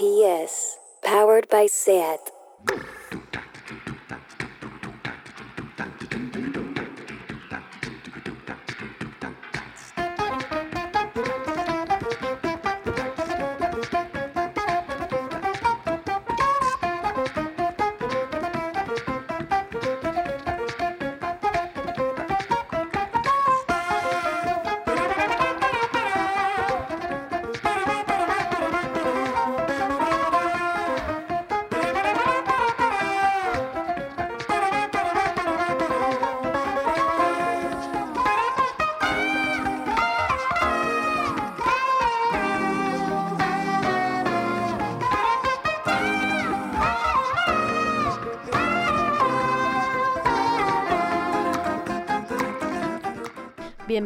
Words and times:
PS, 0.00 0.78
powered 1.04 1.46
by 1.50 1.66
SAT. 1.66 2.30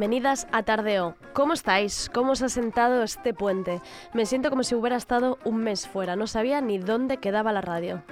Bienvenidas 0.05 0.47
a 0.53 0.63
Tardeo. 0.63 1.15
¿Cómo 1.33 1.55
estáis? 1.55 2.11
¿Cómo 2.13 2.33
os 2.33 2.43
ha 2.43 2.51
sentado 2.51 3.03
este 3.03 3.33
puente? 3.33 3.81
Me 4.13 4.27
siento 4.27 4.51
como 4.51 4.63
si 4.63 4.75
hubiera 4.75 4.97
estado 4.97 5.39
un 5.45 5.57
mes 5.57 5.89
fuera, 5.89 6.15
no 6.15 6.27
sabía 6.27 6.61
ni 6.61 6.77
dónde 6.77 7.17
quedaba 7.17 7.55
la 7.55 7.63
radio. 7.63 8.03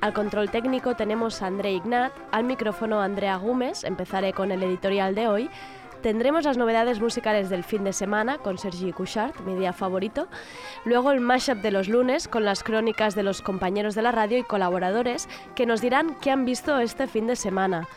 Al 0.00 0.12
control 0.12 0.50
técnico 0.50 0.94
tenemos 0.94 1.42
a 1.42 1.48
André 1.48 1.72
Ignat, 1.72 2.12
al 2.30 2.44
micrófono 2.44 3.00
Andrea 3.00 3.36
Gómez, 3.36 3.82
empezaré 3.82 4.34
con 4.34 4.52
el 4.52 4.62
editorial 4.62 5.16
de 5.16 5.26
hoy, 5.26 5.50
Tendremos 6.04 6.44
las 6.44 6.58
novedades 6.58 7.00
musicales 7.00 7.48
del 7.48 7.64
fin 7.64 7.82
de 7.82 7.94
semana 7.94 8.36
con 8.36 8.58
Sergi 8.58 8.92
Couchard, 8.92 9.40
mi 9.46 9.54
día 9.54 9.72
favorito. 9.72 10.28
Luego 10.84 11.12
el 11.12 11.20
mashup 11.20 11.62
de 11.62 11.70
los 11.70 11.88
lunes 11.88 12.28
con 12.28 12.44
las 12.44 12.62
crónicas 12.62 13.14
de 13.14 13.22
los 13.22 13.40
compañeros 13.40 13.94
de 13.94 14.02
la 14.02 14.12
radio 14.12 14.36
y 14.36 14.42
colaboradores 14.42 15.30
que 15.54 15.64
nos 15.64 15.80
dirán 15.80 16.14
qué 16.20 16.30
han 16.30 16.44
visto 16.44 16.78
este 16.78 17.06
fin 17.06 17.26
de 17.26 17.36
semana. 17.36 17.88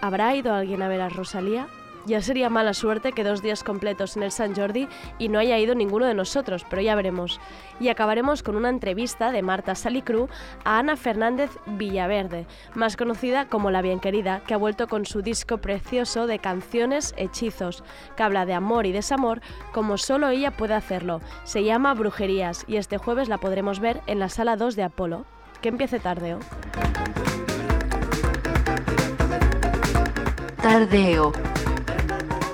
¿Habrá 0.00 0.36
ido 0.36 0.54
alguien 0.54 0.82
a 0.82 0.88
ver 0.88 1.00
a 1.00 1.08
Rosalía? 1.08 1.66
Ya 2.08 2.22
sería 2.22 2.48
mala 2.48 2.72
suerte 2.72 3.12
que 3.12 3.22
dos 3.22 3.42
días 3.42 3.62
completos 3.62 4.16
en 4.16 4.22
el 4.22 4.30
San 4.30 4.56
Jordi 4.56 4.88
y 5.18 5.28
no 5.28 5.38
haya 5.38 5.58
ido 5.58 5.74
ninguno 5.74 6.06
de 6.06 6.14
nosotros, 6.14 6.64
pero 6.70 6.80
ya 6.80 6.94
veremos. 6.94 7.38
Y 7.80 7.90
acabaremos 7.90 8.42
con 8.42 8.56
una 8.56 8.70
entrevista 8.70 9.30
de 9.30 9.42
Marta 9.42 9.74
Salicru 9.74 10.30
a 10.64 10.78
Ana 10.78 10.96
Fernández 10.96 11.50
Villaverde, 11.66 12.46
más 12.74 12.96
conocida 12.96 13.50
como 13.50 13.70
La 13.70 13.82
Bien 13.82 14.00
Querida, 14.00 14.40
que 14.46 14.54
ha 14.54 14.56
vuelto 14.56 14.88
con 14.88 15.04
su 15.04 15.20
disco 15.20 15.58
precioso 15.58 16.26
de 16.26 16.38
canciones 16.38 17.12
hechizos, 17.18 17.84
que 18.16 18.22
habla 18.22 18.46
de 18.46 18.54
amor 18.54 18.86
y 18.86 18.92
desamor 18.92 19.42
como 19.74 19.98
solo 19.98 20.30
ella 20.30 20.52
puede 20.52 20.72
hacerlo. 20.72 21.20
Se 21.44 21.62
llama 21.62 21.92
Brujerías 21.92 22.64
y 22.66 22.76
este 22.76 22.96
jueves 22.96 23.28
la 23.28 23.36
podremos 23.36 23.80
ver 23.80 24.00
en 24.06 24.18
la 24.18 24.30
sala 24.30 24.56
2 24.56 24.76
de 24.76 24.84
Apolo. 24.84 25.26
Que 25.60 25.68
empiece 25.68 26.00
tardeo. 26.00 26.38
Tardeo 30.62 31.32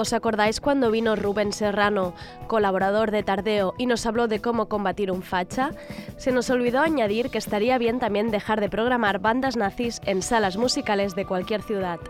¿Os 0.00 0.14
acordáis 0.14 0.62
cuando 0.62 0.90
vino 0.90 1.14
Rubén 1.14 1.52
Serrano, 1.52 2.14
colaborador 2.46 3.10
de 3.10 3.22
Tardeo, 3.22 3.74
y 3.76 3.84
nos 3.84 4.06
habló 4.06 4.28
de 4.28 4.40
cómo 4.40 4.64
combatir 4.64 5.12
un 5.12 5.20
facha? 5.20 5.72
Se 6.16 6.32
nos 6.32 6.48
olvidó 6.48 6.80
añadir 6.80 7.28
que 7.28 7.36
estaría 7.36 7.76
bien 7.76 7.98
también 7.98 8.30
dejar 8.30 8.62
de 8.62 8.70
programar 8.70 9.18
bandas 9.18 9.58
nazis 9.58 10.00
en 10.06 10.22
salas 10.22 10.56
musicales 10.56 11.14
de 11.14 11.26
cualquier 11.26 11.60
ciudad. 11.60 12.00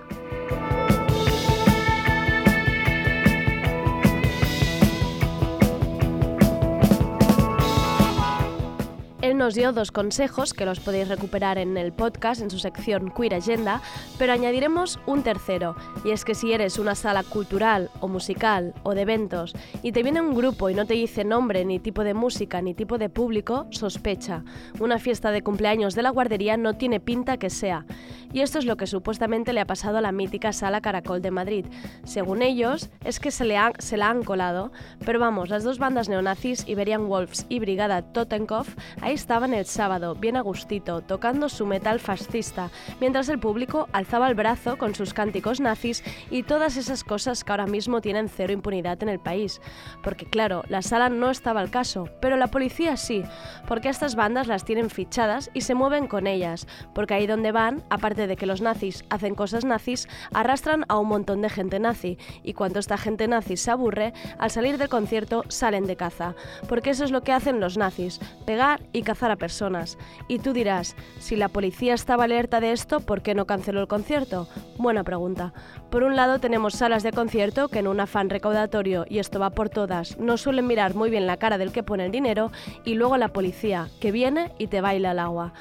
Nos 9.40 9.54
dio 9.54 9.72
dos 9.72 9.90
consejos 9.90 10.52
que 10.52 10.66
los 10.66 10.80
podéis 10.80 11.08
recuperar 11.08 11.56
en 11.56 11.78
el 11.78 11.94
podcast, 11.94 12.42
en 12.42 12.50
su 12.50 12.58
sección 12.58 13.10
Queer 13.10 13.32
Agenda, 13.32 13.80
pero 14.18 14.34
añadiremos 14.34 14.98
un 15.06 15.22
tercero, 15.22 15.76
y 16.04 16.10
es 16.10 16.26
que 16.26 16.34
si 16.34 16.52
eres 16.52 16.78
una 16.78 16.94
sala 16.94 17.22
cultural 17.22 17.88
o 18.00 18.08
musical 18.08 18.74
o 18.82 18.94
de 18.94 19.00
eventos 19.00 19.54
y 19.82 19.92
te 19.92 20.02
viene 20.02 20.20
un 20.20 20.34
grupo 20.34 20.68
y 20.68 20.74
no 20.74 20.84
te 20.84 20.92
dice 20.92 21.24
nombre, 21.24 21.64
ni 21.64 21.78
tipo 21.78 22.04
de 22.04 22.12
música, 22.12 22.60
ni 22.60 22.74
tipo 22.74 22.98
de 22.98 23.08
público, 23.08 23.66
sospecha. 23.70 24.44
Una 24.78 24.98
fiesta 24.98 25.30
de 25.30 25.40
cumpleaños 25.40 25.94
de 25.94 26.02
la 26.02 26.10
guardería 26.10 26.58
no 26.58 26.74
tiene 26.74 27.00
pinta 27.00 27.38
que 27.38 27.48
sea. 27.48 27.86
Y 28.32 28.42
esto 28.42 28.58
es 28.58 28.66
lo 28.66 28.76
que 28.76 28.86
supuestamente 28.86 29.52
le 29.52 29.60
ha 29.60 29.66
pasado 29.66 29.98
a 29.98 30.02
la 30.02 30.12
mítica 30.12 30.52
sala 30.52 30.82
Caracol 30.82 31.22
de 31.22 31.30
Madrid. 31.30 31.66
Según 32.04 32.42
ellos, 32.42 32.90
es 33.04 33.18
que 33.18 33.30
se, 33.30 33.44
le 33.44 33.56
se 33.78 33.96
la 33.96 34.10
han 34.10 34.22
colado, 34.22 34.70
pero 35.04 35.18
vamos, 35.18 35.48
las 35.48 35.64
dos 35.64 35.78
bandas 35.78 36.08
neonazis, 36.08 36.68
Iberian 36.68 37.08
Wolves 37.08 37.46
y 37.48 37.58
Brigada 37.58 38.02
Totenkopf, 38.02 38.76
Ahí 39.00 39.14
estaban 39.30 39.54
el 39.54 39.64
sábado, 39.64 40.16
bien 40.16 40.36
a 40.36 40.40
gustito, 40.40 41.02
tocando 41.02 41.48
su 41.48 41.64
metal 41.64 42.00
fascista, 42.00 42.68
mientras 43.00 43.28
el 43.28 43.38
público 43.38 43.88
alzaba 43.92 44.28
el 44.28 44.34
brazo 44.34 44.76
con 44.76 44.92
sus 44.96 45.14
cánticos 45.14 45.60
nazis 45.60 46.02
y 46.32 46.42
todas 46.42 46.76
esas 46.76 47.04
cosas 47.04 47.44
que 47.44 47.52
ahora 47.52 47.68
mismo 47.68 48.00
tienen 48.00 48.28
cero 48.28 48.52
impunidad 48.52 49.00
en 49.04 49.08
el 49.08 49.20
país. 49.20 49.60
Porque 50.02 50.26
claro, 50.26 50.64
la 50.68 50.82
sala 50.82 51.10
no 51.10 51.30
estaba 51.30 51.60
al 51.60 51.70
caso, 51.70 52.08
pero 52.20 52.36
la 52.36 52.48
policía 52.48 52.96
sí, 52.96 53.22
porque 53.68 53.88
estas 53.88 54.16
bandas 54.16 54.48
las 54.48 54.64
tienen 54.64 54.90
fichadas 54.90 55.48
y 55.54 55.60
se 55.60 55.76
mueven 55.76 56.08
con 56.08 56.26
ellas, 56.26 56.66
porque 56.92 57.14
ahí 57.14 57.28
donde 57.28 57.52
van, 57.52 57.84
aparte 57.88 58.26
de 58.26 58.34
que 58.34 58.46
los 58.46 58.60
nazis 58.60 59.04
hacen 59.10 59.36
cosas 59.36 59.64
nazis, 59.64 60.08
arrastran 60.34 60.84
a 60.88 60.98
un 60.98 61.06
montón 61.06 61.40
de 61.40 61.50
gente 61.50 61.78
nazi, 61.78 62.18
y 62.42 62.54
cuando 62.54 62.80
esta 62.80 62.98
gente 62.98 63.28
nazi 63.28 63.56
se 63.56 63.70
aburre, 63.70 64.12
al 64.38 64.50
salir 64.50 64.76
del 64.76 64.88
concierto 64.88 65.44
salen 65.46 65.86
de 65.86 65.94
caza, 65.94 66.34
porque 66.68 66.90
eso 66.90 67.04
es 67.04 67.12
lo 67.12 67.22
que 67.22 67.30
hacen 67.30 67.60
los 67.60 67.76
nazis, 67.76 68.18
pegar 68.44 68.82
y 68.92 69.02
cazar 69.02 69.19
a 69.28 69.36
personas. 69.36 69.98
Y 70.28 70.38
tú 70.38 70.52
dirás, 70.52 70.94
si 71.18 71.34
la 71.34 71.48
policía 71.48 71.94
estaba 71.94 72.24
alerta 72.24 72.60
de 72.60 72.70
esto, 72.70 73.00
¿por 73.00 73.22
qué 73.22 73.34
no 73.34 73.46
canceló 73.46 73.80
el 73.80 73.88
concierto? 73.88 74.48
Buena 74.78 75.02
pregunta. 75.02 75.52
Por 75.90 76.04
un 76.04 76.14
lado 76.14 76.38
tenemos 76.38 76.74
salas 76.74 77.02
de 77.02 77.10
concierto 77.10 77.68
que 77.68 77.80
en 77.80 77.88
un 77.88 77.98
afán 77.98 78.30
recaudatorio, 78.30 79.04
y 79.08 79.18
esto 79.18 79.40
va 79.40 79.50
por 79.50 79.68
todas, 79.68 80.16
no 80.18 80.36
suelen 80.36 80.68
mirar 80.68 80.94
muy 80.94 81.10
bien 81.10 81.26
la 81.26 81.38
cara 81.38 81.58
del 81.58 81.72
que 81.72 81.82
pone 81.82 82.06
el 82.06 82.12
dinero, 82.12 82.52
y 82.84 82.94
luego 82.94 83.16
la 83.16 83.32
policía, 83.32 83.88
que 84.00 84.12
viene 84.12 84.52
y 84.58 84.68
te 84.68 84.80
baila 84.80 85.10
al 85.10 85.18
agua. 85.18 85.52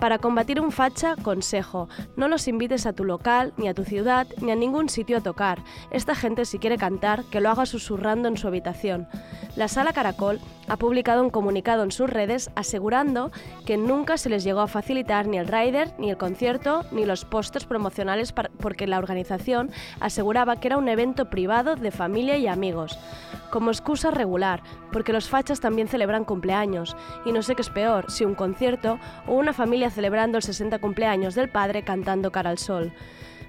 Para 0.00 0.18
combatir 0.18 0.60
un 0.60 0.72
facha, 0.72 1.16
consejo, 1.16 1.88
no 2.16 2.28
los 2.28 2.48
invites 2.48 2.84
a 2.86 2.92
tu 2.92 3.04
local, 3.04 3.52
ni 3.56 3.68
a 3.68 3.74
tu 3.74 3.84
ciudad, 3.84 4.26
ni 4.40 4.50
a 4.50 4.56
ningún 4.56 4.88
sitio 4.88 5.18
a 5.18 5.22
tocar. 5.22 5.62
Esta 5.90 6.14
gente 6.14 6.44
si 6.44 6.58
quiere 6.58 6.78
cantar, 6.78 7.24
que 7.30 7.40
lo 7.40 7.50
haga 7.50 7.64
susurrando 7.64 8.28
en 8.28 8.36
su 8.36 8.48
habitación. 8.48 9.06
La 9.56 9.68
sala 9.68 9.92
Caracol 9.92 10.40
ha 10.68 10.76
publicado 10.76 11.22
un 11.22 11.30
comunicado 11.30 11.84
en 11.84 11.92
sus 11.92 12.10
redes 12.10 12.50
asegurando 12.56 13.03
que 13.66 13.76
nunca 13.76 14.16
se 14.16 14.30
les 14.30 14.44
llegó 14.44 14.60
a 14.60 14.68
facilitar 14.68 15.26
ni 15.26 15.36
el 15.36 15.46
rider, 15.46 15.92
ni 15.98 16.10
el 16.10 16.16
concierto, 16.16 16.84
ni 16.90 17.04
los 17.04 17.24
postes 17.24 17.64
promocionales 17.64 18.32
porque 18.32 18.86
la 18.86 18.98
organización 18.98 19.70
aseguraba 20.00 20.56
que 20.56 20.68
era 20.68 20.78
un 20.78 20.88
evento 20.88 21.28
privado 21.28 21.76
de 21.76 21.90
familia 21.90 22.38
y 22.38 22.46
amigos. 22.46 22.98
Como 23.50 23.70
excusa 23.70 24.10
regular, 24.10 24.62
porque 24.90 25.12
los 25.12 25.28
fachas 25.28 25.60
también 25.60 25.88
celebran 25.88 26.24
cumpleaños, 26.24 26.96
y 27.24 27.32
no 27.32 27.42
sé 27.42 27.54
qué 27.54 27.62
es 27.62 27.70
peor, 27.70 28.10
si 28.10 28.24
un 28.24 28.34
concierto 28.34 28.98
o 29.26 29.34
una 29.34 29.52
familia 29.52 29.90
celebrando 29.90 30.38
el 30.38 30.42
60 30.42 30.78
cumpleaños 30.78 31.34
del 31.34 31.50
padre 31.50 31.84
cantando 31.84 32.32
cara 32.32 32.50
al 32.50 32.58
sol. 32.58 32.92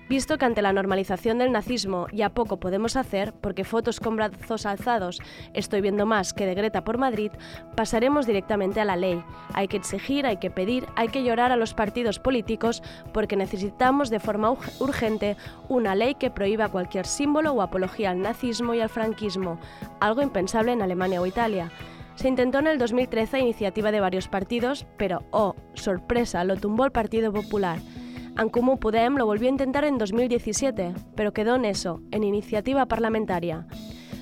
Visto 0.07 0.37
que 0.37 0.45
ante 0.45 0.61
la 0.61 0.71
normalización 0.71 1.39
del 1.39 1.51
nazismo 1.51 2.05
ya 2.13 2.29
poco 2.29 2.57
podemos 2.57 2.95
hacer, 2.95 3.33
porque 3.33 3.63
fotos 3.63 3.99
con 3.99 4.15
brazos 4.15 4.67
alzados 4.67 5.19
estoy 5.53 5.81
viendo 5.81 6.05
más 6.05 6.31
que 6.31 6.45
de 6.45 6.53
Greta 6.53 6.83
por 6.83 6.99
Madrid, 6.99 7.31
pasaremos 7.75 8.27
directamente 8.27 8.79
a 8.79 8.85
la 8.85 8.97
ley. 8.97 9.23
Hay 9.53 9.67
que 9.67 9.77
exigir, 9.77 10.27
hay 10.27 10.37
que 10.37 10.51
pedir, 10.51 10.85
hay 10.95 11.07
que 11.07 11.23
llorar 11.23 11.51
a 11.51 11.57
los 11.57 11.73
partidos 11.73 12.19
políticos 12.19 12.83
porque 13.13 13.35
necesitamos 13.35 14.11
de 14.11 14.19
forma 14.19 14.51
urgente 14.79 15.37
una 15.69 15.95
ley 15.95 16.13
que 16.13 16.29
prohíba 16.29 16.69
cualquier 16.69 17.07
símbolo 17.07 17.53
o 17.53 17.63
apología 17.63 18.11
al 18.11 18.21
nazismo 18.21 18.75
y 18.75 18.81
al 18.81 18.89
franquismo, 18.89 19.59
algo 19.99 20.21
impensable 20.21 20.71
en 20.71 20.83
Alemania 20.83 21.19
o 21.19 21.25
Italia. 21.25 21.71
Se 22.13 22.27
intentó 22.27 22.59
en 22.59 22.67
el 22.67 22.77
2013 22.77 23.37
a 23.37 23.39
iniciativa 23.39 23.91
de 23.91 23.99
varios 23.99 24.27
partidos, 24.27 24.85
pero, 24.97 25.23
oh, 25.31 25.55
sorpresa, 25.73 26.43
lo 26.43 26.55
tumbó 26.57 26.85
el 26.85 26.91
Partido 26.91 27.33
Popular. 27.33 27.79
En 28.37 28.49
Comú 28.49 28.77
Podem 28.77 29.15
lo 29.15 29.25
volvió 29.25 29.47
a 29.47 29.51
intentar 29.51 29.85
en 29.85 29.97
2017, 29.97 30.93
pero 31.15 31.31
quedó 31.31 31.55
en 31.55 31.63
eso, 31.63 32.01
en 32.11 32.25
iniciativa 32.25 32.85
parlamentaria. 32.85 33.65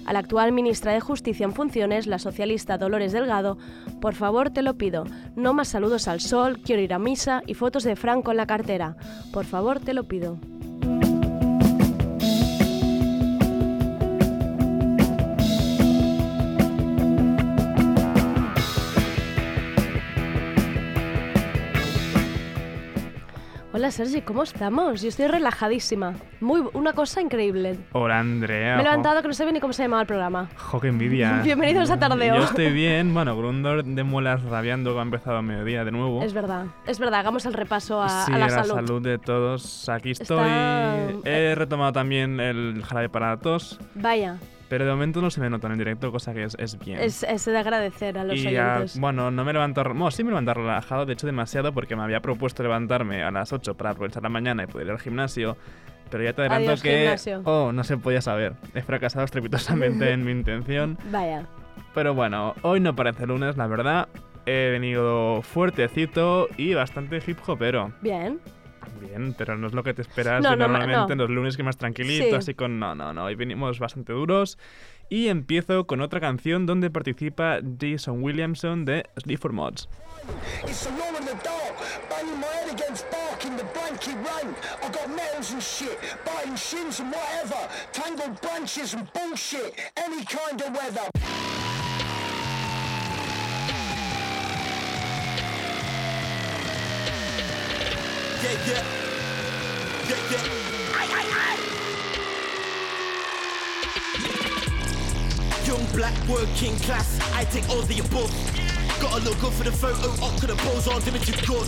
A 0.05 0.13
la 0.13 0.19
actual 0.19 0.51
ministra 0.51 0.91
de 0.91 0.99
Justicia 0.99 1.45
en 1.45 1.53
funciones, 1.53 2.05
la 2.05 2.19
socialista 2.19 2.77
Dolores 2.77 3.11
Delgado, 3.11 3.57
por 4.01 4.13
favor 4.13 4.51
te 4.51 4.61
lo 4.61 4.77
pido, 4.77 5.05
no 5.35 5.53
más 5.53 5.69
saludos 5.69 6.07
al 6.07 6.19
sol, 6.19 6.59
quiero 6.61 6.81
ir 6.81 6.93
a 6.93 6.99
misa 6.99 7.41
y 7.47 7.55
fotos 7.55 7.83
de 7.83 7.95
Franco 7.95 8.29
en 8.29 8.37
la 8.37 8.45
cartera. 8.45 8.97
Por 9.31 9.45
favor 9.45 9.79
te 9.79 9.95
lo 9.95 10.03
pido. 10.03 10.37
Hola 23.75 23.89
Sergi, 23.89 24.21
¿cómo 24.21 24.43
estamos? 24.43 25.01
Yo 25.01 25.09
estoy 25.09 25.25
relajadísima. 25.25 26.13
Muy, 26.39 26.61
una 26.73 26.93
cosa 26.93 27.21
increíble. 27.21 27.79
Hola 27.93 28.19
Andrea. 28.19 28.75
Me 28.75 28.81
he 28.81 28.83
levantado 28.83 29.19
que 29.23 29.27
no 29.27 29.33
sé 29.33 29.51
ni 29.51 29.59
cómo 29.59 29.73
se 29.73 29.81
llamaba 29.81 30.01
el 30.03 30.07
programa. 30.07 30.47
Jo, 30.55 30.79
qué 30.79 30.89
envidia. 30.89 31.41
Bienvenidos 31.43 31.89
a 31.89 31.97
Tardeo. 31.97 32.35
Yo 32.35 32.43
estoy 32.43 32.71
bien. 32.71 33.15
Bueno, 33.15 33.35
Grundor 33.35 33.83
de 33.83 34.03
muelas 34.03 34.43
rabiando 34.43 34.93
que 34.93 34.99
ha 34.99 35.01
empezado 35.01 35.37
a 35.37 35.41
mediodía 35.41 35.83
de 35.83 35.91
nuevo. 35.91 36.21
Es 36.21 36.33
verdad, 36.35 36.67
es 36.85 36.99
verdad. 36.99 37.21
Hagamos 37.21 37.47
el 37.47 37.53
repaso 37.53 37.99
a, 37.99 38.25
sí, 38.25 38.31
a 38.31 38.37
la, 38.37 38.45
la 38.45 38.63
salud. 38.63 38.75
salud 38.75 39.01
de 39.01 39.17
todos. 39.17 39.89
Aquí 39.89 40.11
estoy. 40.11 40.47
He 41.25 41.55
retomado 41.55 41.93
también 41.93 42.39
el 42.39 42.83
jarabe 42.85 43.09
para 43.09 43.37
tos. 43.37 43.79
Vaya. 43.95 44.37
Pero 44.73 44.85
de 44.85 44.91
momento 44.91 45.21
no 45.21 45.29
se 45.29 45.39
me 45.39 45.51
nota 45.51 45.67
en 45.67 45.77
directo, 45.77 46.11
cosa 46.11 46.33
que 46.33 46.45
es, 46.45 46.55
es 46.57 46.79
bien. 46.79 46.99
Es, 46.99 47.21
es, 47.21 47.45
de 47.45 47.55
agradecer 47.55 48.17
a 48.17 48.23
los 48.23 48.39
y 48.39 48.47
oyentes. 48.47 48.97
A, 48.97 48.99
bueno, 48.99 49.29
no 49.29 49.45
me 49.45 49.53
levanto... 49.53 49.83
Bueno, 49.83 50.09
sí 50.09 50.23
me 50.23 50.31
levanto 50.31 50.51
relajado, 50.55 51.05
de 51.05 51.13
hecho 51.13 51.27
demasiado, 51.27 51.75
porque 51.75 51.95
me 51.95 52.01
había 52.01 52.21
propuesto 52.21 52.63
levantarme 52.63 53.21
a 53.21 53.29
las 53.29 53.53
8 53.53 53.77
para 53.77 53.91
aprovechar 53.91 54.23
la 54.23 54.29
mañana 54.29 54.63
y 54.63 54.65
poder 54.65 54.87
ir 54.87 54.93
al 54.93 54.99
gimnasio. 54.99 55.57
Pero 56.09 56.23
ya 56.23 56.33
te 56.33 56.41
adelanto 56.41 56.71
Adiós, 56.71 56.81
que... 56.81 56.97
Gimnasio. 57.01 57.41
Oh, 57.43 57.71
no 57.71 57.83
se 57.83 57.97
podía 57.97 58.21
saber. 58.21 58.53
He 58.73 58.81
fracasado 58.81 59.23
estrepitosamente 59.25 60.09
en 60.09 60.25
mi 60.25 60.31
intención. 60.39 60.97
Vaya. 61.11 61.45
Pero 61.93 62.15
bueno, 62.15 62.55
hoy 62.63 62.79
no 62.79 62.95
parece 62.95 63.27
lunes, 63.27 63.55
la 63.57 63.67
verdad. 63.67 64.07
He 64.47 64.71
venido 64.71 65.43
fuertecito 65.43 66.47
y 66.57 66.73
bastante 66.73 67.21
hip 67.27 67.37
hopero. 67.45 67.93
Bien. 68.01 68.39
Bien, 68.99 69.33
pero 69.37 69.57
no 69.57 69.67
es 69.67 69.73
lo 69.73 69.83
que 69.83 69.93
te 69.93 70.01
esperas 70.01 70.41
no, 70.41 70.51
de 70.51 70.57
no, 70.57 70.67
normalmente 70.67 71.07
no. 71.07 71.13
en 71.13 71.17
los 71.19 71.29
lunes 71.29 71.57
que 71.57 71.63
más 71.63 71.77
tranquilito, 71.77 72.29
Sí. 72.29 72.35
así 72.35 72.53
con 72.53 72.79
no, 72.79 72.95
no, 72.95 73.13
no. 73.13 73.25
Hoy 73.25 73.35
venimos 73.35 73.79
bastante 73.79 74.13
duros. 74.13 74.57
Y 75.09 75.27
empiezo 75.27 75.85
con 75.85 76.01
otra 76.01 76.19
canción 76.19 76.65
donde 76.65 76.89
participa 76.89 77.59
Jason 77.79 78.23
Williamson 78.23 78.85
de 78.85 79.05
Sleep 79.17 79.39
for 79.39 79.53
Mods. 79.53 79.87
Yeah, 98.43 98.51
yeah. 98.67 98.83
Yeah, 100.09 100.31
yeah. 100.31 100.99
Aye, 100.99 101.11
aye, 101.19 101.31
aye. 101.31 101.59
Young 105.65 105.85
black 105.93 106.17
working 106.27 106.75
class, 106.79 107.17
I 107.33 107.45
take 107.45 107.69
all 107.69 107.83
the 107.83 107.99
above. 107.99 108.31
Gotta 108.99 109.23
look 109.23 109.39
good 109.39 109.53
for 109.53 109.63
the 109.63 109.71
photo, 109.71 110.11
up 110.25 110.35
to 110.41 110.47
the 110.47 110.55
pose 110.57 110.89
on, 110.89 111.01
do 111.03 111.15
it 111.15 111.21
too 111.21 111.31
good. 111.47 111.67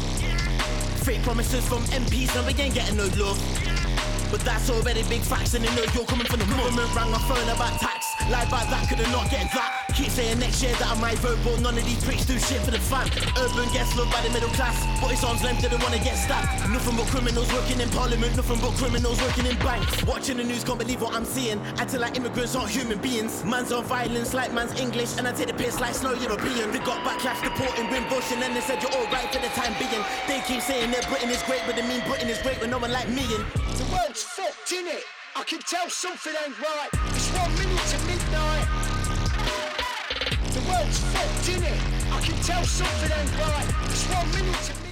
Fake 1.06 1.22
promises 1.22 1.64
from 1.68 1.84
MPs, 1.94 2.36
and 2.36 2.48
we 2.48 2.64
ain't 2.64 2.74
getting 2.74 2.98
no 2.98 3.06
love. 3.24 3.38
But 4.32 4.42
that's 4.42 4.72
already 4.72 5.04
big 5.04 5.22
facts, 5.22 5.54
and 5.54 5.64
they 5.64 5.70
know 5.76 5.86
you're 5.94 6.06
coming 6.06 6.26
from 6.26 6.40
the 6.40 6.46
government. 6.46 6.90
Rang 6.96 7.12
my 7.12 7.20
phone 7.30 7.48
about 7.48 7.80
tax, 7.80 8.12
lied 8.28 8.48
about 8.48 8.68
that, 8.72 8.90
could've 8.90 9.12
not 9.12 9.30
get 9.30 9.54
that. 9.54 9.86
Keep 9.94 10.10
saying 10.10 10.40
next 10.40 10.62
year 10.62 10.74
that 10.76 10.92
I 10.92 11.00
might 11.00 11.18
vote, 11.20 11.40
but 11.46 11.62
none 11.62 11.78
of 11.78 11.86
these 11.86 12.04
pricks 12.04 12.26
do 12.26 12.38
shit 12.38 12.60
for 12.66 12.72
the 12.72 12.80
fam. 12.80 13.08
Urban 13.38 13.72
gets 13.72 13.96
loved 13.96 14.12
by 14.12 14.20
the 14.22 14.30
middle 14.32 14.50
class, 14.50 14.76
but 15.00 15.12
it's 15.14 15.24
arm's 15.24 15.44
length, 15.44 15.62
didn't 15.62 15.82
wanna 15.82 16.04
get 16.04 16.18
stabbed. 16.18 16.50
Nothing 16.70 16.98
but 16.98 17.08
criminals 17.08 17.48
working 17.54 17.80
in 17.80 17.90
parliament, 17.92 18.36
nothing 18.36 18.60
but 18.60 18.74
criminals 18.76 19.22
working 19.22 19.46
in 19.46 19.56
banks. 19.64 20.04
Watching 20.04 20.38
the 20.38 20.44
news, 20.44 20.66
can't 20.66 20.80
believe 20.80 21.02
what 21.02 21.14
I'm 21.14 21.24
seeing. 21.24 21.62
Acting 21.78 22.02
like 22.02 22.18
immigrants 22.18 22.56
aren't 22.56 22.72
human 22.72 22.98
beings. 22.98 23.46
Man's 23.46 23.72
on 23.72 23.86
violence 23.86 24.34
like 24.34 24.52
man's 24.52 24.74
English, 24.78 25.16
and 25.18 25.28
I 25.28 25.32
take 25.32 25.48
the 25.48 25.54
piss 25.54 25.80
like 25.80 25.94
slow 25.94 26.14
European. 26.14 26.72
They 26.74 26.80
got 26.80 27.00
backlash 27.08 27.40
deporting 27.42 27.88
Wimbush, 27.90 28.34
and 28.34 28.42
then 28.42 28.54
they 28.54 28.62
said 28.62 28.82
you're 28.82 28.92
alright 28.92 29.32
for 29.32 29.40
the 29.40 29.54
time 29.56 29.72
being. 29.80 30.04
They 30.28 30.42
keep 30.44 30.62
saying 30.62 30.92
that 30.96 31.10
Britain 31.10 31.30
is 31.30 31.44
great, 31.44 31.62
but 31.66 31.76
they 31.76 31.86
mean 31.88 32.02
Britain 32.08 32.30
is 32.30 32.40
great 32.42 32.60
with 32.62 32.70
no 32.70 32.78
one 32.78 32.92
like 32.92 33.10
me. 33.10 33.24
And 33.24 33.44
The 33.76 33.88
world's 33.92 34.24
fucked, 34.24 34.72
innit? 34.72 35.04
I 35.36 35.44
can 35.44 35.60
tell 35.60 35.90
something 35.90 36.34
ain't 36.34 36.58
right. 36.60 36.90
It's 37.12 37.30
one 37.36 37.52
minute 37.60 37.84
to 37.92 37.98
midnight. 38.08 38.68
The 40.56 40.64
world's 40.70 41.00
fucked, 41.12 41.48
innit? 41.52 41.80
I 42.16 42.20
can 42.26 42.38
tell 42.44 42.64
something 42.64 43.12
ain't 43.12 43.34
right. 43.44 43.68
It's 43.92 44.06
one 44.08 44.28
minute 44.32 44.62
to 44.68 44.74
midnight. 44.74 44.86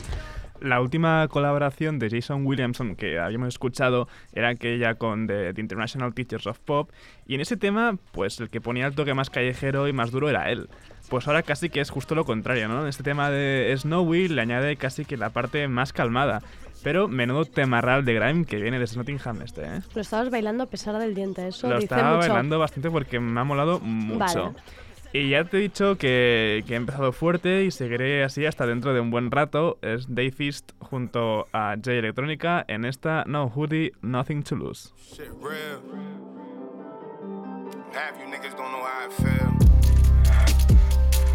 La 0.61 0.81
última 0.81 1.27
colaboración 1.29 1.99
de 1.99 2.09
Jason 2.09 2.45
Williamson 2.45 2.95
que 2.95 3.19
habíamos 3.19 3.49
escuchado 3.49 4.07
era 4.33 4.49
aquella 4.49 4.95
con 4.95 5.27
The, 5.27 5.53
The 5.53 5.61
International 5.61 6.13
Teachers 6.13 6.47
of 6.47 6.59
Pop 6.59 6.91
y 7.25 7.35
en 7.35 7.41
ese 7.41 7.57
tema, 7.57 7.97
pues 8.11 8.39
el 8.39 8.49
que 8.49 8.61
ponía 8.61 8.87
el 8.87 8.95
toque 8.95 9.13
más 9.13 9.29
callejero 9.29 9.87
y 9.87 9.93
más 9.93 10.11
duro 10.11 10.29
era 10.29 10.49
él. 10.51 10.69
Pues 11.13 11.27
ahora 11.27 11.43
casi 11.43 11.69
que 11.69 11.79
es 11.79 11.91
justo 11.91 12.15
lo 12.15 12.25
contrario, 12.25 12.67
¿no? 12.67 12.81
En 12.81 12.87
este 12.87 13.03
tema 13.03 13.29
de 13.29 13.71
Snowy 13.77 14.29
le 14.29 14.41
añade 14.41 14.77
casi 14.77 15.05
que 15.05 15.15
la 15.15 15.29
parte 15.29 15.67
más 15.67 15.93
calmada. 15.93 16.41
Pero 16.81 17.07
menudo 17.07 17.45
temarral 17.45 18.03
de 18.03 18.15
grime 18.15 18.45
que 18.45 18.55
viene 18.55 18.79
desde 18.79 18.97
Nottingham 18.97 19.43
este, 19.43 19.61
¿eh? 19.61 19.81
Lo 19.93 20.01
estabas 20.01 20.31
bailando 20.31 20.63
a 20.63 20.65
pesar 20.65 20.97
del 20.97 21.13
diente, 21.13 21.47
eso 21.47 21.69
Lo 21.69 21.75
dice 21.75 21.83
estaba 21.85 22.15
mucho. 22.15 22.29
bailando 22.29 22.57
bastante 22.57 22.89
porque 22.89 23.19
me 23.19 23.39
ha 23.39 23.43
molado 23.43 23.79
mucho. 23.79 24.17
Vale. 24.45 24.55
Y 25.13 25.29
ya 25.29 25.43
te 25.43 25.57
he 25.57 25.59
dicho 25.59 25.99
que, 25.99 26.63
que 26.65 26.73
he 26.73 26.77
empezado 26.77 27.11
fuerte 27.11 27.63
y 27.63 27.69
seguiré 27.69 28.23
así 28.23 28.47
hasta 28.47 28.65
dentro 28.65 28.95
de 28.95 28.99
un 28.99 29.11
buen 29.11 29.29
rato. 29.29 29.77
Es 29.83 30.07
Dayfist 30.15 30.71
junto 30.79 31.45
a 31.53 31.75
J 31.75 31.91
Electrónica 31.91 32.65
en 32.67 32.85
esta 32.85 33.23
No 33.27 33.51
Hoodie, 33.53 33.91
Nothing 34.01 34.41
to 34.41 34.55
Lose. 34.55 34.89
Shit 34.97 35.27
real. 35.39 35.79
Half 37.93 38.19
you 38.19 38.25
niggas 38.31 38.57
don't 38.57 38.71
know 38.71 38.81
how 38.81 39.07
I 39.07 39.11
feel. 39.11 39.82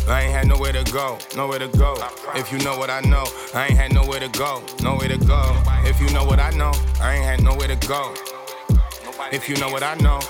I 0.08 0.22
ain't 0.22 0.32
had 0.32 0.46
nowhere 0.48 0.72
to 0.72 0.90
go, 0.90 1.18
nowhere 1.36 1.58
to 1.58 1.68
go. 1.68 1.96
If 2.34 2.50
you 2.50 2.58
know 2.60 2.78
what 2.78 2.88
I 2.88 3.00
know, 3.00 3.24
I 3.54 3.66
ain't 3.66 3.78
had 3.78 3.92
nowhere 3.92 4.20
to 4.20 4.28
go, 4.28 4.62
nowhere 4.82 5.08
to 5.08 5.18
go. 5.18 5.62
If 5.84 6.00
you 6.00 6.08
know 6.10 6.24
what 6.24 6.40
I 6.40 6.50
know, 6.50 6.72
I 7.00 7.16
ain't 7.16 7.24
had 7.24 7.42
nowhere 7.42 7.68
to 7.68 7.76
go. 7.86 8.14
If 9.30 9.48
you 9.48 9.56
know 9.56 9.68
what 9.68 9.82
I 9.82 9.94
know. 9.96 10.20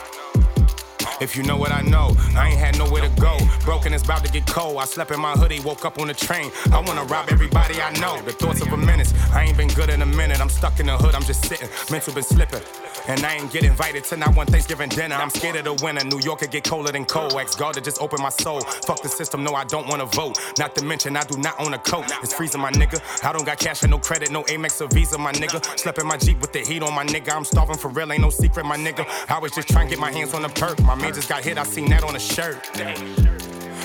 If 1.20 1.36
you 1.36 1.42
know 1.42 1.56
what 1.56 1.72
I 1.72 1.82
know, 1.82 2.16
I 2.36 2.48
ain't 2.48 2.58
had 2.58 2.78
nowhere 2.78 3.02
to 3.02 3.20
go. 3.20 3.36
Broken 3.64 3.92
is 3.92 4.02
about 4.02 4.24
to 4.24 4.32
get 4.32 4.46
cold. 4.46 4.78
I 4.78 4.84
slept 4.84 5.10
in 5.10 5.20
my 5.20 5.32
hoodie, 5.32 5.60
woke 5.60 5.84
up 5.84 5.98
on 5.98 6.08
the 6.08 6.14
train. 6.14 6.50
I 6.72 6.80
wanna 6.80 7.04
rob 7.04 7.28
everybody 7.30 7.80
I 7.80 7.92
know. 7.98 8.20
The 8.22 8.32
thoughts 8.32 8.60
of 8.60 8.72
a 8.72 8.76
menace. 8.76 9.12
I 9.32 9.44
ain't 9.44 9.56
been 9.56 9.68
good 9.68 9.90
in 9.90 10.02
a 10.02 10.06
minute. 10.06 10.40
I'm 10.40 10.48
stuck 10.48 10.80
in 10.80 10.86
the 10.86 10.96
hood, 10.96 11.14
I'm 11.14 11.24
just 11.24 11.44
sitting. 11.44 11.68
Mental 11.90 12.14
been 12.14 12.22
slipping. 12.22 12.62
And 13.08 13.24
I 13.24 13.36
ain't 13.36 13.50
get 13.50 13.64
invited 13.64 14.04
to 14.04 14.16
not 14.16 14.36
one 14.36 14.46
Thanksgiving 14.46 14.90
dinner. 14.90 15.14
I'm 15.14 15.30
scared 15.30 15.56
of 15.56 15.64
the 15.64 15.84
winter. 15.84 16.04
New 16.04 16.20
York 16.20 16.40
could 16.40 16.50
get 16.50 16.64
colder 16.64 16.92
than 16.92 17.04
cold. 17.04 17.34
Ex 17.34 17.56
God 17.56 17.74
to 17.74 17.80
just 17.80 18.00
open 18.02 18.20
my 18.22 18.28
soul. 18.28 18.60
Fuck 18.60 19.02
the 19.02 19.08
system, 19.08 19.42
no, 19.44 19.54
I 19.54 19.64
don't 19.64 19.88
wanna 19.88 20.06
vote. 20.06 20.38
Not 20.58 20.74
to 20.76 20.84
mention, 20.84 21.16
I 21.16 21.24
do 21.24 21.38
not 21.38 21.54
own 21.58 21.74
a 21.74 21.78
coat. 21.78 22.04
It's 22.22 22.34
freezing, 22.34 22.60
my 22.60 22.70
nigga. 22.72 23.00
I 23.24 23.32
don't 23.32 23.46
got 23.46 23.58
cash 23.58 23.82
and 23.82 23.90
no 23.90 23.98
credit, 23.98 24.30
no 24.30 24.42
Amex 24.44 24.80
or 24.80 24.88
Visa, 24.88 25.18
my 25.18 25.32
nigga. 25.32 25.64
Slept 25.78 25.98
in 25.98 26.06
my 26.06 26.16
Jeep 26.16 26.40
with 26.40 26.52
the 26.52 26.60
heat 26.60 26.82
on 26.82 26.94
my 26.94 27.04
nigga. 27.04 27.34
I'm 27.34 27.44
starving 27.44 27.78
for 27.78 27.88
real, 27.88 28.12
ain't 28.12 28.22
no 28.22 28.30
secret, 28.30 28.66
my 28.66 28.76
nigga. 28.76 29.06
I 29.28 29.38
was 29.38 29.52
just 29.52 29.68
trying 29.68 29.86
to 29.86 29.90
get 29.90 30.00
my 30.00 30.12
hands 30.12 30.34
on 30.34 30.42
the 30.42 30.48
perk. 30.48 30.80
My 30.82 30.94
man 31.00 31.14
just 31.14 31.28
got 31.28 31.44
hit, 31.44 31.58
I 31.58 31.62
seen 31.64 31.88
that 31.90 32.04
on 32.04 32.16
a 32.16 32.18
shirt. 32.18 32.58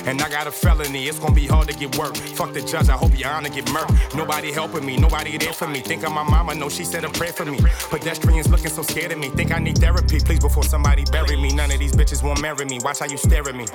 And 0.05 0.21
I 0.21 0.29
got 0.29 0.47
a 0.47 0.51
felony, 0.51 1.07
it's 1.07 1.19
gonna 1.19 1.33
be 1.33 1.47
hard 1.47 1.67
to 1.69 1.73
get 1.73 1.97
work. 1.97 2.15
Fuck 2.17 2.53
the 2.53 2.61
judge, 2.61 2.89
I 2.89 2.93
hope 2.93 3.17
your 3.17 3.29
honor 3.29 3.49
get 3.49 3.65
murked. 3.67 4.15
Nobody 4.15 4.51
helping 4.51 4.85
me, 4.85 4.97
nobody 4.97 5.37
there 5.37 5.53
for 5.53 5.67
me. 5.67 5.79
Think 5.79 6.03
of 6.03 6.11
my 6.11 6.23
mama, 6.23 6.55
no, 6.55 6.69
she 6.69 6.83
said 6.83 7.03
a 7.05 7.09
prayer 7.09 7.31
for 7.31 7.45
me. 7.45 7.59
Pedestrians 7.89 8.49
looking 8.49 8.69
so 8.69 8.81
scared 8.81 9.11
of 9.11 9.19
me. 9.19 9.29
Think 9.29 9.53
I 9.53 9.59
need 9.59 9.77
therapy, 9.77 10.19
please, 10.19 10.39
before 10.39 10.63
somebody 10.63 11.05
bury 11.11 11.37
me. 11.37 11.53
None 11.53 11.71
of 11.71 11.79
these 11.79 11.93
bitches 11.93 12.21
won't 12.21 12.41
marry 12.41 12.65
me. 12.65 12.79
Watch 12.83 12.99
how 12.99 13.05
you 13.05 13.17
stare 13.17 13.47
at 13.47 13.55
me. 13.55 13.65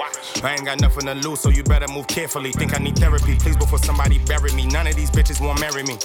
I 0.43 0.53
ain't 0.53 0.65
got 0.65 0.81
nothing 0.81 1.07
to 1.07 1.15
lose, 1.15 1.41
so 1.41 1.49
you 1.49 1.63
better 1.63 1.89
move 1.89 2.07
carefully. 2.07 2.53
Think 2.53 2.79
I 2.79 2.83
need 2.83 2.99
therapy, 2.99 3.37
please, 3.37 3.57
before 3.57 3.79
somebody 3.79 4.19
bury 4.19 4.53
me. 4.53 4.67
None 4.67 4.87
of 4.87 4.97
these 4.97 5.11
bitches 5.11 5.41
won't 5.41 5.61
marry 5.61 5.83
me. 5.83 5.97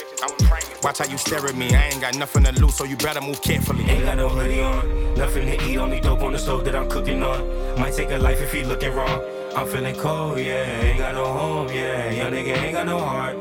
Watch 0.84 1.00
how 1.00 1.06
you 1.06 1.18
stare 1.18 1.46
at 1.46 1.56
me. 1.56 1.74
I 1.76 1.90
ain't 1.90 2.02
got 2.02 2.16
nothing 2.16 2.44
to 2.44 2.52
lose, 2.62 2.76
so 2.76 2.86
you 2.86 2.96
better 2.98 3.22
move 3.22 3.42
carefully. 3.42 3.84
Ain't 3.86 4.06
got 4.06 4.18
no 4.18 4.30
hoodie 4.30 4.62
on, 4.62 5.16
nothing 5.16 5.46
to 5.48 5.70
eat, 5.70 5.78
only 5.78 6.00
dope 6.00 6.22
on 6.22 6.34
the 6.34 6.40
stove 6.40 6.64
that 6.66 6.76
I'm 6.76 6.90
cooking 6.90 7.24
on. 7.24 7.80
Might 7.80 7.94
take 7.94 8.12
a 8.12 8.18
life 8.18 8.42
if 8.42 8.54
he 8.54 8.64
looking 8.64 8.94
wrong. 8.94 9.33
I'm 9.56 9.68
feeling 9.68 9.96
cold, 9.96 10.40
yeah, 10.40 10.82
ain't 10.82 10.98
got 10.98 11.14
no 11.14 11.26
home, 11.26 11.68
yeah. 11.70 12.10
Young 12.10 12.32
nigga 12.32 12.58
ain't 12.58 12.74
got 12.74 12.88
no 12.88 12.98
heart. 13.00 13.38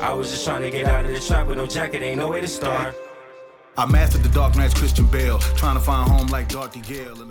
I 0.00 0.12
was 0.12 0.30
just 0.30 0.44
trying 0.44 0.62
to 0.62 0.70
get 0.70 0.86
out 0.86 1.04
of 1.04 1.10
the 1.10 1.18
trap 1.18 1.48
with 1.48 1.58
no 1.58 1.66
jacket, 1.66 2.02
ain't 2.02 2.18
no 2.18 2.28
way 2.28 2.40
to 2.40 2.46
start. 2.46 2.94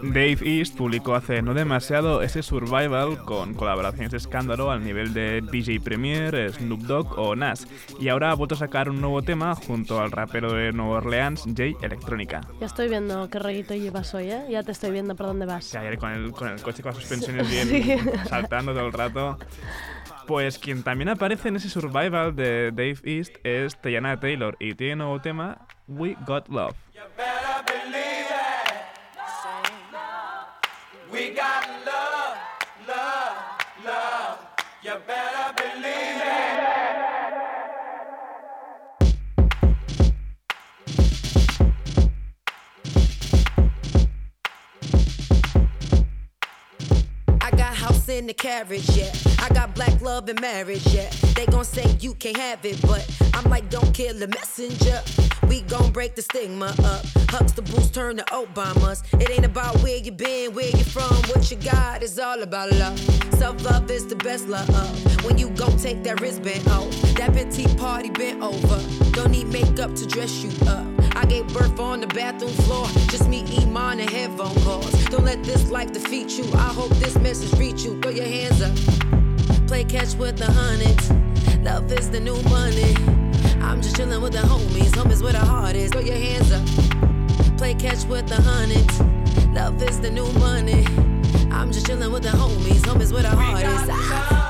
Dave 0.03 0.37
East 0.43 0.75
publicó 0.77 1.15
hace 1.15 1.41
no 1.41 1.53
demasiado 1.55 2.21
ese 2.21 2.43
Survival 2.43 3.17
con 3.23 3.53
colaboraciones 3.55 4.11
de 4.11 4.17
escándalo 4.17 4.69
al 4.69 4.83
nivel 4.83 5.13
de 5.13 5.41
DJ 5.41 5.79
Premier, 5.79 6.53
Snoop 6.53 6.81
Dogg 6.81 7.17
o 7.17 7.35
Nas, 7.35 7.67
y 7.99 8.09
ahora 8.09 8.31
ha 8.31 8.35
vuelto 8.35 8.53
a 8.55 8.57
sacar 8.59 8.89
un 8.89 9.01
nuevo 9.01 9.23
tema 9.23 9.55
junto 9.55 9.99
al 9.99 10.11
rapero 10.11 10.53
de 10.53 10.71
Nueva 10.71 10.97
Orleans, 10.97 11.45
Jay 11.55 11.75
Electronica. 11.81 12.41
Ya 12.59 12.67
estoy 12.67 12.89
viendo 12.89 13.27
qué 13.29 13.39
rollito 13.39 13.73
llevas 13.73 14.13
hoy, 14.13 14.29
¿eh? 14.29 14.45
Ya 14.49 14.61
te 14.61 14.71
estoy 14.71 14.91
viendo 14.91 15.15
por 15.15 15.25
dónde 15.25 15.47
vas. 15.47 15.71
Que 15.71 15.79
ayer 15.79 15.97
con 15.97 16.11
el, 16.11 16.31
con 16.31 16.49
el 16.49 16.61
coche 16.61 16.83
con 16.83 16.91
las 16.93 16.99
suspensiones 17.01 17.49
bien 17.49 17.67
Sí. 17.67 17.97
saltando 18.29 18.71
todo 18.73 18.85
el 18.85 18.93
rato. 18.93 19.39
Pues 20.27 20.57
quien 20.57 20.83
también 20.83 21.09
aparece 21.09 21.49
en 21.49 21.57
ese 21.57 21.69
survival 21.69 22.35
de 22.35 22.71
Dave 22.71 22.97
East 23.03 23.35
es 23.43 23.79
Teyana 23.79 24.19
Taylor 24.19 24.57
y 24.59 24.73
tiene 24.73 24.97
nuevo 24.97 25.21
tema 25.21 25.67
We 25.87 26.15
Got 26.25 26.49
Love. 26.49 26.75
You 34.85 34.91
better 35.01 35.51
believe 35.55 36.21
it. 36.21 36.74
House 47.85 48.09
in 48.09 48.25
the 48.25 48.33
carriage, 48.33 48.89
yeah. 48.97 49.11
I 49.39 49.47
got 49.49 49.75
black 49.75 50.01
love 50.01 50.27
and 50.27 50.41
marriage, 50.41 50.87
yeah. 50.87 51.09
They 51.35 51.45
gon' 51.45 51.65
say 51.65 51.85
you 51.99 52.15
can't 52.15 52.37
have 52.37 52.65
it, 52.65 52.81
but 52.81 53.05
I'm 53.35 53.47
like, 53.49 53.69
don't 53.69 53.93
kill 53.93 54.17
the 54.17 54.27
messenger. 54.27 55.01
We 55.47 55.61
gon' 55.61 55.91
break 55.91 56.15
the 56.15 56.21
stigma 56.21 56.67
up. 56.67 57.03
Huxtables 57.31 57.93
turn 57.93 58.17
to 58.17 58.23
Obamas. 58.25 59.03
It 59.21 59.29
ain't 59.29 59.45
about 59.45 59.75
where 59.83 59.97
you 59.97 60.11
been, 60.11 60.53
where 60.53 60.69
you 60.69 60.83
from, 60.83 61.15
what 61.29 61.49
you 61.51 61.57
got. 61.57 62.03
It's 62.03 62.17
all 62.19 62.41
about 62.41 62.71
love. 62.71 62.99
Self 63.33 63.63
love 63.63 63.89
is 63.91 64.07
the 64.07 64.15
best 64.15 64.47
love. 64.47 64.67
When 65.23 65.37
you 65.37 65.49
gon' 65.51 65.77
take 65.77 66.03
that 66.03 66.21
wristband 66.21 66.67
off, 66.69 66.89
that 67.17 67.33
petite 67.33 67.77
party 67.77 68.09
bent 68.09 68.41
over. 68.41 69.11
Don't 69.11 69.31
need 69.31 69.47
makeup 69.47 69.95
to 69.95 70.05
dress 70.05 70.43
you 70.43 70.51
up. 70.67 70.85
I 71.15 71.25
gave 71.25 71.47
birth 71.53 71.79
on 71.79 72.01
the 72.01 72.07
bathroom 72.07 72.53
floor. 72.65 72.87
Just 73.07 73.27
me, 73.27 73.43
Iman, 73.61 73.99
and 73.99 74.09
headphone 74.09 74.55
calls. 74.63 74.91
Don't 75.05 75.25
let 75.25 75.43
this 75.43 75.69
life 75.69 75.91
defeat 75.91 76.37
you. 76.37 76.45
I 76.53 76.69
hope 76.73 76.91
this 76.97 77.15
message 77.19 77.57
reach 77.59 77.83
you. 77.83 77.99
Throw 78.01 78.11
your 78.11 78.25
hands 78.25 78.61
up. 78.61 78.75
Play 79.67 79.83
catch 79.83 80.13
with 80.15 80.37
the 80.37 80.51
hundreds. 80.51 81.09
Love 81.63 81.91
is 81.91 82.09
the 82.09 82.19
new 82.19 82.41
money. 82.43 83.24
I'm 83.65 83.81
just 83.81 83.95
chillin' 83.95 84.21
with 84.21 84.33
the 84.33 84.39
homies. 84.39 84.91
Homies 84.91 85.23
where 85.23 85.33
the 85.33 85.39
heart 85.39 85.75
is. 85.75 85.89
Throw 85.91 86.01
your 86.01 86.15
hands 86.15 86.51
up. 86.51 87.57
Play 87.57 87.73
catch 87.73 88.05
with 88.05 88.27
the 88.27 88.39
hundreds. 88.41 88.99
Love 89.53 89.81
is 89.81 89.99
the 89.99 90.11
new 90.11 90.31
money. 90.33 90.85
I'm 91.51 91.71
just 91.71 91.87
chillin' 91.87 92.11
with 92.13 92.23
the 92.23 92.29
homies. 92.29 92.81
Homies 92.81 93.11
where 93.11 93.23
the 93.23 93.29
heart 93.29 93.63
is. 93.63 93.89
Ah. 93.91 94.44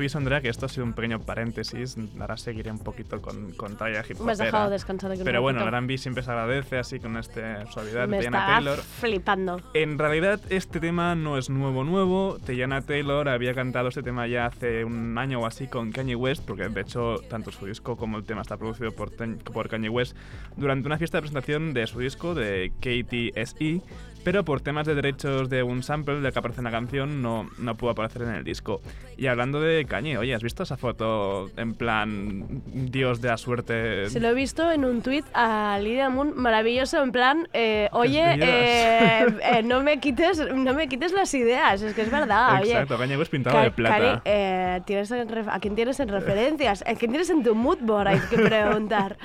Aviso, 0.00 0.18
Andrea, 0.18 0.40
que 0.40 0.48
esto 0.48 0.66
ha 0.66 0.68
sido 0.68 0.84
un 0.84 0.92
pequeño 0.92 1.20
paréntesis. 1.20 1.96
Ahora 2.20 2.36
seguiré 2.36 2.70
un 2.70 2.78
poquito 2.78 3.20
con, 3.22 3.52
con 3.52 3.76
talla 3.76 4.02
hip 4.08 4.18
Me 4.20 4.32
has 4.32 4.38
dejado 4.38 4.70
descansar 4.70 5.12
aquí 5.12 5.22
Pero 5.24 5.40
bueno, 5.42 5.60
ratito. 5.60 5.76
R&B 5.76 5.98
siempre 5.98 6.22
se 6.22 6.30
agradece 6.30 6.78
así 6.78 6.98
con 7.00 7.16
este 7.16 7.66
suavidad 7.72 8.08
Me 8.08 8.18
de 8.18 8.24
está 8.24 8.46
Taylor. 8.46 8.78
flipando. 8.78 9.60
En 9.74 9.98
realidad 9.98 10.40
este 10.50 10.80
tema 10.80 11.14
no 11.14 11.38
es 11.38 11.50
nuevo 11.50 11.84
nuevo. 11.84 12.38
Teyana 12.44 12.82
Taylor 12.82 13.28
había 13.28 13.54
cantado 13.54 13.88
este 13.88 14.02
tema 14.02 14.26
ya 14.26 14.46
hace 14.46 14.84
un 14.84 15.16
año 15.18 15.40
o 15.40 15.46
así 15.46 15.66
con 15.68 15.92
Kanye 15.92 16.16
West, 16.16 16.44
porque 16.46 16.68
de 16.68 16.80
hecho 16.80 17.16
tanto 17.28 17.50
su 17.52 17.66
disco 17.66 17.96
como 17.96 18.18
el 18.18 18.24
tema 18.24 18.42
está 18.42 18.56
producido 18.56 18.92
por, 18.92 19.12
por 19.52 19.68
Kanye 19.68 19.88
West 19.88 20.16
durante 20.56 20.86
una 20.86 20.98
fiesta 20.98 21.18
de 21.18 21.22
presentación 21.22 21.72
de 21.74 21.86
su 21.86 22.00
disco 22.00 22.34
de 22.34 22.72
KTSE, 22.80 23.80
pero 24.24 24.44
por 24.44 24.60
temas 24.60 24.86
de 24.86 24.94
derechos 24.94 25.48
de 25.48 25.62
un 25.62 25.82
sample 25.82 26.20
del 26.20 26.32
que 26.32 26.38
aparece 26.38 26.60
en 26.60 26.64
la 26.64 26.70
canción 26.70 27.22
no, 27.22 27.48
no 27.58 27.76
pudo 27.76 27.90
aparecer 27.90 28.22
en 28.22 28.30
el 28.34 28.44
disco. 28.44 28.80
Y 29.16 29.26
hablando 29.26 29.60
de 29.60 29.84
Kanye, 29.84 30.16
oye, 30.18 30.34
¿has 30.34 30.42
visto 30.42 30.62
esa 30.62 30.76
foto 30.76 31.50
en 31.56 31.74
plan 31.74 32.62
Dios 32.66 33.20
de 33.20 33.28
la 33.28 33.36
suerte? 33.36 34.08
Se 34.08 34.20
lo 34.20 34.28
he 34.28 34.34
visto 34.34 34.70
en 34.72 34.84
un 34.84 35.02
tuit 35.02 35.24
a 35.34 35.78
Lidia 35.82 36.08
Moon, 36.10 36.32
maravilloso, 36.36 37.02
en 37.02 37.12
plan, 37.12 37.48
eh, 37.52 37.88
oye, 37.92 38.22
eh, 38.40 39.26
eh, 39.42 39.62
no, 39.62 39.82
me 39.82 40.00
quites, 40.00 40.38
no 40.54 40.74
me 40.74 40.88
quites 40.88 41.12
las 41.12 41.32
ideas, 41.34 41.82
es 41.82 41.94
que 41.94 42.02
es 42.02 42.10
verdad, 42.10 42.60
oye. 42.62 42.72
Exacto, 42.72 42.96
Kanye 42.98 43.16
West 43.16 43.30
pintado 43.30 43.56
Ca- 43.56 43.62
de 43.64 43.70
plata. 43.70 43.98
Cari, 43.98 44.20
eh, 44.24 44.80
¿tienes 44.86 45.12
¿A 45.12 45.60
quién 45.60 45.74
tienes 45.74 46.00
en 46.00 46.08
referencias? 46.08 46.82
¿A 46.86 46.94
quién 46.94 47.10
tienes 47.10 47.30
en 47.30 47.42
tu 47.42 47.54
mood 47.54 47.78
board? 47.80 48.08
Hay 48.08 48.20
que 48.30 48.36
preguntar. 48.38 49.16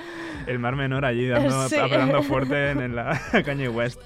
El 0.47 0.59
mar 0.59 0.75
menor 0.75 1.05
allí 1.05 1.27
dando, 1.27 1.67
Sí. 1.69 1.77
fuerte 2.27 2.71
en, 2.71 2.81
en 2.81 2.95
la 2.95 3.19
Kanye 3.45 3.69
West. 3.69 4.01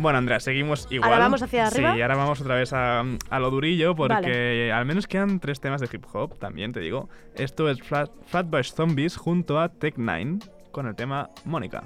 Bueno, 0.00 0.18
Andrea, 0.18 0.40
seguimos 0.40 0.88
igual. 0.90 1.10
¿Ahora 1.12 1.24
vamos 1.24 1.42
hacia 1.42 1.66
arriba? 1.66 1.94
Sí, 1.94 2.00
ahora 2.00 2.16
vamos 2.16 2.40
otra 2.40 2.54
vez 2.54 2.72
a, 2.72 3.00
a 3.28 3.38
lo 3.38 3.50
durillo 3.50 3.94
porque 3.94 4.14
Vale. 4.14 4.72
al 4.72 4.86
menos 4.86 5.06
quedan 5.06 5.40
tres 5.40 5.60
temas 5.60 5.80
de 5.82 5.88
hip 5.92 6.04
hop, 6.12 6.38
también 6.38 6.72
te 6.72 6.80
digo. 6.80 7.10
Esto 7.34 7.68
es 7.68 7.82
Flat, 7.82 8.10
Flatbush 8.26 8.72
Zombies 8.72 9.16
junto 9.16 9.60
a 9.60 9.68
Tech 9.68 9.98
Nine 9.98 10.38
con 10.72 10.86
el 10.86 10.94
tema 10.94 11.28
Mónica. 11.44 11.82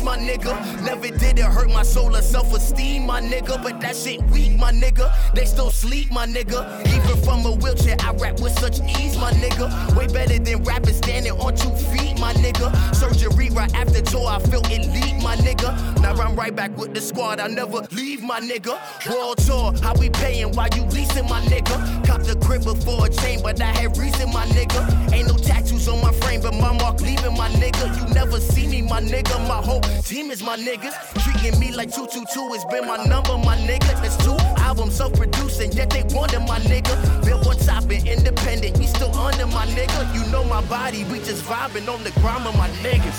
Meat, 0.00 0.04
my 0.04 0.16
nigga. 0.16 0.82
Never 0.84 1.08
did 1.08 1.38
it 1.38 1.44
hurt 1.44 1.70
my 1.70 1.82
soul 1.82 2.16
or 2.16 2.22
self 2.22 2.52
esteem, 2.54 3.06
my 3.06 3.20
nigga. 3.20 3.62
But 3.62 3.80
that 3.80 3.96
shit 3.96 4.22
weak, 4.30 4.58
my 4.58 4.72
nigga. 4.72 5.10
They 5.34 5.44
still 5.44 5.70
sleep, 5.70 6.10
my 6.10 6.26
nigga. 6.26 6.86
Even 6.86 7.22
from 7.22 7.44
a 7.46 7.52
wheelchair, 7.52 7.96
I 8.00 8.12
rap 8.12 8.40
with 8.40 8.58
such 8.58 8.80
ease, 8.80 9.16
my 9.16 9.32
nigga. 9.32 9.96
Way 9.96 10.06
better 10.08 10.38
than 10.38 10.62
rapping 10.64 10.94
standing 10.94 11.32
on 11.32 11.54
two 11.54 11.74
feet, 11.90 12.09
my 12.20 12.34
nigga. 12.34 12.68
Surgery 12.94 13.50
right 13.50 13.74
after 13.74 14.02
tour, 14.02 14.28
I 14.28 14.38
feel 14.40 14.62
elite, 14.66 15.22
my 15.22 15.36
nigga. 15.36 15.70
Now 16.00 16.14
I'm 16.14 16.36
right 16.36 16.54
back 16.54 16.76
with 16.76 16.94
the 16.94 17.00
squad, 17.00 17.40
I 17.40 17.48
never 17.48 17.80
leave, 17.90 18.22
my 18.22 18.40
nigga. 18.40 18.78
World 19.10 19.38
tour, 19.38 19.72
how 19.82 19.94
we 19.94 20.10
paying 20.10 20.52
while 20.52 20.68
you 20.76 20.84
leasing, 20.84 21.28
my 21.28 21.40
nigga. 21.42 22.06
Cop 22.06 22.22
the 22.22 22.36
crib 22.36 22.64
before 22.64 23.06
a 23.06 23.08
chain, 23.08 23.40
but 23.42 23.60
I 23.60 23.72
had 23.72 23.96
reason, 23.96 24.30
my 24.32 24.44
nigga. 24.46 25.12
Ain't 25.12 25.28
no 25.28 25.34
tattoos 25.34 25.88
on 25.88 26.00
my 26.02 26.12
frame, 26.12 26.42
but 26.42 26.54
my 26.54 26.72
mark 26.76 27.00
leaving, 27.00 27.36
my 27.36 27.48
nigga. 27.48 27.84
You 27.96 28.14
never 28.14 28.38
see 28.38 28.66
me, 28.66 28.82
my 28.82 29.00
nigga. 29.00 29.36
My 29.48 29.62
whole 29.62 29.80
team 30.04 30.30
is 30.30 30.42
my 30.42 30.56
niggas. 30.56 30.94
Treating 31.22 31.58
me 31.58 31.72
like 31.72 31.90
222 31.90 32.52
has 32.52 32.64
been 32.66 32.86
my 32.86 33.02
number, 33.04 33.36
my 33.38 33.56
nigga. 33.56 33.90
That's 34.02 34.16
two 34.18 34.36
albums 34.70 34.94
self-producing, 34.94 35.72
yet 35.72 35.90
they 35.90 36.04
wanted 36.14 36.40
my 36.46 36.60
nigga. 36.60 36.94
Built 37.26 37.44
on 37.44 37.56
top 37.56 37.90
and 37.90 38.06
independent, 38.06 38.78
we 38.78 38.86
still 38.86 39.12
under 39.16 39.46
my 39.46 39.66
nigga. 39.78 40.00
You 40.14 40.22
know 40.30 40.44
my 40.44 40.62
body, 40.66 41.02
we 41.10 41.18
just 41.18 41.42
vibing 41.44 41.88
on 41.92 42.04
the 42.04 42.12
ground 42.20 42.46
of 42.46 42.56
my 42.56 42.68
niggas. 42.84 43.18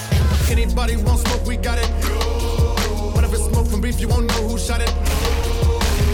Anybody 0.50 0.96
want 0.96 1.20
smoke, 1.20 1.46
we 1.46 1.58
got 1.58 1.78
it. 1.78 1.90
Whatever 3.16 3.36
smoke 3.36 3.68
from 3.68 3.82
beef, 3.82 4.00
you 4.00 4.08
won't 4.08 4.28
know 4.28 4.44
who 4.48 4.58
shot 4.58 4.80
it. 4.80 4.94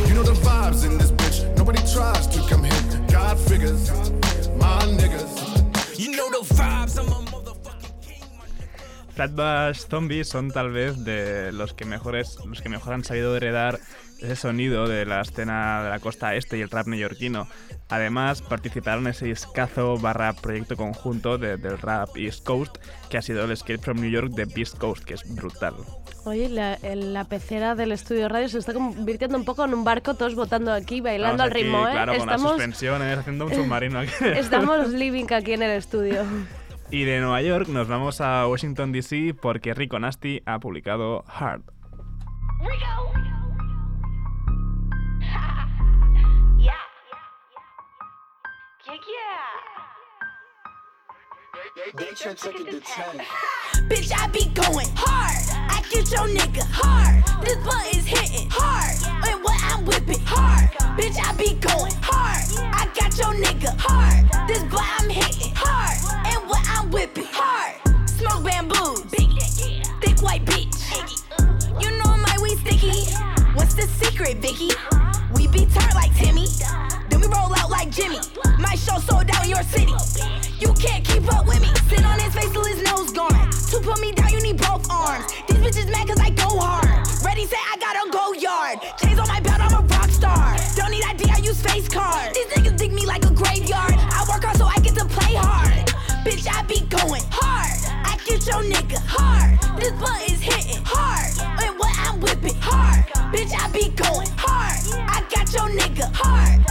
You 0.07 0.15
know 0.15 0.23
the 0.23 0.37
vibes 0.47 0.83
in 0.87 0.97
this 0.97 1.11
bitch. 1.11 1.37
Nobody 1.55 1.81
tries 1.93 2.25
to 2.33 2.39
come 2.49 2.63
hit. 2.63 3.11
God 3.11 3.37
figures, 3.37 3.91
my 4.57 4.81
niggas. 4.99 5.99
You 5.99 6.09
know 6.17 6.29
the 6.31 6.43
vibes, 6.55 6.97
I'm 6.97 7.13
a. 7.13 7.27
Flatbush 9.17 9.87
Zombies 9.89 10.27
son 10.29 10.51
tal 10.51 10.71
vez 10.71 11.03
de 11.03 11.51
los 11.51 11.73
que 11.73 11.85
mejores, 11.85 12.37
los 12.45 12.61
que 12.61 12.69
mejor 12.69 12.93
han 12.93 13.03
sabido 13.03 13.35
heredar 13.35 13.79
ese 14.19 14.35
sonido 14.35 14.87
de 14.87 15.05
la 15.05 15.21
escena 15.21 15.83
de 15.83 15.89
la 15.89 15.99
costa 15.99 16.35
este 16.35 16.57
y 16.57 16.61
el 16.61 16.69
rap 16.69 16.87
neoyorquino. 16.87 17.47
Además, 17.89 18.41
participaron 18.41 19.05
en 19.05 19.11
ese 19.11 19.31
escazo 19.31 19.97
barra 19.97 20.33
proyecto 20.33 20.75
conjunto 20.75 21.37
de- 21.37 21.57
del 21.57 21.77
rap 21.77 22.09
East 22.17 22.43
Coast, 22.45 22.77
que 23.09 23.17
ha 23.17 23.21
sido 23.21 23.45
el 23.45 23.51
Escape 23.51 23.77
from 23.77 24.01
New 24.01 24.09
York 24.09 24.31
de 24.31 24.45
Beast 24.45 24.77
Coast, 24.77 25.03
que 25.03 25.13
es 25.13 25.35
brutal. 25.35 25.73
Oye, 26.25 26.49
la, 26.49 26.77
la 26.81 27.23
pecera 27.23 27.75
del 27.75 27.93
estudio 27.93 28.27
radio 28.27 28.49
se 28.49 28.57
está 28.59 28.73
convirtiendo 28.73 29.37
un 29.37 29.45
poco 29.45 29.63
en 29.63 29.73
un 29.73 29.83
barco, 29.85 30.15
todos 30.15 30.35
votando 30.35 30.73
aquí, 30.73 30.99
bailando 30.99 31.43
Estamos 31.43 31.45
al 31.45 31.51
ritmo, 31.63 31.77
aquí, 31.77 31.87
¿eh? 31.87 31.91
Claro, 31.93 32.11
con 32.17 32.27
las 32.27 32.35
estamos, 32.35 32.51
suspensiones, 32.51 33.17
haciendo 33.19 33.45
un 33.45 33.53
submarino 33.53 33.99
aquí. 33.99 34.11
estamos 34.35 34.89
living 34.89 35.27
aquí 35.33 35.53
en 35.53 35.61
el 35.63 35.71
estudio. 35.71 36.23
Y 36.91 37.03
de 37.05 37.19
Nueva 37.19 37.41
York 37.41 37.67
nos 37.69 37.87
vamos 37.87 38.19
a 38.21 38.47
Washington 38.47 38.91
DC 38.91 39.35
porque 39.41 39.73
Rico 39.73 39.99
Nasty 39.99 40.41
ha 40.45 40.59
publicado 40.59 41.23
Hard. 41.27 41.61
They 51.95 52.05
try 52.13 52.33
to 52.33 52.35
take 52.35 52.59
it 52.59 52.71
to 52.71 52.79
10. 52.79 53.19
Bitch, 53.89 54.11
I 54.15 54.27
be 54.27 54.45
going 54.53 54.87
hard. 54.95 55.43
I 55.69 55.81
get 55.89 56.11
your 56.11 56.27
nigga 56.27 56.63
hard. 56.69 57.23
This 57.45 57.57
blunt 57.57 57.95
is 57.95 58.05
hitting 58.05 58.49
hard. 58.51 58.95
And 59.27 59.43
what 59.43 59.59
I'm 59.63 59.85
whipping 59.85 60.23
hard. 60.25 60.69
Bitch, 60.97 61.17
I 61.17 61.33
be 61.33 61.53
going 61.55 61.93
hard. 62.01 62.43
I 62.73 62.85
got 62.93 63.17
your 63.17 63.33
nigga 63.33 63.75
hard. 63.77 64.25
This 64.47 64.63
blunt 64.63 65.01
I'm 65.01 65.09
hitting 65.09 65.53
hard. 65.55 65.97
And 66.27 66.49
what 66.49 66.63
I'm 66.69 66.91
whipping 66.91 67.27
hard. 67.31 67.75
Smoke 68.09 68.43
bamboos. 68.43 69.01
Thick 70.01 70.21
white 70.21 70.45
bitch. 70.45 70.75
You 71.81 71.89
know 71.97 72.17
my 72.17 72.37
weed 72.41 72.57
sticky. 72.59 73.11
What's 73.53 73.75
the 73.75 73.87
secret, 74.03 74.37
Vicky? 74.37 74.71
We 75.33 75.47
be 75.47 75.65
turned 75.65 75.93
like 75.93 76.13
Timmy. 76.15 76.47
Jimmy. 77.97 78.19
My 78.59 78.75
show 78.75 78.99
sold 78.99 79.25
out 79.33 79.43
in 79.43 79.49
your 79.49 79.63
city. 79.63 79.91
You 80.59 80.71
can't 80.73 81.03
keep 81.03 81.25
up 81.33 81.47
with 81.47 81.59
me. 81.59 81.67
Sit 81.89 82.05
on 82.05 82.19
his 82.19 82.31
face 82.31 82.51
till 82.51 82.63
his 82.63 82.83
nose 82.83 83.11
gone. 83.11 83.49
To 83.71 83.79
put 83.81 83.99
me 83.99 84.11
down, 84.11 84.29
you 84.29 84.39
need 84.39 84.57
both 84.57 84.85
arms. 84.91 85.25
These 85.47 85.57
bitches 85.57 85.91
mad 85.91 86.07
cause 86.07 86.19
I 86.19 86.29
go 86.29 86.61
hard. 86.61 86.85
Ready, 87.25 87.47
say 87.47 87.57
I 87.57 87.75
gotta 87.81 88.11
go 88.11 88.33
yard. 88.33 88.77
Chains 89.01 89.17
on 89.17 89.27
my 89.27 89.39
belt, 89.39 89.61
I'm 89.61 89.73
a 89.73 89.87
rock 89.87 90.11
star. 90.11 90.55
Don't 90.75 90.91
need 90.91 91.03
ID, 91.05 91.25
I 91.31 91.37
use 91.37 91.59
face 91.59 91.89
card. 91.89 92.35
These 92.35 92.45
niggas 92.53 92.77
dig 92.77 92.93
me 92.93 93.07
like 93.07 93.25
a 93.25 93.33
graveyard. 93.33 93.95
I 93.97 94.23
work 94.29 94.43
hard 94.43 94.57
so 94.57 94.65
I 94.65 94.77
get 94.77 94.93
to 94.93 95.05
play 95.05 95.33
hard. 95.33 95.87
Bitch, 96.21 96.45
I 96.45 96.61
be 96.69 96.81
going 96.93 97.25
hard. 97.31 97.81
I 98.05 98.15
get 98.25 98.45
your 98.45 98.61
nigga 98.61 99.01
hard. 99.07 99.57
This 99.81 99.93
blunt 99.93 100.21
is 100.29 100.39
hitting 100.39 100.83
hard. 100.85 101.33
And 101.65 101.79
what 101.79 101.91
I'm 101.97 102.19
whipping 102.19 102.61
hard. 102.61 103.07
Bitch, 103.33 103.57
I 103.57 103.67
be 103.73 103.89
going 103.89 104.29
hard. 104.37 104.85
I 105.09 105.25
got 105.33 105.51
your 105.51 105.69
nigga 105.73 106.13
hard. 106.13 106.66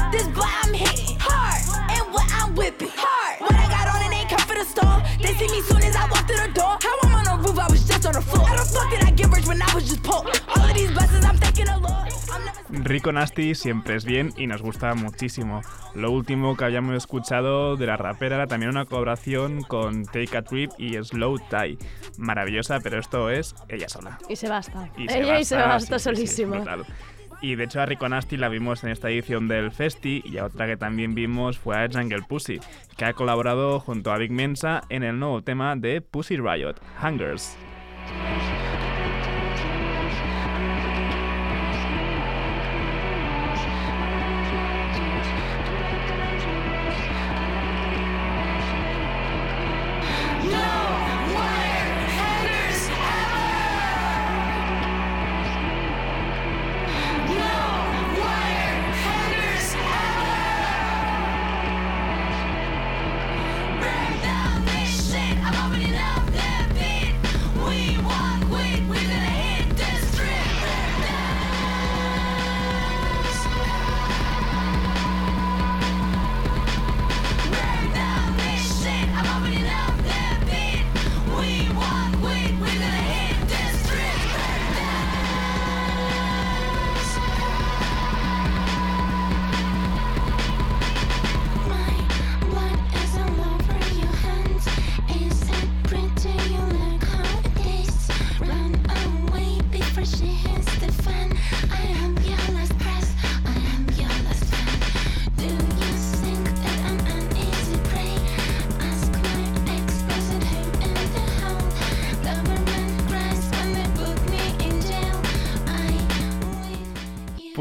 Rico 12.86 13.10
Nasty 13.10 13.56
siempre 13.56 13.96
es 13.96 14.04
bien 14.04 14.32
y 14.36 14.46
nos 14.46 14.62
gusta 14.62 14.94
muchísimo. 14.94 15.60
Lo 15.96 16.12
último 16.12 16.56
que 16.56 16.64
habíamos 16.64 16.94
escuchado 16.94 17.76
de 17.76 17.84
la 17.84 17.96
rapera 17.96 18.36
era 18.36 18.46
también 18.46 18.70
una 18.70 18.84
colaboración 18.84 19.62
con 19.62 20.04
Take 20.04 20.36
a 20.36 20.42
Trip 20.42 20.70
y 20.78 20.94
Slow 21.02 21.38
Tie. 21.50 21.78
Maravillosa, 22.16 22.78
pero 22.80 23.00
esto 23.00 23.28
es 23.28 23.56
ella 23.68 23.88
sola. 23.88 24.18
Y 24.28 24.36
se 24.36 24.48
basta. 24.48 24.88
Y 24.96 25.12
Ella 25.12 25.40
y 25.40 25.44
se 25.44 25.56
basta 25.56 25.98
sí, 25.98 26.04
sí, 26.04 26.14
solísima. 26.14 26.64
Y 27.42 27.56
de 27.56 27.64
hecho 27.64 27.80
a 27.80 27.86
Rico 27.86 28.08
Nasty 28.08 28.36
la 28.36 28.48
vimos 28.48 28.84
en 28.84 28.90
esta 28.90 29.10
edición 29.10 29.48
del 29.48 29.72
Festi 29.72 30.22
y 30.24 30.38
a 30.38 30.44
otra 30.44 30.66
que 30.66 30.76
también 30.76 31.16
vimos 31.16 31.58
fue 31.58 31.76
a 31.76 31.88
Jungle 31.90 32.22
Pussy, 32.22 32.60
que 32.96 33.04
ha 33.04 33.14
colaborado 33.14 33.80
junto 33.80 34.12
a 34.12 34.16
Big 34.16 34.30
Mensa 34.30 34.82
en 34.90 35.02
el 35.02 35.18
nuevo 35.18 35.42
tema 35.42 35.74
de 35.74 36.02
Pussy 36.02 36.36
Riot, 36.36 36.76
Hungers. 37.02 37.56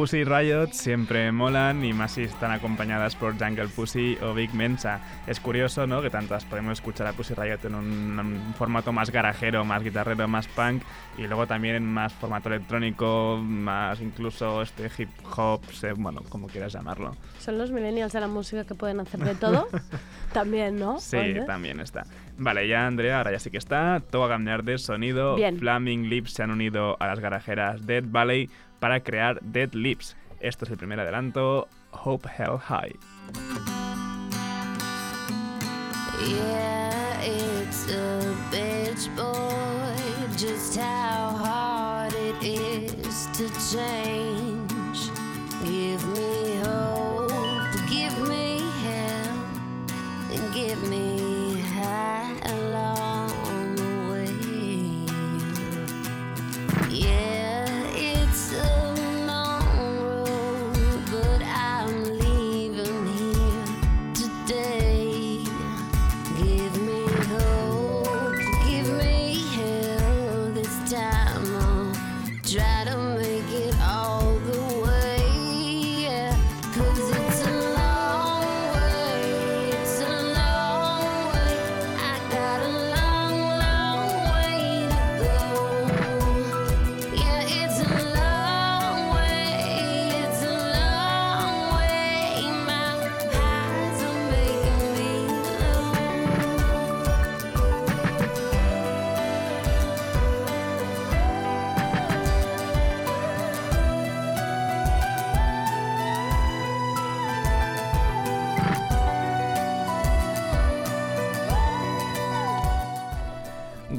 Pussy 0.06 0.24
Riot 0.24 0.68
siempre 0.72 1.32
molan 1.32 1.84
y 1.84 1.91
más 1.91 2.12
si 2.12 2.22
están 2.22 2.52
acompañadas 2.52 3.15
por 3.15 3.39
Jungle 3.39 3.70
Pussy 3.70 4.20
o 4.22 4.36
Big 4.36 4.54
Mensa. 4.54 5.02
Es 5.26 5.39
curioso, 5.39 5.88
¿no? 5.88 6.00
Que 6.04 6.12
tantas 6.12 6.46
podemos 6.46 6.74
escuchar 6.74 7.08
a 7.08 7.13
Pussy 7.13 7.34
Riot 7.34 7.58
en 7.63 7.74
un, 7.74 8.20
un 8.20 8.54
formato 8.54 8.91
más 8.91 9.10
garajero, 9.10 9.65
más 9.65 9.82
guitarrero, 9.82 10.28
más 10.28 10.48
punk 10.48 10.84
y 11.18 11.24
luego 11.26 11.48
también 11.48 11.74
en 11.78 11.91
más 11.91 12.13
formato 12.13 12.50
electrónico, 12.50 13.41
más 13.44 14.00
incluso 14.00 14.62
este 14.62 14.91
hip 14.96 15.10
hop, 15.36 15.62
bueno, 15.98 16.22
como 16.30 16.46
quieras 16.50 16.74
llamarlo. 16.74 17.15
Son 17.39 17.58
los 17.58 17.72
millennials 17.72 18.13
de 18.13 18.20
la 18.20 18.28
música 18.28 18.63
que 18.63 18.76
pueden 18.76 19.00
hacer 19.00 19.22
de 19.22 19.34
todo. 19.34 19.68
También, 20.34 20.78
¿no? 20.78 21.00
Sí, 21.00 21.15
Oye. 21.15 21.41
también 21.46 21.80
está. 21.80 22.04
Vale, 22.38 22.68
ya 22.68 22.86
Andrea, 22.86 23.20
ahora 23.20 23.32
ya 23.32 23.39
sí 23.39 23.50
que 23.50 23.58
está. 23.58 24.02
Todo 24.12 24.24
va 24.24 24.28
a 24.28 24.32
cambiar 24.32 24.65
de 24.65 24.78
sonido. 24.78 25.36
Bien. 25.36 25.58
Flaming 25.58 26.10
Lips 26.10 26.34
se 26.34 26.44
han 26.44 26.52
unido 26.52 26.98
a 27.00 27.08
las 27.08 27.22
garajeras 27.22 27.86
Dead 27.86 28.04
Valley 28.06 28.50
para 28.86 29.00
crear 29.00 29.41
Dead 29.41 29.74
Lips. 29.74 30.15
Esto 30.39 30.65
es 30.65 30.69
el 30.69 30.78
primer 30.78 31.00
adelanto, 31.00 31.67
Hope 31.89 32.30
Hell 32.38 32.60
High. 32.60 32.95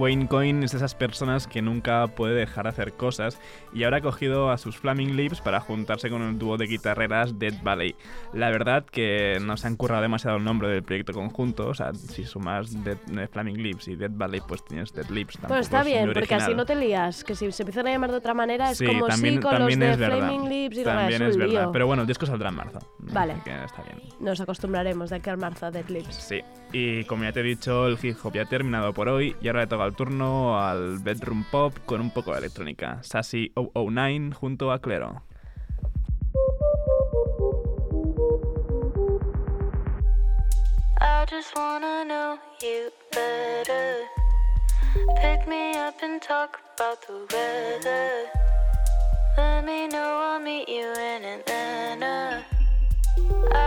Coyne 0.07 0.65
es 0.65 0.71
de 0.71 0.79
esas 0.79 0.95
personas 0.95 1.47
que 1.49 1.63
nunca 1.63 2.07
puede 2.07 2.35
dejar 2.35 2.65
de 2.65 2.71
hacer 2.71 2.93
cosas 2.93 3.41
y 3.73 3.83
ahora 3.83 3.97
ha 3.97 4.01
cogido 4.01 4.51
a 4.51 4.59
sus 4.59 4.77
Flaming 4.77 5.17
Lips 5.17 5.41
para 5.41 5.61
juntarse 5.61 6.11
con 6.11 6.23
el 6.23 6.39
dúo 6.39 6.57
de 6.57 6.67
guitarreras 6.67 7.39
Dead 7.39 7.55
Valley. 7.63 7.97
La 8.33 8.51
verdad 8.51 8.85
que 8.85 9.39
no 9.43 9.57
se 9.57 9.67
han 9.67 9.77
currado 9.77 10.03
demasiado 10.03 10.37
el 10.37 10.45
nombre 10.45 10.69
del 10.69 10.85
proyecto 10.85 11.13
conjunto, 11.13 11.69
o 11.69 11.75
sea, 11.75 11.93
si 11.93 12.25
sumas 12.25 12.85
Dead, 12.85 12.99
eh, 13.19 13.27
Flaming 13.27 13.61
Lips 13.61 13.89
y 13.89 13.97
Dead 13.97 14.13
Valley, 14.13 14.41
pues 14.47 14.65
tienes 14.65 14.93
Dead 14.93 15.09
Lips. 15.11 15.35
Tampoco 15.35 15.59
está 15.59 15.81
es 15.81 15.87
bien, 15.87 16.13
porque 16.13 16.35
así 16.35 16.55
no 16.55 16.65
te 16.65 16.77
lías. 16.77 17.25
Que 17.25 17.35
si 17.35 17.51
se 17.51 17.63
empiezan 17.63 17.89
a 17.89 17.91
llamar 17.91 18.13
de 18.13 18.19
otra 18.19 18.35
manera 18.35 18.71
es 18.71 18.79
Sí, 18.79 18.87
como 18.87 19.09
también, 19.09 19.35
sí 19.35 19.41
con 19.41 19.59
los 19.59 19.77
de. 19.77 19.97
Flaming 19.97 20.49
Lips 20.49 20.79
y 20.79 20.85
También 20.85 21.23
es 21.23 21.31
es 21.31 21.37
verdad. 21.37 21.71
Pero 21.73 21.87
bueno, 21.87 22.03
el 22.03 22.09
disco 22.09 22.27
saldrá 22.27 22.51
en 22.51 22.55
marzo. 22.55 22.79
Vale. 22.99 23.33
Así 23.33 23.43
que 23.43 23.65
está 23.65 23.83
bien. 23.83 23.96
Nos 24.27 24.41
acostumbraremos 24.41 25.11
de 25.11 25.17
aquí 25.17 25.31
al 25.31 25.37
marzo 25.37 25.67
a 25.67 25.71
Dead 25.71 25.89
Lips. 25.89 26.17
Sí, 26.17 26.43
y 26.73 27.05
como 27.05 27.23
ya 27.23 27.31
te 27.31 27.41
he 27.41 27.43
dicho, 27.45 27.87
el 27.87 27.97
hip 28.03 28.17
hop 28.25 28.35
ya 28.35 28.43
ha 28.43 28.47
terminado 28.47 28.93
por 28.93 29.09
hoy 29.09 29.37
y 29.41 29.47
ahora 29.47 29.61
le 29.61 29.67
toca 29.69 29.85
el 29.85 29.95
turno 29.95 30.61
al 30.61 30.99
bedroom 30.99 31.45
pop 31.49 31.73
con 31.87 32.01
un 32.01 32.11
poco 32.11 32.33
de 32.33 32.39
electrónica. 32.39 32.99
Sassy 33.05 33.53
009 33.55 34.33
junto 34.35 34.73
a 34.73 34.81
Clero. 34.81 35.23
I 41.01 41.25
just 41.31 41.57
wanna 41.57 42.05
know 42.05 42.37
you 42.61 42.91
better. 43.13 43.95
Pick 45.23 45.47
me 45.47 45.77
up 45.77 46.03
and 46.03 46.21
talk 46.21 46.59
about 46.75 46.99
the 47.07 47.15
weather. 47.33 48.27
Let 49.39 49.65
me 49.65 49.87
know 49.87 50.33
I'll 50.35 50.41
meet 50.41 50.69
you 50.69 50.83
in 50.83 51.25
Atlanta. 51.25 51.76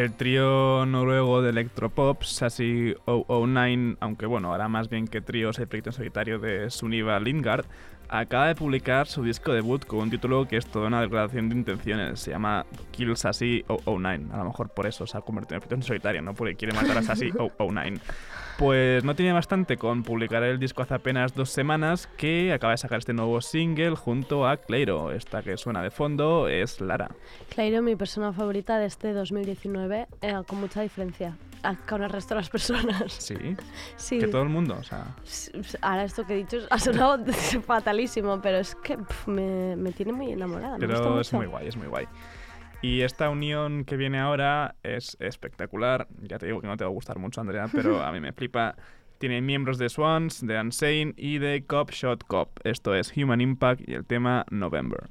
El 0.00 0.14
trío 0.14 0.86
noruego 0.86 1.42
de 1.42 1.50
electropop, 1.50 2.22
Sassy 2.22 2.94
009, 3.06 3.98
aunque 4.00 4.24
bueno, 4.24 4.50
ahora 4.50 4.66
más 4.66 4.88
bien 4.88 5.06
que 5.06 5.20
trío 5.20 5.50
es 5.50 5.58
el 5.58 5.68
proyecto 5.68 5.90
en 5.90 5.94
solitario 5.94 6.38
de 6.38 6.70
Suniva 6.70 7.20
Lindgard, 7.20 7.66
acaba 8.08 8.46
de 8.46 8.54
publicar 8.54 9.06
su 9.08 9.22
disco 9.22 9.52
debut 9.52 9.84
con 9.84 9.98
un 9.98 10.10
título 10.10 10.48
que 10.48 10.56
es 10.56 10.64
toda 10.64 10.86
una 10.86 11.02
declaración 11.02 11.50
de 11.50 11.56
intenciones. 11.56 12.18
Se 12.18 12.30
llama 12.30 12.64
Kill 12.92 13.14
Sassy 13.14 13.62
009. 13.68 14.28
A 14.32 14.38
lo 14.38 14.44
mejor 14.44 14.70
por 14.70 14.86
eso 14.86 15.06
se 15.06 15.18
ha 15.18 15.20
convertido 15.20 15.56
en 15.56 15.60
proyecto 15.60 15.74
en 15.74 15.82
solitario, 15.82 16.22
no 16.22 16.32
porque 16.32 16.54
quiere 16.56 16.72
matar 16.72 16.96
a 16.96 17.02
Sassy 17.02 17.30
009. 17.58 18.00
Pues 18.60 19.02
no 19.04 19.14
tiene 19.16 19.32
bastante 19.32 19.78
con 19.78 20.02
publicar 20.02 20.42
el 20.42 20.58
disco 20.58 20.82
hace 20.82 20.92
apenas 20.92 21.34
dos 21.34 21.48
semanas 21.48 22.08
que 22.18 22.52
acaba 22.52 22.72
de 22.72 22.76
sacar 22.76 22.98
este 22.98 23.14
nuevo 23.14 23.40
single 23.40 23.96
junto 23.96 24.46
a 24.46 24.58
Cleiro. 24.58 25.12
Esta 25.12 25.40
que 25.42 25.56
suena 25.56 25.82
de 25.82 25.90
fondo 25.90 26.46
es 26.46 26.78
Lara. 26.78 27.10
Clairo, 27.48 27.80
mi 27.80 27.96
persona 27.96 28.34
favorita 28.34 28.78
de 28.78 28.84
este 28.84 29.14
2019, 29.14 30.08
eh, 30.20 30.34
con 30.46 30.60
mucha 30.60 30.82
diferencia 30.82 31.38
a- 31.62 31.74
con 31.74 32.02
el 32.02 32.10
resto 32.10 32.34
de 32.34 32.40
las 32.42 32.50
personas. 32.50 33.10
Sí. 33.14 33.34
Sí. 33.96 34.18
Que 34.18 34.26
todo 34.28 34.42
el 34.42 34.50
mundo, 34.50 34.76
o 34.78 34.82
sea. 34.82 35.06
Ahora 35.80 36.04
esto 36.04 36.26
que 36.26 36.34
he 36.34 36.36
dicho 36.36 36.58
ha 36.68 36.78
sonado 36.78 37.24
fatalísimo, 37.66 38.42
pero 38.42 38.58
es 38.58 38.74
que 38.74 38.98
me, 39.26 39.74
me 39.76 39.92
tiene 39.92 40.12
muy 40.12 40.32
enamorada. 40.32 40.76
me 40.76 40.86
gusta 40.86 41.02
Pero 41.02 41.20
es 41.22 41.32
muy 41.32 41.46
guay, 41.46 41.66
es 41.68 41.76
muy 41.78 41.86
guay. 41.86 42.06
Y 42.82 43.02
esta 43.02 43.28
unión 43.28 43.84
que 43.84 43.96
viene 43.96 44.18
ahora 44.18 44.74
es 44.82 45.16
espectacular. 45.20 46.08
Ya 46.22 46.38
te 46.38 46.46
digo 46.46 46.60
que 46.60 46.66
no 46.66 46.76
te 46.76 46.84
va 46.84 46.90
a 46.90 46.92
gustar 46.92 47.18
mucho, 47.18 47.40
Andrea, 47.40 47.66
pero 47.72 48.02
a 48.02 48.10
mí 48.12 48.20
me 48.20 48.32
flipa. 48.32 48.76
Tiene 49.18 49.42
miembros 49.42 49.76
de 49.76 49.90
Swans, 49.90 50.46
de 50.46 50.58
Unsane 50.58 51.12
y 51.16 51.38
de 51.38 51.64
Cop 51.66 51.90
Shot 51.90 52.24
Cop. 52.24 52.58
Esto 52.64 52.94
es 52.94 53.12
Human 53.14 53.42
Impact 53.42 53.86
y 53.86 53.92
el 53.92 54.06
tema 54.06 54.46
November. 54.50 55.10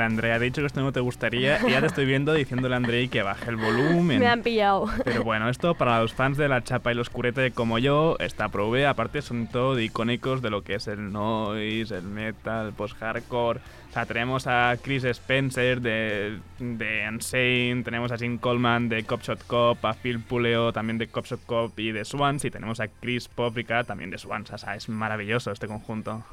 Vale, 0.00 0.12
Andrea, 0.14 0.36
he 0.36 0.40
dicho 0.40 0.62
que 0.62 0.66
esto 0.66 0.80
no 0.80 0.92
te 0.92 1.00
gustaría 1.00 1.60
y 1.66 1.72
ya 1.72 1.80
te 1.80 1.86
estoy 1.86 2.06
viendo 2.06 2.32
diciéndole 2.32 2.72
a 2.72 2.78
Andrei 2.78 3.08
que 3.08 3.22
baje 3.22 3.50
el 3.50 3.56
volumen. 3.56 4.18
Me 4.18 4.28
han 4.28 4.40
pillado. 4.40 4.86
Pero 5.04 5.24
bueno, 5.24 5.50
esto 5.50 5.74
para 5.74 6.00
los 6.00 6.14
fans 6.14 6.38
de 6.38 6.48
la 6.48 6.64
chapa 6.64 6.90
y 6.90 6.94
los 6.94 7.10
curete 7.10 7.50
como 7.50 7.78
yo 7.78 8.16
está 8.18 8.48
prove. 8.48 8.86
Aparte 8.86 9.20
son 9.20 9.46
todo 9.48 9.78
icónicos 9.78 10.40
de 10.40 10.48
lo 10.48 10.62
que 10.62 10.76
es 10.76 10.88
el 10.88 11.12
noise, 11.12 11.94
el 11.94 12.04
metal, 12.04 12.68
el 12.68 12.72
post-hardcore. 12.72 13.60
O 13.90 13.92
sea, 13.92 14.06
tenemos 14.06 14.46
a 14.46 14.74
Chris 14.82 15.04
Spencer 15.04 15.82
de, 15.82 16.38
de 16.58 17.06
Unsane, 17.06 17.82
tenemos 17.84 18.10
a 18.10 18.16
Jim 18.16 18.38
Coleman 18.38 18.88
de 18.88 19.04
Cop 19.04 19.20
Shot 19.20 19.46
Cop, 19.46 19.84
a 19.84 19.92
Phil 19.92 20.20
Puleo 20.20 20.72
también 20.72 20.96
de 20.96 21.08
Cop 21.08 21.26
Shot 21.26 21.44
Cop 21.44 21.78
y 21.78 21.92
de 21.92 22.06
Swans, 22.06 22.42
y 22.46 22.50
tenemos 22.50 22.80
a 22.80 22.88
Chris 22.88 23.28
Poprica 23.28 23.84
también 23.84 24.08
de 24.08 24.16
Swans. 24.16 24.50
O 24.50 24.56
sea, 24.56 24.76
es 24.76 24.88
maravilloso 24.88 25.50
este 25.50 25.66
conjunto. 25.66 26.24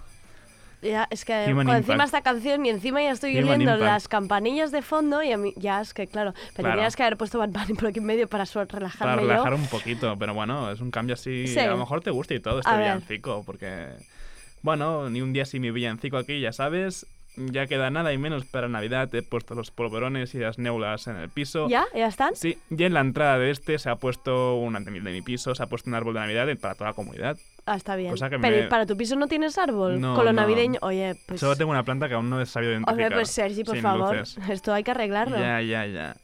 Ya, 0.82 1.08
es 1.10 1.26
que 1.26 1.34
Human 1.52 1.68
encima 1.70 1.96
Impact. 1.96 2.02
esta 2.06 2.22
canción 2.22 2.66
y 2.66 2.70
encima 2.70 3.02
ya 3.02 3.12
estoy 3.12 3.32
Human 3.38 3.46
oyendo 3.56 3.72
Impact. 3.74 3.82
las 3.82 4.08
campanillas 4.08 4.72
de 4.72 4.82
fondo 4.84 5.24
y 5.24 5.32
a 5.32 5.38
mí 5.38 5.54
ya 5.58 5.82
es 5.82 5.94
que 5.94 6.06
claro, 6.08 6.34
pero 6.54 6.56
Claro. 6.66 6.76
tenías 6.76 6.96
que 6.96 7.04
haber 7.04 7.18
puesto 7.18 7.40
Bad 7.40 7.50
Bunny 7.50 7.74
por 7.74 7.88
aquí 7.88 8.00
en 8.00 8.06
medio 8.06 8.28
para 8.28 8.46
su- 8.46 8.60
relajarme 8.64 8.98
Para 9.16 9.22
yo. 9.24 9.28
relajar 9.28 9.54
un 9.56 9.66
poquito, 9.68 10.16
pero 10.20 10.34
bueno, 10.36 10.72
es 10.72 10.80
un 10.80 10.92
cambio 10.92 11.16
así. 11.16 11.48
Sí. 11.48 11.60
A 11.60 11.68
lo 11.68 11.78
mejor 11.78 12.02
te 12.02 12.12
gusta 12.12 12.36
y 12.36 12.40
todo 12.40 12.60
este 12.60 12.70
A 12.70 12.74
ver. 12.78 12.84
villancico, 12.86 13.44
porque. 13.46 13.88
Bueno, 14.62 15.10
ni 15.10 15.22
un 15.22 15.34
día 15.34 15.46
sin 15.46 15.62
mi 15.62 15.72
villancico 15.72 16.18
aquí, 16.18 16.40
ya 16.42 16.52
sabes. 16.54 17.06
Ya 17.38 17.68
queda 17.68 17.90
nada 17.92 18.12
y 18.14 18.18
menos 18.18 18.46
para 18.46 18.68
Navidad. 18.68 19.14
He 19.14 19.22
puesto 19.22 19.54
los 19.54 19.70
polvorones 19.70 20.34
y 20.34 20.40
las 20.40 20.58
neulas 20.58 21.06
en 21.08 21.18
el 21.18 21.30
piso. 21.30 21.70
¿Ya? 21.70 21.86
¿Ya 21.96 22.08
están? 22.08 22.36
Sí, 22.36 22.58
y 22.72 22.84
en 22.84 22.94
la 22.96 23.02
entrada 23.02 23.38
de 23.38 23.52
este 23.52 23.78
se 23.78 23.90
ha 23.92 23.96
puesto, 23.98 24.56
una, 24.56 24.80
de 24.80 24.90
mi 24.90 25.00
de 25.00 25.12
mi 25.12 25.22
piso, 25.22 25.54
se 25.54 25.62
ha 25.62 25.68
puesto 25.68 25.90
un 25.90 25.96
árbol 25.96 26.16
de 26.16 26.22
Navidad 26.22 26.48
para 26.60 26.74
toda 26.74 26.90
la 26.90 26.94
comunidad. 26.96 27.38
Ah, 27.68 27.76
está 27.76 27.96
bien. 27.98 28.12
Cosa 28.12 28.30
que 28.30 28.40
Pero 28.40 28.56
me- 28.58 28.64
¿y 28.64 28.68
para 28.70 28.86
tu 28.86 28.96
piso 28.98 29.16
no 29.18 29.28
tienes 29.28 29.58
árbol? 29.58 30.00
No, 30.00 30.16
Con 30.16 30.24
lo 30.26 30.32
no. 30.34 30.42
navideño. 30.42 30.80
Oye, 30.82 31.16
pues. 31.28 31.40
Solo 31.40 31.56
tengo 31.56 31.70
una 31.72 31.84
planta 31.84 32.08
que 32.08 32.14
aún 32.16 32.30
no 32.30 32.42
he 32.42 32.46
sabido 32.46 32.72
identificar. 32.72 32.94
Hombre, 33.06 33.12
pues 33.18 33.30
Sergi, 33.30 33.64
por 33.64 33.76
sin 33.76 33.84
favor. 33.84 34.18
luces. 34.18 34.38
Esto 34.50 34.74
hay 34.74 34.84
que 34.84 34.92
arreglarlo. 34.92 35.38
Ya, 35.38 35.62
ya, 35.62 35.86
ya. 35.86 36.16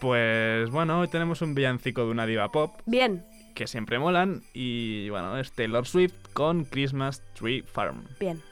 Pues 0.00 0.70
bueno, 0.70 1.00
hoy 1.00 1.08
tenemos 1.08 1.40
un 1.42 1.54
villancico 1.54 2.04
de 2.04 2.10
una 2.10 2.26
diva 2.26 2.50
pop 2.50 2.74
Bien, 2.84 3.24
que 3.54 3.66
siempre 3.66 3.98
molan 3.98 4.42
y 4.52 5.08
bueno, 5.08 5.38
es 5.38 5.52
Taylor 5.52 5.86
Swift 5.86 6.14
con 6.34 6.64
Christmas 6.64 7.22
Tree 7.34 7.62
Farm. 7.62 8.04
bien. 8.20 8.42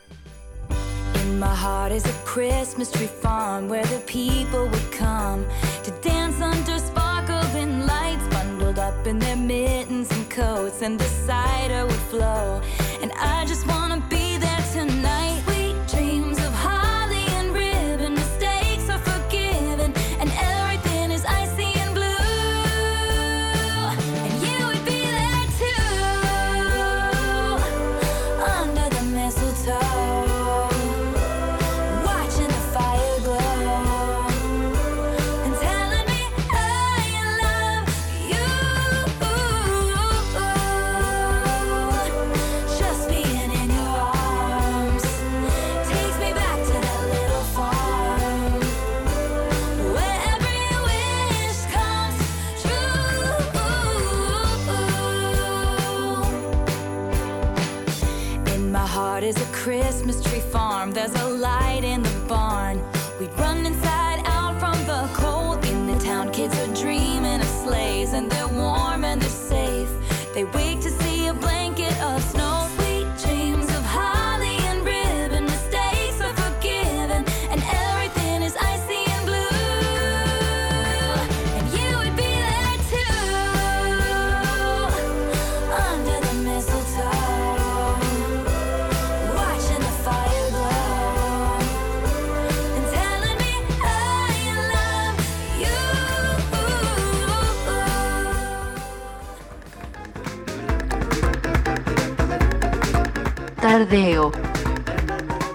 In 1.24 1.38
my 1.38 1.46
heart 1.54 1.92
is 1.92 2.04
a 2.06 2.24
Christmas 2.24 2.90
tree 2.90 3.06
farm 3.20 3.68
where 3.68 3.86
the 3.88 4.00
people 4.06 4.60
would 4.70 4.90
come 4.98 5.44
to 5.84 5.90
dance 6.02 6.40
under 6.42 6.78
sparkling 6.78 7.80
lights, 7.86 8.26
bundled 8.30 8.78
up 8.78 9.06
in 9.06 9.18
their 9.18 9.36
mittens 9.36 10.10
and 10.10 10.28
coats, 10.30 10.82
and 10.82 10.98
the 10.98 11.06
cider 11.26 11.84
would 11.86 11.91
flow. 12.12 12.81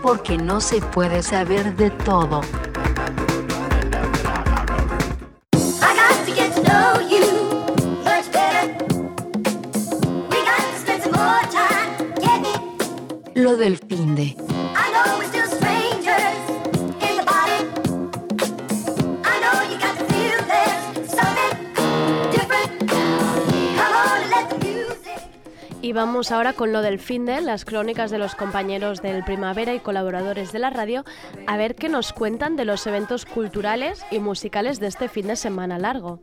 Porque 0.03 0.37
no 0.37 0.61
se 0.61 0.79
puede 0.79 1.23
saber 1.23 1.75
de 1.75 1.89
todo. 1.89 2.41
I 5.81 5.95
got 13.55 13.86
ahora 26.31 26.53
con 26.53 26.73
lo 26.73 26.81
del 26.81 26.99
fin 26.99 27.25
de 27.25 27.41
las 27.41 27.63
crónicas 27.63 28.11
de 28.11 28.17
los 28.17 28.35
compañeros 28.35 29.01
del 29.01 29.23
Primavera 29.23 29.73
y 29.73 29.79
colaboradores 29.79 30.51
de 30.51 30.59
la 30.59 30.69
radio, 30.69 31.05
a 31.47 31.57
ver 31.57 31.75
qué 31.75 31.89
nos 31.89 32.11
cuentan 32.11 32.55
de 32.55 32.65
los 32.65 32.85
eventos 32.87 33.25
culturales 33.25 34.05
y 34.11 34.19
musicales 34.19 34.79
de 34.79 34.87
este 34.87 35.09
fin 35.09 35.27
de 35.27 35.35
semana 35.35 35.77
largo. 35.79 36.19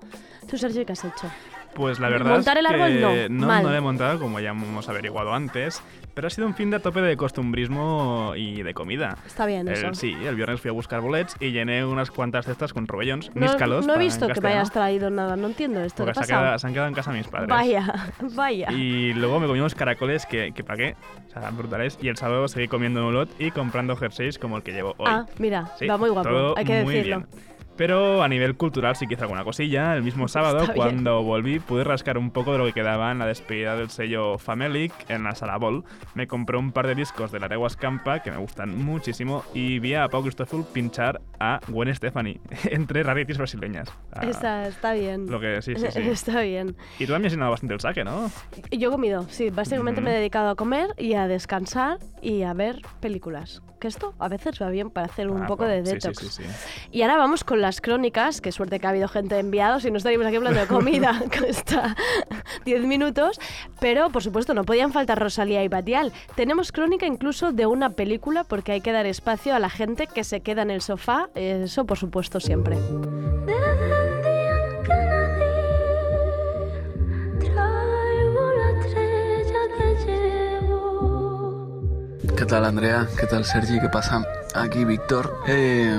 Tú, 0.49 0.59
Sergio, 0.59 0.85
¿qué 0.85 0.93
has 0.93 1.05
hecho? 1.05 1.31
Pues 1.75 1.99
la 1.99 2.09
verdad 2.09 2.31
¿Montar 2.33 2.59
el 2.59 2.67
árbol? 2.67 2.89
que 2.89 3.29
No, 3.31 3.47
no 3.63 3.63
lo 3.71 3.75
he 3.75 3.81
montado 3.81 4.19
como 4.19 4.39
ya 4.41 4.51
hemos 4.51 4.89
averiguado 4.89 5.35
antes, 5.35 5.83
pero 6.15 6.29
ha 6.29 6.31
sido 6.31 6.47
un 6.47 6.55
fin 6.55 6.71
de 6.71 6.79
tope 6.81 7.01
de 7.03 7.17
costumbrismo 7.17 8.33
y 8.37 8.63
de 8.63 8.75
comida. 8.75 9.19
Está 9.27 9.47
bien 9.47 9.67
El- 9.69 9.75
eso. 9.75 9.95
sí, 9.95 10.13
el 10.25 10.37
viernes 10.37 10.61
fui 10.61 10.69
a 10.69 10.73
buscar 10.73 11.01
bolets 11.01 11.37
y 11.41 11.51
llené 11.51 11.85
unas 11.85 12.11
cuantas 12.11 12.47
cestas 12.47 12.73
con 12.73 12.87
rovellons, 12.87 13.31
No, 13.35 13.43
níscalos. 13.47 13.87
no 13.87 13.95
he 13.95 13.99
visto 13.99 14.29
que 14.29 14.41
me 14.41 14.51
hayas 14.51 14.71
traído 14.71 15.11
nada, 15.11 15.37
no 15.37 15.49
entiendo 15.49 15.81
esto. 15.83 16.05
¿Qué 16.05 16.13
Porque 16.13 16.21
ha 16.21 16.23
se, 16.25 16.29
quedado- 16.33 16.57
han 16.63 16.73
quedado 16.73 16.89
en 16.89 16.95
casa 16.95 17.13
mis 17.13 17.27
padres. 17.27 17.49
Vaya, 17.49 17.93
vaya. 18.35 18.71
Y 18.73 19.13
luego 19.15 19.41
me 19.41 19.47
comí 19.47 19.59
unos 19.61 19.75
caracoles 19.75 20.27
que, 20.27 20.53
que 20.53 20.63
para 20.65 20.77
qué, 20.77 20.97
o 21.27 21.31
sea, 21.31 21.51
brutales. 21.51 21.99
Y 22.01 22.09
el 22.09 22.17
sábado 22.17 22.47
seguí 22.49 22.69
comiendo 22.69 23.07
un 23.07 23.15
lot 23.15 23.29
y 23.41 23.51
comprando 23.51 23.97
jerseys 23.97 24.39
como 24.39 24.57
el 24.57 24.63
que 24.63 24.73
llevo 24.73 24.95
hoy. 24.99 25.07
Ah, 25.09 25.27
mira, 25.39 25.71
Sí, 25.79 25.87
va 25.87 25.97
muy 25.97 26.11
guapo, 26.11 26.55
hay 26.57 26.65
que 26.65 26.75
decirlo. 26.85 27.17
bien. 27.19 27.54
Pero 27.77 28.23
a 28.23 28.29
nivel 28.29 28.57
cultural 28.57 28.95
sí 28.95 29.07
que 29.07 29.15
hice 29.15 29.25
alguna 29.25 29.43
cosilla. 29.45 29.95
El 29.97 30.03
mismo 30.03 30.29
sábado, 30.29 30.59
Está 30.61 30.73
bien. 30.75 30.77
cuando 30.77 31.23
volví, 31.23 31.59
pude 31.59 31.83
rascar 31.85 32.19
un 32.19 32.31
poco 32.31 32.53
de 32.53 32.59
lo 32.59 32.65
que 32.67 32.73
quedaba 32.73 33.11
en 33.11 33.19
la 33.19 33.27
despedida 33.27 33.77
del 33.77 33.91
sello 33.91 34.39
Famelic 34.39 34.93
en 35.09 35.25
la 35.25 35.35
sala 35.35 35.59
Ball. 35.59 35.83
Me 36.15 36.27
compré 36.29 36.57
un 36.57 36.73
par 36.73 36.87
de 36.87 36.95
discos 36.95 37.33
de 37.33 37.41
la 37.41 37.49
Reguas 37.49 37.77
Campa 37.77 38.21
que 38.21 38.31
me 38.31 38.37
gustan 38.37 38.77
muchísimo 38.85 39.45
y 39.55 39.79
vi 39.81 39.95
a 39.95 40.09
Pau 40.09 40.23
Cristoful 40.23 40.65
pinchar 40.73 41.21
a 41.41 41.61
Gwen 41.69 41.93
Stefani 41.95 42.41
entre 42.71 43.03
rarities 43.03 43.39
brasileñas. 43.39 43.89
Ah, 44.13 44.27
Está, 44.27 44.69
está 44.69 44.93
bien. 44.93 45.27
Lo 45.29 45.41
que 45.41 45.61
sí, 45.63 45.75
sí, 45.77 45.87
sí. 45.91 46.01
está 46.09 46.41
bien. 46.43 46.77
Y 46.99 47.07
tú 47.07 47.13
también 47.13 47.27
has 47.27 47.33
llenado 47.33 47.51
bastante 47.51 47.75
el 47.75 47.81
saque, 47.81 48.05
¿no? 48.05 48.31
Yo 48.71 48.89
he 48.89 48.93
comido, 48.93 49.27
sí. 49.31 49.51
Básicamente 49.51 50.01
Ujú. 50.01 50.09
me 50.11 50.15
he 50.15 50.19
dedicado 50.19 50.51
a 50.51 50.55
comer 50.55 50.91
y 50.97 51.15
a 51.15 51.27
descansar 51.27 51.99
y 52.23 52.43
a 52.43 52.53
ver 52.55 52.81
películas. 53.01 53.63
Que 53.81 53.89
esto 53.89 54.15
a 54.19 54.29
veces 54.29 54.63
va 54.63 54.71
bien 54.71 54.89
para 54.91 55.07
hacer 55.07 55.29
un 55.29 55.43
Ah, 55.43 55.47
poco 55.47 55.65
bueno, 55.65 55.75
de 55.75 55.85
sí, 55.85 56.01
sí, 56.01 56.09
detox. 56.09 56.19
sí, 56.35 56.43
sí. 56.45 56.89
Y 56.91 57.03
ahora 57.03 57.17
vamos 57.19 57.45
con 57.45 57.61
las 57.65 57.81
crónicas. 57.81 58.43
Qué 58.43 58.53
suerte 58.53 58.79
que 58.79 58.87
ha 58.87 58.91
habido 58.91 59.09
gente 59.09 59.37
de 59.37 59.41
enviados 59.41 59.87
y 59.87 59.91
no 59.91 59.97
estaríamos 59.97 60.27
aquí 60.27 60.37
hablando 60.37 60.61
de 60.61 60.67
comida 60.67 61.23
que 61.31 61.49
está 61.49 61.97
10 62.67 62.83
minutos. 62.83 63.41
Pero, 63.81 64.11
por 64.11 64.23
supuesto, 64.23 64.53
no 64.53 64.65
podían 64.65 64.93
faltar 64.93 65.19
Rosalía 65.19 65.65
y 65.65 65.69
Batial. 65.69 66.13
Tenemos 66.37 66.73
crónica 66.73 67.07
incluso 67.07 67.53
de 67.53 67.65
una 67.65 67.89
película 67.91 68.45
porque 68.45 68.73
hay 68.73 68.83
que 68.83 68.93
dar 68.93 69.07
espacio 69.07 69.55
a 69.55 69.59
la 69.59 69.71
gente 69.71 70.07
que 70.07 70.25
se 70.25 70.41
queda 70.41 70.61
en 70.61 70.71
el 70.71 70.83
sofá. 70.83 71.31
Eso, 71.35 71.87
por 71.87 71.97
supuesto, 71.97 72.39
siempre. 72.39 72.77
¿Qué 82.37 82.45
tal 82.45 82.67
Andrea? 82.67 83.09
¿Qué 83.19 83.27
tal 83.27 83.47
Sergi? 83.47 83.81
¿Qué 83.81 83.89
pasa? 83.89 84.23
Aquí 84.55 84.85
Víctor. 84.85 85.39
Eh, 85.47 85.99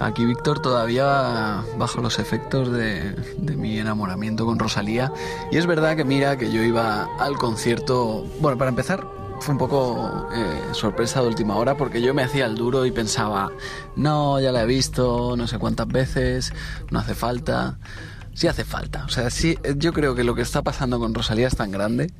aquí 0.00 0.24
Víctor 0.24 0.60
todavía 0.60 1.62
bajo 1.76 2.00
los 2.00 2.18
efectos 2.18 2.72
de, 2.72 3.14
mi 3.56 3.78
enamoramiento 3.78 4.46
con 4.46 4.58
Rosalía. 4.58 5.12
Y 5.52 5.58
es 5.58 5.66
verdad 5.66 5.96
que 5.96 6.04
mira 6.04 6.36
que 6.36 6.50
yo 6.50 6.62
iba 6.62 7.06
al 7.18 7.36
concierto... 7.36 8.24
Bueno, 8.40 8.58
para 8.58 8.70
empezar 8.70 9.06
fue 9.40 9.52
un 9.52 9.58
poco 9.58 10.28
eh, 10.34 10.60
sorpresa 10.72 11.22
de 11.22 11.28
última 11.28 11.56
hora 11.56 11.76
porque 11.76 12.02
yo 12.02 12.12
me 12.12 12.22
hacía 12.22 12.46
el 12.46 12.56
duro 12.56 12.84
y 12.84 12.90
pensaba, 12.90 13.50
no, 13.96 14.38
ya 14.40 14.52
la 14.52 14.64
he 14.64 14.66
visto 14.66 15.34
no 15.36 15.46
sé 15.46 15.58
cuántas 15.58 15.88
veces, 15.88 16.52
no 16.90 16.98
hace 16.98 17.14
falta. 17.14 17.78
sí 18.34 18.48
hace 18.48 18.64
falta. 18.64 19.04
O 19.04 19.08
sea, 19.08 19.30
sí, 19.30 19.58
yo 19.76 19.92
creo 19.92 20.14
que 20.14 20.24
lo 20.24 20.34
que 20.34 20.42
está 20.42 20.62
pasando 20.62 20.98
con 20.98 21.14
Rosalía 21.14 21.46
es 21.46 21.56
tan 21.56 21.70
grande 21.70 22.10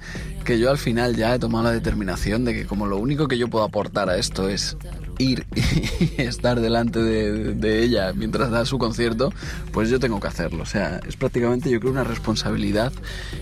que 0.44 0.58
yo 0.58 0.70
al 0.70 0.78
final 0.78 1.16
ya 1.16 1.34
he 1.34 1.38
tomado 1.38 1.64
la 1.64 1.72
determinación 1.72 2.44
de 2.44 2.54
que 2.54 2.66
como 2.66 2.86
lo 2.86 2.98
único 2.98 3.28
que 3.28 3.38
yo 3.38 3.48
puedo 3.48 3.64
aportar 3.64 4.08
a 4.08 4.16
esto 4.16 4.48
es 4.48 4.76
ir 5.20 5.46
y 5.54 6.22
estar 6.22 6.60
delante 6.60 7.00
de, 7.00 7.82
ella 7.82 8.12
mientras 8.14 8.50
da 8.50 8.64
su 8.64 8.78
concierto, 8.78 9.32
pues 9.72 9.90
yo 9.90 10.00
tengo 10.00 10.20
que 10.20 10.28
hacerlo. 10.28 10.62
O 10.62 10.66
sea, 10.66 11.00
es 11.06 11.16
prácticamente 11.16 11.70
yo 11.70 11.78
creo 11.80 11.92
una 11.92 12.04
responsabilidad 12.04 12.92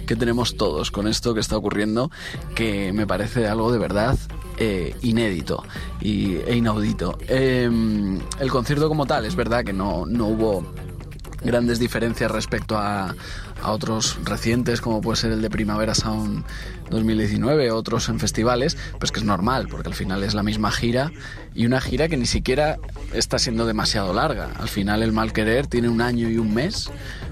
que 0.07 0.17
tenemos 0.17 0.57
todos 0.57 0.91
con 0.91 1.09
esto 1.09 1.35
que 1.35 1.41
está 1.41 1.57
ocurriendo, 1.57 2.11
que 2.55 2.93
me 2.93 3.07
parece 3.07 3.47
algo 3.47 3.73
de 3.73 3.79
verdad 3.79 4.19
eh, 4.59 4.95
inédito 5.03 5.65
y, 6.01 6.37
e 6.37 6.57
inaudito. 6.57 7.19
Eh, 7.29 7.71
el 8.41 8.51
concierto 8.51 8.89
como 8.89 9.07
tal, 9.07 9.25
es 9.25 9.37
verdad 9.37 9.65
que 9.65 9.73
no, 9.73 10.05
no 10.07 10.27
hubo 10.27 10.65
grandes 11.43 11.79
diferencias 11.79 12.31
respecto 12.31 12.79
a, 12.79 13.15
a 13.63 13.71
otros 13.71 14.19
recientes 14.25 14.81
como 14.81 15.01
puede 15.01 15.17
ser 15.17 15.33
el 15.33 15.43
de 15.43 15.51
Primavera 15.51 15.95
Sound 15.95 16.45
2019 16.91 17.71
otros 17.71 18.09
en 18.09 18.19
festivales 18.19 18.77
pues 18.99 19.13
que 19.13 19.21
es 19.21 19.25
normal 19.25 19.69
porque 19.69 19.89
al 19.89 19.95
final 19.95 20.23
es 20.23 20.35
la 20.35 20.43
misma 20.43 20.71
gira 20.71 21.13
y 21.55 21.67
una 21.67 21.81
gira 21.81 22.09
que 22.09 22.17
ni 22.17 22.27
siquiera 22.27 22.79
está 23.13 23.39
siendo 23.39 23.67
demasiado 23.67 24.13
larga. 24.13 24.53
Al 24.59 24.69
final 24.69 25.03
el 25.03 25.13
mal 25.13 25.33
querer 25.33 25.67
tiene 25.67 25.89
un 25.89 26.01
año 26.01 26.29
y 26.29 26.39
un 26.39 26.55
mes 26.55 26.91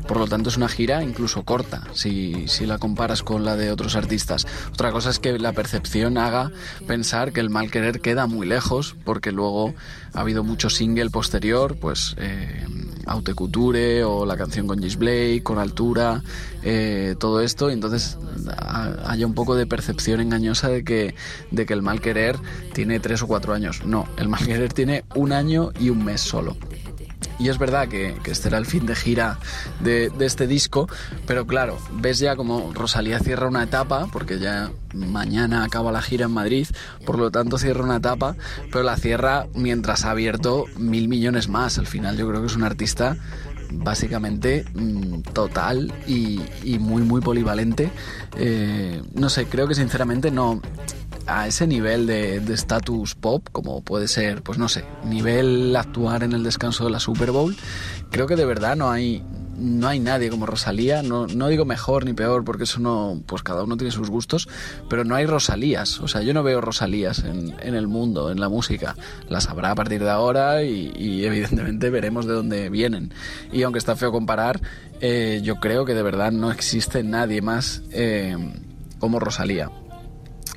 por 0.09 0.19
lo 0.19 0.27
tanto 0.27 0.51
es 0.51 0.57
una 0.57 0.69
gira 0.69 1.03
incluso 1.03 1.45
corta 1.45 1.85
si, 1.93 2.49
si 2.49 2.67
la 2.67 2.79
comparas 2.79 3.23
con 3.23 3.45
la 3.45 3.57
de 3.57 3.71
otros 3.71 3.97
artistas. 3.97 4.47
Otra 4.73 4.91
cosa 4.91 5.11
es 5.11 5.19
que 5.19 5.39
la 5.39 5.53
percepción 5.53 6.19
haga 6.19 6.51
pensar 6.87 7.33
que 7.33 7.41
el 7.41 7.51
mal 7.51 7.71
querer 7.71 8.01
queda 8.01 8.27
muy 8.27 8.47
lejos 8.47 8.97
porque 9.05 9.33
luego 9.33 9.75
ha 10.13 10.21
habido 10.21 10.43
mucho 10.43 10.71
single 10.71 11.11
posterior 11.11 11.77
pues 11.77 12.15
eh, 12.19 12.67
Haute 13.07 13.35
Couture 13.35 14.05
o 14.05 14.27
la 14.27 14.37
canción 14.37 14.67
con 14.67 14.81
Gis 14.83 14.97
Blake, 14.97 15.43
con 15.43 15.59
Altura, 15.59 16.23
eh, 16.63 17.15
todo 17.19 17.41
esto, 17.41 17.71
y 17.71 17.73
entonces 17.73 18.19
ha- 18.59 19.11
haya 19.11 19.27
un 19.27 19.35
poco 19.35 19.55
de 19.55 19.67
percepción 19.67 20.21
engañosa 20.21 20.69
de 20.69 20.85
que, 20.85 21.15
de 21.51 21.67
que 21.67 21.73
el 21.73 21.83
mal 21.83 22.01
querer 22.01 22.37
tiene 22.75 22.99
tres 23.01 23.23
o 23.23 23.27
cuatro 23.27 23.55
años. 23.55 23.83
No, 23.85 24.07
el 24.19 24.29
mal 24.29 24.45
querer 24.45 24.73
tiene 24.73 25.05
un 25.15 25.33
año 25.33 25.71
y 25.79 25.91
un 25.91 26.05
mes 26.05 26.21
solo. 26.21 26.57
Y 27.39 27.49
es 27.51 27.59
verdad 27.59 27.89
que, 27.89 28.17
que 28.23 28.31
este 28.31 28.49
era 28.49 28.59
el 28.59 28.67
fin 28.67 28.87
de 28.87 28.95
gira 28.95 29.39
de, 29.81 30.11
de 30.11 30.27
este 30.27 30.47
disco, 30.47 30.89
pero 31.27 31.47
claro, 31.47 31.79
ves 31.93 32.19
ya 32.19 32.35
como 32.35 32.73
Rosalía 32.73 33.19
cierra 33.19 33.47
una 33.47 33.63
etapa, 33.63 34.09
porque 34.11 34.39
ya 34.39 34.71
mañana 34.95 35.65
acaba 35.65 35.93
la 35.93 36.01
gira 36.01 36.27
en 36.27 36.33
Madrid, 36.33 36.67
por 37.05 37.19
lo 37.19 37.31
tanto 37.31 37.59
cierra 37.59 37.85
una 37.85 37.97
etapa, 37.97 38.37
pero 38.73 38.85
la 38.85 38.97
cierra 38.97 39.47
mientras 39.55 40.05
ha 40.05 40.13
abierto 40.13 40.65
mil 40.79 41.09
millones 41.09 41.49
más. 41.49 41.79
Al 41.79 41.87
final 41.87 42.17
yo 42.17 42.27
creo 42.29 42.41
que 42.41 42.47
es 42.47 42.57
un 42.57 42.65
artista 42.65 43.17
básicamente 43.71 44.65
mm, 44.75 45.21
total 45.33 45.93
y, 46.07 46.41
y 46.63 46.79
muy 46.79 47.03
muy 47.03 47.21
polivalente. 47.21 47.91
Eh, 48.37 49.03
no 49.15 49.29
sé, 49.29 49.47
creo 49.47 49.69
que 49.69 49.75
sinceramente 49.75 50.31
no 50.31 50.61
a 51.27 51.47
ese 51.47 51.67
nivel 51.67 52.07
de 52.07 52.37
estatus 52.53 53.15
pop, 53.15 53.49
como 53.53 53.83
puede 53.83 54.09
ser, 54.09 54.43
pues 54.43 54.59
no 54.59 54.69
sé, 54.69 54.85
nivel 55.05 55.75
actuar 55.77 56.23
en 56.23 56.33
el 56.33 56.43
descanso 56.43 56.85
de 56.85 56.91
la 56.91 57.01
Super 57.01 57.31
Bowl, 57.31 57.57
creo 58.11 58.27
que 58.27 58.37
de 58.37 58.45
verdad 58.45 58.77
no 58.77 58.91
hay 58.91 59.23
no 59.59 59.89
hay 59.89 60.01
nadie 60.01 60.31
como 60.31 60.47
Rosalía, 60.47 61.03
no, 61.03 61.27
no 61.27 61.49
digo 61.49 61.65
mejor 61.65 62.05
ni 62.05 62.13
peor, 62.13 62.45
porque 62.45 62.65
eso 62.65 62.79
no, 62.79 63.23
pues 63.27 63.43
cada 63.43 63.65
uno 63.65 63.77
tiene 63.77 63.91
sus 63.91 64.11
gustos, 64.11 64.49
pero 64.89 65.05
no 65.05 65.15
hay 65.15 65.27
Rosalías, 65.27 66.01
o 66.01 66.09
sea, 66.09 66.23
yo 66.23 66.35
no 66.35 66.43
veo 66.43 66.61
Rosalías 66.61 67.21
en, 67.21 67.55
en 67.61 67.75
el 67.75 67.87
mundo, 67.87 68.31
en 68.31 68.41
la 68.41 68.49
música, 68.49 68.97
las 69.29 69.49
habrá 69.49 69.71
a 69.71 69.75
partir 69.75 70.03
de 70.03 70.11
ahora 70.11 70.63
y, 70.63 70.93
y 70.97 71.25
evidentemente 71.25 71.91
veremos 71.91 72.27
de 72.27 72.35
dónde 72.35 72.69
vienen. 72.69 73.13
Y 73.53 73.63
aunque 73.63 73.79
está 73.79 73.97
feo 73.97 74.13
comparar, 74.13 74.61
eh, 75.01 75.41
yo 75.43 75.57
creo 75.57 75.85
que 75.85 75.95
de 75.95 76.03
verdad 76.03 76.33
no 76.33 76.51
existe 76.51 77.03
nadie 77.03 77.43
más 77.43 77.83
eh, 77.93 78.37
como 78.99 79.21
Rosalía. 79.21 79.71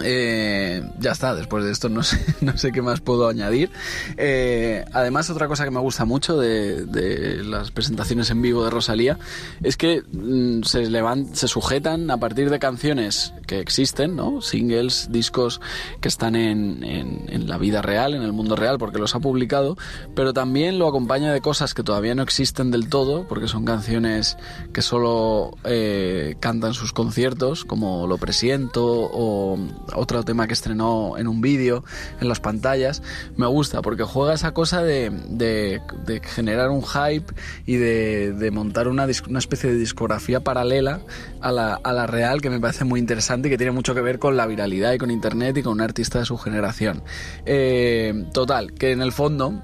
Eh, 0.01 0.81
ya 0.99 1.11
está, 1.11 1.35
después 1.35 1.65
de 1.65 1.71
esto 1.71 1.89
no 1.89 2.03
sé, 2.03 2.17
no 2.41 2.57
sé 2.57 2.71
qué 2.71 2.81
más 2.81 3.01
puedo 3.01 3.27
añadir. 3.27 3.69
Eh, 4.17 4.85
además, 4.93 5.29
otra 5.29 5.47
cosa 5.47 5.65
que 5.65 5.71
me 5.71 5.79
gusta 5.79 6.05
mucho 6.05 6.37
de, 6.37 6.85
de 6.85 7.43
las 7.43 7.71
presentaciones 7.71 8.29
en 8.29 8.41
vivo 8.41 8.63
de 8.63 8.69
Rosalía 8.69 9.17
es 9.61 9.77
que 9.77 10.01
mm, 10.11 10.63
se, 10.63 10.89
se 11.33 11.47
sujetan 11.47 12.11
a 12.11 12.17
partir 12.17 12.49
de 12.49 12.59
canciones 12.59 13.33
que 13.49 13.59
existen, 13.59 14.15
¿no? 14.15 14.41
singles, 14.41 15.07
discos 15.11 15.59
que 16.01 16.07
están 16.07 16.35
en, 16.35 16.83
en- 16.83 17.47
la 17.49 17.57
vida 17.57 17.81
real, 17.81 18.13
en 18.13 18.21
el 18.21 18.31
mundo 18.31 18.55
real, 18.55 18.77
porque 18.77 18.99
los 18.99 19.15
ha 19.15 19.19
publicado, 19.19 19.75
pero 20.13 20.33
también 20.33 20.77
lo 20.77 20.87
acompaña 20.87 21.33
de 21.33 21.41
cosas 21.41 21.73
que 21.73 21.81
todavía 21.81 22.13
no 22.13 22.21
existen 22.21 22.69
del 22.69 22.89
todo, 22.89 23.27
porque 23.27 23.47
son 23.47 23.65
canciones 23.65 24.37
que 24.71 24.83
solo 24.83 25.57
eh, 25.63 26.35
cantan 26.39 26.75
sus 26.75 26.93
conciertos, 26.93 27.65
como 27.65 28.05
Lo 28.05 28.19
Presiento 28.19 28.85
o 28.85 29.57
otro 29.95 30.23
tema 30.23 30.45
que 30.45 30.53
estrenó 30.53 31.17
en 31.17 31.27
un 31.27 31.41
vídeo, 31.41 31.83
en 32.21 32.27
las 32.29 32.39
pantallas. 32.39 33.01
Me 33.35 33.47
gusta 33.47 33.81
porque 33.81 34.03
juega 34.03 34.33
esa 34.35 34.53
cosa 34.53 34.83
de, 34.83 35.09
de- 35.29 35.81
generar 36.23 36.69
un 36.69 36.83
hype 36.83 37.33
y 37.65 37.77
de, 37.77 38.33
de 38.33 38.51
montar 38.51 38.87
una, 38.89 39.07
una 39.27 39.39
especie 39.39 39.71
de 39.71 39.77
discografía 39.77 40.41
paralela 40.41 40.99
a 41.41 41.51
la, 41.51 41.79
a 41.83 41.93
la 41.93 42.05
real 42.05 42.41
que 42.41 42.49
me 42.51 42.59
parece 42.59 42.83
muy 42.83 42.99
interesante 42.99 43.38
y 43.47 43.51
que 43.51 43.57
tiene 43.57 43.71
mucho 43.71 43.95
que 43.95 44.01
ver 44.01 44.19
con 44.19 44.37
la 44.37 44.45
viralidad 44.45 44.93
y 44.93 44.97
con 44.97 45.11
internet 45.11 45.57
y 45.57 45.63
con 45.63 45.73
un 45.73 45.81
artista 45.81 46.19
de 46.19 46.25
su 46.25 46.37
generación. 46.37 47.03
Eh, 47.45 48.25
total, 48.33 48.73
que 48.73 48.91
en 48.91 49.01
el 49.01 49.11
fondo 49.11 49.61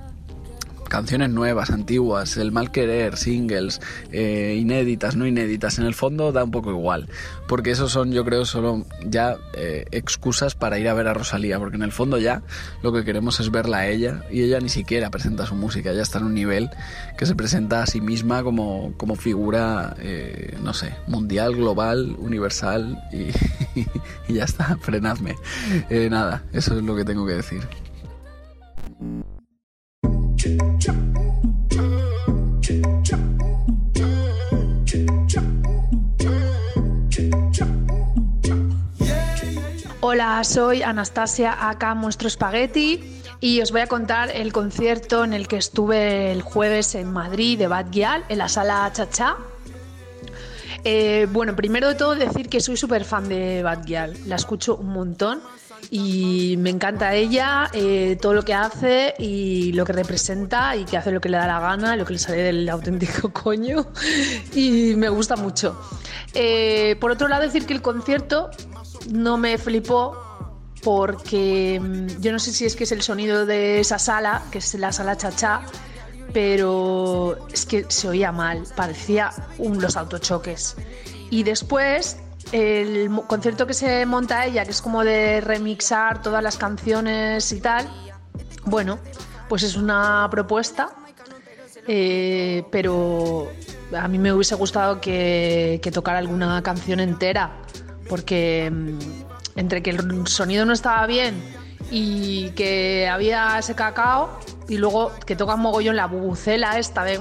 canciones 0.89 1.29
nuevas, 1.29 1.69
antiguas, 1.69 2.37
el 2.37 2.51
mal 2.51 2.71
querer, 2.71 3.17
singles, 3.17 3.81
eh, 4.11 4.57
inéditas, 4.59 5.15
no 5.15 5.27
inéditas, 5.27 5.79
en 5.79 5.85
el 5.85 5.93
fondo 5.93 6.31
da 6.31 6.43
un 6.43 6.51
poco 6.51 6.71
igual, 6.71 7.07
porque 7.47 7.71
eso 7.71 7.89
son 7.89 8.11
yo 8.11 8.23
creo 8.25 8.45
solo 8.45 8.85
ya 9.05 9.37
eh, 9.53 9.85
excusas 9.91 10.55
para 10.55 10.79
ir 10.79 10.87
a 10.87 10.93
ver 10.93 11.07
a 11.07 11.13
Rosalía, 11.13 11.59
porque 11.59 11.75
en 11.75 11.83
el 11.83 11.91
fondo 11.91 12.17
ya 12.17 12.43
lo 12.81 12.91
que 12.93 13.03
queremos 13.03 13.39
es 13.39 13.51
verla 13.51 13.79
a 13.79 13.87
ella 13.87 14.23
y 14.31 14.41
ella 14.41 14.59
ni 14.59 14.69
siquiera 14.69 15.09
presenta 15.09 15.45
su 15.45 15.55
música, 15.55 15.93
ya 15.93 16.01
está 16.01 16.19
en 16.19 16.25
un 16.25 16.33
nivel 16.33 16.69
que 17.17 17.25
se 17.25 17.35
presenta 17.35 17.83
a 17.83 17.87
sí 17.87 18.01
misma 18.01 18.43
como, 18.43 18.93
como 18.97 19.15
figura, 19.15 19.95
eh, 19.99 20.57
no 20.61 20.73
sé, 20.73 20.93
mundial, 21.07 21.55
global, 21.55 22.15
universal 22.19 22.97
y, 23.11 23.29
y 24.27 24.33
ya 24.33 24.43
está, 24.43 24.77
frenadme. 24.81 25.35
Eh, 25.89 26.09
nada, 26.09 26.43
eso 26.53 26.77
es 26.77 26.83
lo 26.83 26.95
que 26.95 27.05
tengo 27.05 27.25
que 27.25 27.33
decir. 27.33 27.61
Hola, 40.01 40.43
soy 40.43 40.83
Anastasia 40.83 41.67
acá 41.67 41.95
Monstruo 41.95 42.29
Spaghetti 42.29 43.21
y 43.39 43.61
os 43.61 43.71
voy 43.71 43.81
a 43.81 43.87
contar 43.87 44.29
el 44.29 44.53
concierto 44.53 45.23
en 45.23 45.33
el 45.33 45.47
que 45.47 45.57
estuve 45.57 46.31
el 46.31 46.43
jueves 46.43 46.93
en 46.93 47.11
Madrid 47.11 47.57
de 47.57 47.67
Bad 47.67 47.87
en 48.29 48.37
la 48.37 48.47
sala 48.47 48.87
Chacha. 48.93 49.37
Eh, 50.83 51.25
bueno, 51.31 51.55
primero 51.55 51.87
de 51.87 51.95
todo 51.95 52.13
decir 52.13 52.49
que 52.49 52.61
soy 52.61 52.77
súper 52.77 53.03
fan 53.03 53.27
de 53.27 53.63
Bad 53.63 53.87
la 54.27 54.35
escucho 54.35 54.75
un 54.75 54.89
montón 54.89 55.41
y 55.91 56.55
me 56.57 56.69
encanta 56.69 57.13
ella, 57.13 57.69
eh, 57.73 58.17
todo 58.21 58.33
lo 58.33 58.43
que 58.43 58.53
hace 58.53 59.13
y 59.19 59.73
lo 59.73 59.85
que 59.85 59.93
representa 59.93 60.75
y 60.75 60.85
que 60.85 60.97
hace 60.97 61.11
lo 61.11 61.21
que 61.21 61.29
le 61.29 61.37
da 61.37 61.47
la 61.47 61.59
gana, 61.59 61.95
lo 61.95 62.05
que 62.05 62.13
le 62.13 62.19
sale 62.19 62.37
del 62.37 62.69
auténtico 62.69 63.31
coño 63.33 63.87
y 64.53 64.95
me 64.95 65.09
gusta 65.09 65.35
mucho. 65.35 65.79
Eh, 66.33 66.95
por 66.99 67.11
otro 67.11 67.27
lado, 67.27 67.43
decir 67.43 67.65
que 67.65 67.73
el 67.73 67.81
concierto 67.81 68.49
no 69.11 69.37
me 69.37 69.57
flipó 69.57 70.21
porque 70.83 71.79
mm, 71.81 72.21
yo 72.21 72.31
no 72.31 72.39
sé 72.39 72.51
si 72.51 72.65
es 72.65 72.75
que 72.75 72.83
es 72.83 72.91
el 72.91 73.01
sonido 73.01 73.45
de 73.45 73.79
esa 73.79 73.99
sala, 73.99 74.43
que 74.51 74.59
es 74.59 74.73
la 74.75 74.91
sala 74.91 75.17
Chachá, 75.17 75.61
pero 76.33 77.47
es 77.51 77.65
que 77.65 77.85
se 77.87 78.09
oía 78.09 78.31
mal, 78.31 78.63
parecía 78.75 79.31
los 79.57 79.95
autochoques. 79.95 80.75
Y 81.29 81.43
después 81.43 82.17
el 82.51 83.09
concierto 83.27 83.67
que 83.67 83.73
se 83.73 84.05
monta 84.05 84.45
ella, 84.45 84.65
que 84.65 84.71
es 84.71 84.81
como 84.81 85.03
de 85.03 85.41
remixar 85.41 86.21
todas 86.21 86.43
las 86.43 86.57
canciones 86.57 87.51
y 87.51 87.59
tal, 87.59 87.89
bueno, 88.65 88.99
pues 89.49 89.63
es 89.63 89.75
una 89.75 90.27
propuesta, 90.31 90.89
eh, 91.87 92.63
pero 92.71 93.51
a 93.95 94.07
mí 94.07 94.17
me 94.17 94.33
hubiese 94.33 94.55
gustado 94.55 94.99
que, 95.01 95.79
que 95.81 95.91
tocara 95.91 96.19
alguna 96.19 96.61
canción 96.63 96.99
entera, 96.99 97.51
porque 98.09 98.71
mm, 98.71 98.99
entre 99.55 99.83
que 99.83 99.91
el 99.91 100.27
sonido 100.27 100.65
no 100.65 100.73
estaba 100.73 101.05
bien 101.07 101.41
y 101.91 102.49
que 102.51 103.07
había 103.07 103.59
ese 103.59 103.75
cacao 103.75 104.39
y 104.67 104.77
luego 104.77 105.11
que 105.25 105.35
toca 105.35 105.55
mogollón 105.55 105.95
la 105.95 106.07
bubucela 106.07 106.79
esta 106.79 107.03
de 107.03 107.19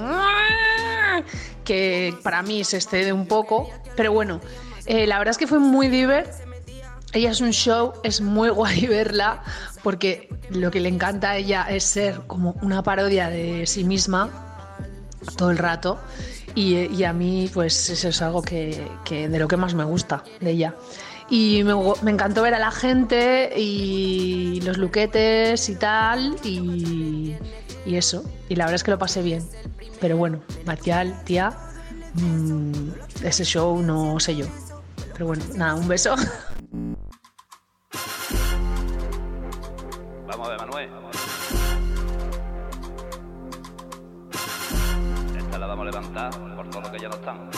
que 1.63 2.15
para 2.23 2.41
mí 2.41 2.63
se 2.63 2.77
excede 2.77 3.13
un 3.13 3.27
poco, 3.27 3.69
pero 3.95 4.11
bueno, 4.11 4.41
eh, 4.85 5.07
la 5.07 5.17
verdad 5.17 5.31
es 5.31 5.37
que 5.37 5.47
fue 5.47 5.59
muy 5.59 5.87
diver. 5.87 6.29
Ella 7.13 7.31
es 7.31 7.41
un 7.41 7.51
show, 7.51 7.93
es 8.03 8.21
muy 8.21 8.49
guay 8.59 8.87
verla 8.87 9.43
porque 9.83 10.29
lo 10.49 10.71
que 10.71 10.79
le 10.79 10.89
encanta 10.89 11.31
a 11.31 11.37
ella 11.37 11.65
es 11.69 11.83
ser 11.83 12.21
como 12.27 12.55
una 12.61 12.83
parodia 12.83 13.29
de 13.29 13.65
sí 13.65 13.83
misma 13.83 14.29
todo 15.37 15.51
el 15.51 15.57
rato 15.57 15.99
y, 16.55 17.03
a 17.03 17.11
mí 17.11 17.49
pues 17.53 17.89
eso 17.89 18.07
es 18.07 18.21
algo 18.21 18.41
que, 18.41 18.87
de 19.09 19.39
lo 19.39 19.47
que 19.47 19.57
más 19.57 19.73
me 19.73 19.83
gusta 19.83 20.23
de 20.39 20.51
ella. 20.51 20.75
Y 21.29 21.63
me, 21.63 22.11
encantó 22.11 22.43
ver 22.43 22.53
a 22.53 22.59
la 22.59 22.71
gente 22.71 23.51
y 23.57 24.61
los 24.61 24.77
luquetes 24.77 25.67
y 25.69 25.75
tal 25.75 26.35
y, 26.43 27.35
eso. 27.85 28.23
Y 28.47 28.55
la 28.55 28.65
verdad 28.65 28.75
es 28.75 28.83
que 28.83 28.91
lo 28.91 28.97
pasé 28.97 29.21
bien. 29.21 29.43
Pero 29.99 30.17
bueno, 30.17 30.39
Batial, 30.65 31.23
tía, 31.25 31.53
mm, 32.13 32.89
ese 33.23 33.43
show 33.43 33.81
no 33.81 34.19
sé 34.19 34.35
yo. 34.37 34.45
Pero 35.15 35.27
bueno, 35.27 35.45
nada, 35.55 35.75
un 35.75 35.87
beso. 35.87 36.13
Vamos 40.27 40.47
a 40.47 40.49
ver, 40.49 40.59
Manuel. 40.59 40.89
Esta 45.37 45.57
la 45.57 45.67
vamos 45.67 45.83
a 45.83 45.85
levantar 45.85 46.31
por 46.57 46.69
todo 46.69 46.81
lo 46.81 46.91
que 46.91 46.99
ya 46.99 47.07
no 47.07 47.15
están. 47.15 47.49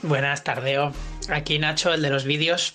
Buenas 0.00 0.44
tardes, 0.44 0.78
aquí 1.28 1.58
Nacho, 1.58 1.92
el 1.92 2.00
de 2.00 2.08
los 2.08 2.24
vídeos. 2.24 2.74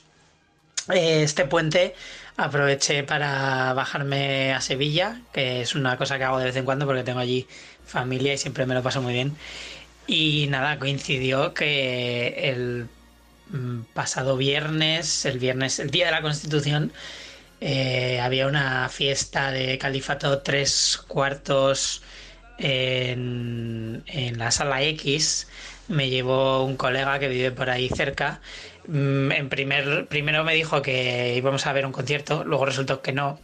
Eh, 0.93 1.23
Este 1.23 1.45
puente 1.45 1.95
aproveché 2.37 3.03
para 3.03 3.73
bajarme 3.73 4.53
a 4.53 4.61
Sevilla, 4.61 5.21
que 5.33 5.61
es 5.61 5.75
una 5.75 5.97
cosa 5.97 6.17
que 6.17 6.23
hago 6.23 6.39
de 6.39 6.45
vez 6.45 6.55
en 6.55 6.65
cuando 6.65 6.85
porque 6.85 7.03
tengo 7.03 7.19
allí 7.19 7.47
familia 7.85 8.33
y 8.33 8.37
siempre 8.37 8.65
me 8.65 8.73
lo 8.75 8.83
paso 8.83 9.01
muy 9.01 9.13
bien. 9.13 9.35
Y 10.07 10.47
nada, 10.49 10.79
coincidió 10.79 11.53
que 11.53 12.49
el 12.51 12.89
mm, 13.49 13.81
pasado 13.93 14.37
viernes, 14.37 15.25
el 15.25 15.39
viernes, 15.39 15.79
el 15.79 15.89
día 15.91 16.05
de 16.05 16.11
la 16.11 16.21
Constitución, 16.21 16.93
eh, 17.61 18.19
había 18.21 18.47
una 18.47 18.89
fiesta 18.89 19.51
de 19.51 19.77
Califato 19.77 20.41
tres 20.41 20.99
cuartos 21.07 22.01
en, 22.57 24.03
en 24.07 24.37
la 24.39 24.51
sala 24.51 24.81
X. 24.83 25.47
Me 25.87 26.09
llevó 26.09 26.63
un 26.65 26.77
colega 26.77 27.19
que 27.19 27.27
vive 27.29 27.51
por 27.51 27.69
ahí 27.69 27.89
cerca. 27.89 28.41
Mm, 28.87 29.31
En 29.31 29.49
primer, 29.49 30.07
primero 30.07 30.43
me 30.43 30.53
dijo 30.55 30.81
que 30.81 31.35
íbamos 31.35 31.65
a 31.67 31.73
ver 31.73 31.85
un 31.85 31.91
concierto, 31.91 32.43
luego 32.43 32.65
resultó 32.65 33.01
que 33.01 33.11
no, 33.13 33.39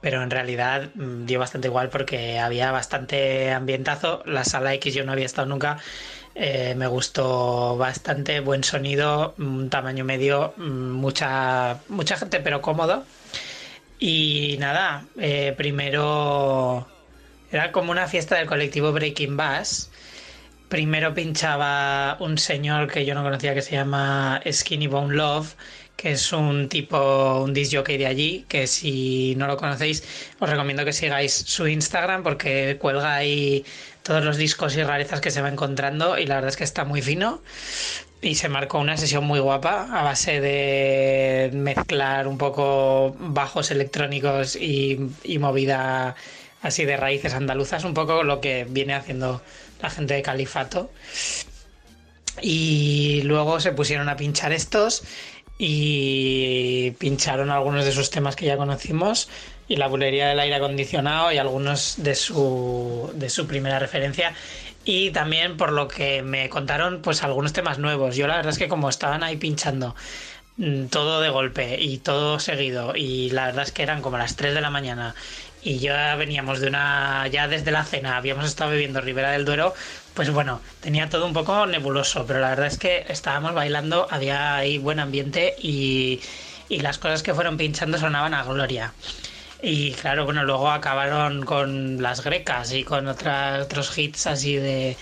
pero 0.00 0.22
en 0.22 0.30
realidad 0.30 0.90
mm, 0.94 1.26
dio 1.26 1.38
bastante 1.38 1.68
igual 1.68 1.88
porque 1.90 2.38
había 2.38 2.72
bastante 2.72 3.52
ambientazo. 3.52 4.22
La 4.26 4.44
sala 4.44 4.74
X 4.74 4.94
yo 4.94 5.04
no 5.04 5.12
había 5.12 5.26
estado 5.26 5.46
nunca. 5.48 5.78
Eh, 6.34 6.74
me 6.76 6.86
gustó 6.86 7.76
bastante, 7.76 8.40
buen 8.40 8.64
sonido, 8.64 9.34
un 9.38 9.68
tamaño 9.70 10.04
medio, 10.04 10.54
mm, 10.56 10.90
mucha, 10.92 11.78
mucha 11.88 12.16
gente 12.16 12.40
pero 12.40 12.60
cómodo. 12.62 13.04
Y 13.98 14.56
nada, 14.58 15.04
eh, 15.18 15.54
primero 15.56 16.86
era 17.52 17.72
como 17.72 17.90
una 17.92 18.06
fiesta 18.08 18.36
del 18.36 18.46
colectivo 18.46 18.92
Breaking 18.92 19.36
Bass. 19.36 19.90
Primero 20.70 21.12
pinchaba 21.14 22.16
un 22.20 22.38
señor 22.38 22.86
que 22.86 23.04
yo 23.04 23.12
no 23.16 23.24
conocía 23.24 23.54
que 23.54 23.60
se 23.60 23.72
llama 23.72 24.40
Skinny 24.48 24.86
Bone 24.86 25.16
Love, 25.16 25.56
que 25.96 26.12
es 26.12 26.32
un 26.32 26.68
tipo, 26.68 27.42
un 27.42 27.52
disc 27.52 27.74
jockey 27.74 27.98
de 27.98 28.06
allí, 28.06 28.44
que 28.48 28.68
si 28.68 29.34
no 29.36 29.48
lo 29.48 29.56
conocéis 29.56 30.04
os 30.38 30.48
recomiendo 30.48 30.84
que 30.84 30.92
sigáis 30.92 31.34
su 31.34 31.66
Instagram 31.66 32.22
porque 32.22 32.76
cuelga 32.80 33.16
ahí 33.16 33.64
todos 34.04 34.24
los 34.24 34.36
discos 34.36 34.76
y 34.76 34.84
rarezas 34.84 35.20
que 35.20 35.32
se 35.32 35.42
va 35.42 35.48
encontrando 35.48 36.16
y 36.16 36.26
la 36.26 36.36
verdad 36.36 36.50
es 36.50 36.56
que 36.56 36.62
está 36.62 36.84
muy 36.84 37.02
fino 37.02 37.42
y 38.22 38.36
se 38.36 38.48
marcó 38.48 38.78
una 38.78 38.96
sesión 38.96 39.24
muy 39.24 39.40
guapa 39.40 39.88
a 39.92 40.04
base 40.04 40.40
de 40.40 41.50
mezclar 41.52 42.28
un 42.28 42.38
poco 42.38 43.16
bajos 43.18 43.72
electrónicos 43.72 44.54
y, 44.54 45.00
y 45.24 45.38
movida 45.40 46.14
así 46.62 46.84
de 46.84 46.96
raíces 46.96 47.34
andaluzas, 47.34 47.82
un 47.82 47.94
poco 47.94 48.22
lo 48.22 48.40
que 48.40 48.66
viene 48.70 48.94
haciendo 48.94 49.42
la 49.82 49.90
gente 49.90 50.14
de 50.14 50.22
Califato. 50.22 50.90
Y 52.42 53.22
luego 53.22 53.60
se 53.60 53.72
pusieron 53.72 54.08
a 54.08 54.16
pinchar 54.16 54.52
estos 54.52 55.02
y 55.58 56.92
pincharon 56.92 57.50
algunos 57.50 57.84
de 57.84 57.92
sus 57.92 58.08
temas 58.08 58.34
que 58.34 58.46
ya 58.46 58.56
conocimos 58.56 59.28
y 59.68 59.76
la 59.76 59.88
bulería 59.88 60.28
del 60.28 60.40
aire 60.40 60.56
acondicionado 60.56 61.30
y 61.32 61.38
algunos 61.38 61.96
de 61.98 62.14
su, 62.14 63.10
de 63.14 63.28
su 63.28 63.46
primera 63.46 63.78
referencia 63.78 64.32
y 64.86 65.10
también 65.10 65.58
por 65.58 65.72
lo 65.72 65.86
que 65.86 66.22
me 66.22 66.48
contaron 66.48 67.02
pues 67.02 67.22
algunos 67.22 67.52
temas 67.52 67.78
nuevos 67.78 68.16
yo 68.16 68.26
la 68.26 68.36
verdad 68.36 68.52
es 68.52 68.58
que 68.58 68.68
como 68.68 68.88
estaban 68.88 69.22
ahí 69.22 69.36
pinchando 69.36 69.94
mm, 70.56 70.86
todo 70.86 71.20
de 71.20 71.28
golpe 71.28 71.78
y 71.78 71.98
todo 71.98 72.40
seguido 72.40 72.96
y 72.96 73.28
la 73.30 73.46
verdad 73.46 73.64
es 73.64 73.72
que 73.72 73.82
eran 73.82 74.00
como 74.00 74.16
las 74.16 74.36
3 74.36 74.54
de 74.54 74.60
la 74.62 74.70
mañana 74.70 75.14
y 75.62 75.78
ya 75.78 76.14
veníamos 76.16 76.60
de 76.60 76.68
una 76.68 77.26
ya 77.28 77.48
desde 77.48 77.70
la 77.70 77.84
cena 77.84 78.16
habíamos 78.16 78.46
estado 78.46 78.70
bebiendo 78.70 79.00
Ribera 79.00 79.30
del 79.32 79.44
Duero 79.44 79.74
pues 80.14 80.30
bueno 80.30 80.60
tenía 80.80 81.08
todo 81.10 81.26
un 81.26 81.32
poco 81.34 81.66
nebuloso 81.66 82.26
pero 82.26 82.40
la 82.40 82.50
verdad 82.50 82.66
es 82.66 82.78
que 82.78 83.04
estábamos 83.08 83.54
bailando 83.54 84.06
había 84.10 84.56
ahí 84.56 84.78
buen 84.78 85.00
ambiente 85.00 85.54
y, 85.58 86.20
y 86.68 86.80
las 86.80 86.98
cosas 86.98 87.22
que 87.22 87.34
fueron 87.34 87.56
pinchando 87.56 87.98
sonaban 87.98 88.34
a 88.34 88.42
gloria 88.44 88.92
y 89.62 89.92
claro, 89.92 90.24
bueno, 90.24 90.44
luego 90.44 90.70
acabaron 90.70 91.44
con 91.44 92.00
las 92.02 92.24
grecas 92.24 92.72
y 92.72 92.84
con 92.84 93.06
otra- 93.08 93.60
otros 93.62 93.96
hits 93.98 94.26
así 94.26 94.56
de 94.56 94.96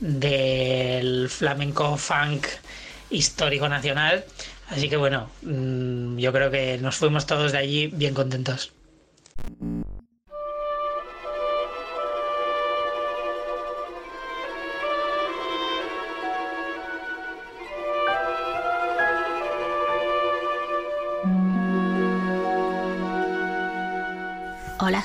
del 0.00 1.28
flamenco 1.28 1.96
funk 1.96 2.46
histórico 3.10 3.68
nacional. 3.68 4.24
Así 4.68 4.88
que 4.88 4.96
bueno, 4.96 5.30
mm, 5.42 6.18
yo 6.18 6.32
creo 6.32 6.50
que 6.50 6.78
nos 6.78 6.96
fuimos 6.96 7.26
todos 7.26 7.52
de 7.52 7.58
allí 7.58 7.86
bien 7.88 8.14
contentos. 8.14 8.72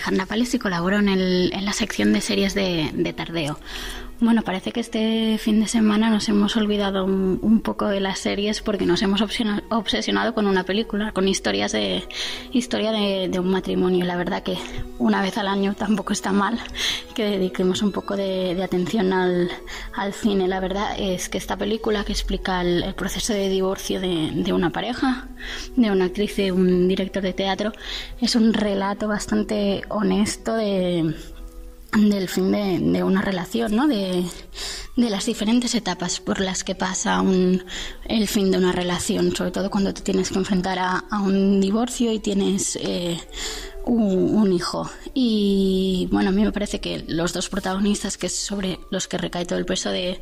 Alejandra 0.00 0.24
Pales 0.24 0.54
y 0.54 0.58
colaboro 0.58 0.98
en, 0.98 1.10
el- 1.10 1.52
en 1.52 1.66
la 1.66 1.74
sección 1.74 2.14
de 2.14 2.22
series 2.22 2.54
de, 2.54 2.90
de 2.94 3.12
Tardeo. 3.12 3.58
Bueno, 4.22 4.42
parece 4.42 4.70
que 4.72 4.80
este 4.80 5.38
fin 5.38 5.60
de 5.60 5.66
semana 5.66 6.10
nos 6.10 6.28
hemos 6.28 6.54
olvidado 6.56 7.06
un, 7.06 7.38
un 7.40 7.60
poco 7.62 7.86
de 7.88 8.00
las 8.00 8.18
series 8.18 8.60
porque 8.60 8.84
nos 8.84 9.00
hemos 9.00 9.22
obsesiona- 9.22 9.62
obsesionado 9.70 10.34
con 10.34 10.46
una 10.46 10.64
película, 10.64 11.12
con 11.12 11.26
historias 11.26 11.72
de 11.72 12.04
historia 12.52 12.92
de, 12.92 13.28
de 13.30 13.40
un 13.40 13.50
matrimonio. 13.50 14.04
La 14.04 14.16
verdad 14.16 14.42
que 14.42 14.58
una 14.98 15.22
vez 15.22 15.38
al 15.38 15.48
año 15.48 15.74
tampoco 15.74 16.12
está 16.12 16.32
mal 16.32 16.58
que 17.14 17.24
dediquemos 17.24 17.80
un 17.82 17.92
poco 17.92 18.14
de, 18.14 18.54
de 18.54 18.62
atención 18.62 19.12
al, 19.14 19.50
al 19.94 20.12
cine. 20.12 20.48
La 20.48 20.60
verdad 20.60 20.96
es 20.98 21.30
que 21.30 21.38
esta 21.38 21.56
película 21.56 22.04
que 22.04 22.12
explica 22.12 22.60
el, 22.60 22.82
el 22.82 22.94
proceso 22.94 23.32
de 23.32 23.48
divorcio 23.48 24.00
de, 24.00 24.30
de 24.34 24.52
una 24.52 24.68
pareja, 24.68 25.28
de 25.76 25.90
una 25.90 26.06
actriz 26.06 26.38
y 26.38 26.50
un 26.50 26.88
director 26.88 27.22
de 27.22 27.32
teatro, 27.32 27.72
es 28.20 28.34
un 28.36 28.52
relato 28.52 29.08
bastante 29.08 29.82
honesto 29.90 30.54
de 30.54 31.14
del 31.92 32.28
fin 32.28 32.52
de, 32.52 33.02
una 33.02 33.20
relación, 33.20 33.74
¿no? 33.74 33.88
De, 33.88 34.24
las 34.96 35.26
diferentes 35.26 35.74
etapas 35.74 36.20
por 36.20 36.40
las 36.40 36.62
que 36.62 36.74
pasa 36.74 37.20
un, 37.20 37.64
el 38.04 38.28
fin 38.28 38.50
de 38.50 38.58
una 38.58 38.70
relación, 38.70 39.34
sobre 39.34 39.50
todo 39.50 39.70
cuando 39.70 39.94
te 39.94 40.02
tienes 40.02 40.30
que 40.30 40.38
enfrentar 40.38 40.78
a, 40.78 41.04
a 41.10 41.20
un 41.20 41.60
divorcio 41.60 42.12
y 42.12 42.18
tienes 42.18 42.76
eh, 42.76 43.18
un, 43.86 44.36
un 44.36 44.52
hijo. 44.52 44.90
Y 45.14 46.08
bueno, 46.12 46.28
a 46.28 46.32
mí 46.32 46.44
me 46.44 46.52
parece 46.52 46.80
que 46.80 47.04
los 47.08 47.32
dos 47.32 47.48
protagonistas, 47.48 48.18
que 48.18 48.26
es 48.26 48.36
sobre 48.36 48.78
los 48.90 49.08
que 49.08 49.16
recae 49.18 49.46
todo 49.46 49.58
el 49.58 49.64
peso 49.64 49.90
de, 49.90 50.20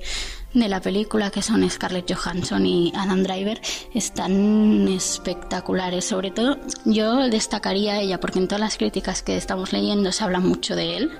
de 0.54 0.68
la 0.68 0.80
película, 0.80 1.30
que 1.30 1.42
son 1.42 1.68
Scarlett 1.68 2.12
Johansson 2.12 2.64
y 2.66 2.92
Adam 2.96 3.22
Driver, 3.22 3.60
están 3.94 4.88
espectaculares. 4.88 6.04
Sobre 6.04 6.30
todo, 6.30 6.58
yo 6.84 7.28
destacaría 7.28 7.94
a 7.94 8.00
ella, 8.00 8.20
porque 8.20 8.38
en 8.38 8.48
todas 8.48 8.60
las 8.60 8.76
críticas 8.76 9.22
que 9.22 9.36
estamos 9.36 9.72
leyendo 9.72 10.10
se 10.12 10.24
habla 10.24 10.40
mucho 10.40 10.74
de 10.74 10.96
él, 10.96 11.10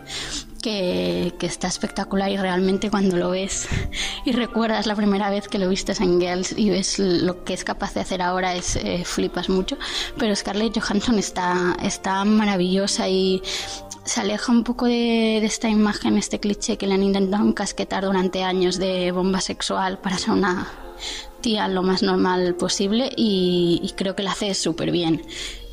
que, 0.62 1.34
que 1.38 1.46
está 1.46 1.68
espectacular 1.68 2.30
y 2.30 2.36
realmente 2.36 2.90
cuando 2.90 3.16
lo 3.16 3.30
ves 3.30 3.68
y 4.24 4.32
recuerdas 4.32 4.86
la 4.86 4.96
primera 4.96 5.30
vez 5.30 5.46
que 5.46 5.58
lo 5.58 5.68
viste 5.68 5.92
en 6.00 6.20
Girls 6.20 6.52
y 6.56 6.70
ves 6.70 6.98
lo 6.98 7.44
que 7.44 7.54
es 7.54 7.64
capaz 7.64 7.94
de 7.94 8.00
hacer 8.00 8.22
ahora, 8.22 8.54
es 8.54 8.76
eh, 8.76 9.02
flipas 9.04 9.48
mucho. 9.48 9.78
Pero 10.18 10.34
Scarlett 10.34 10.78
Johansson 10.80 11.18
está, 11.18 11.76
está 11.82 12.24
maravillosa 12.24 13.08
y 13.08 13.42
se 14.08 14.20
aleja 14.20 14.50
un 14.50 14.64
poco 14.64 14.86
de, 14.86 15.36
esta 15.44 15.68
imagen, 15.68 16.16
este 16.16 16.40
cliché 16.40 16.78
que 16.78 16.86
le 16.86 16.94
han 16.94 17.02
intentado 17.02 17.46
encasquetar 17.46 18.04
durante 18.04 18.42
años 18.42 18.78
de 18.78 19.12
bomba 19.12 19.42
sexual 19.42 19.98
para 19.98 20.16
ser 20.16 20.30
una 20.30 20.66
tía 21.42 21.68
lo 21.68 21.82
más 21.82 22.02
normal 22.02 22.54
posible 22.54 23.10
y, 23.14 23.80
y 23.82 23.90
creo 23.90 24.16
que 24.16 24.22
la 24.22 24.32
hace 24.32 24.54
súper 24.54 24.92
bien. 24.92 25.22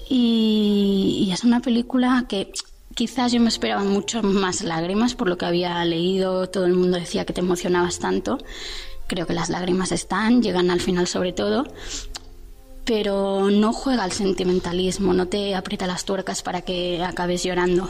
Y, 0.10 1.26
y 1.28 1.32
es 1.32 1.46
una 1.46 1.62
película 1.62 2.26
que 2.28 2.52
quizás 2.94 3.32
yo 3.32 3.40
me 3.40 3.48
esperaba 3.48 3.86
mucho 3.86 4.22
más 4.22 4.62
lágrimas 4.62 5.16
por 5.16 5.30
lo 5.30 5.38
que 5.38 5.46
había 5.46 5.84
leído, 5.86 6.50
todo 6.50 6.66
el 6.66 6.74
mundo 6.74 6.98
decía 6.98 7.24
que 7.24 7.32
te 7.32 7.40
emocionabas 7.40 8.00
tanto. 8.00 8.38
Creo 9.08 9.26
que 9.26 9.34
las 9.34 9.50
lágrimas 9.50 9.94
están, 9.94 10.42
llegan 10.44 10.72
al 10.72 10.82
final 10.82 11.08
sobre 11.08 11.32
todo. 11.32 11.66
Pero 12.86 13.50
no 13.50 13.74
juega 13.74 14.04
al 14.04 14.12
sentimentalismo, 14.12 15.14
no 15.14 15.28
te 15.28 15.56
aprieta 15.56 15.88
las 15.88 16.06
tuercas 16.06 16.44
para 16.44 16.62
que 16.62 17.04
acabes 17.04 17.44
llorando. 17.44 17.90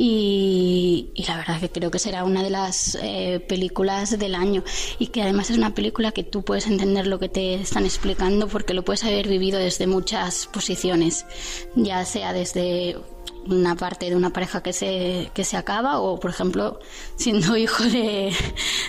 Y, 0.00 1.10
la 1.26 1.36
verdad 1.36 1.58
que 1.58 1.70
creo 1.70 1.90
que 1.90 1.98
será 1.98 2.22
una 2.22 2.44
de 2.44 2.50
las 2.50 2.96
eh, 3.02 3.44
películas 3.48 4.16
del 4.16 4.36
año 4.36 4.62
y 5.00 5.08
que 5.08 5.22
además 5.22 5.50
es 5.50 5.58
una 5.58 5.74
película 5.74 6.12
que 6.12 6.22
tú 6.22 6.44
puedes 6.44 6.68
entender 6.68 7.08
lo 7.08 7.18
que 7.18 7.28
te 7.28 7.54
están 7.54 7.84
explicando 7.84 8.46
porque 8.46 8.74
lo 8.74 8.84
puedes 8.84 9.02
haber 9.02 9.26
vivido 9.26 9.58
desde 9.58 9.88
muchas 9.88 10.46
posiciones, 10.46 11.26
ya 11.74 12.04
sea 12.04 12.32
desde 12.32 12.96
una 13.46 13.74
parte 13.74 14.08
de 14.08 14.14
una 14.14 14.32
pareja 14.32 14.62
que 14.62 14.72
se, 14.72 15.30
que 15.34 15.42
se 15.42 15.56
acaba 15.56 15.98
o, 15.98 16.20
por 16.20 16.30
ejemplo, 16.30 16.78
siendo 17.16 17.56
hijo 17.56 17.82
de, 17.82 18.32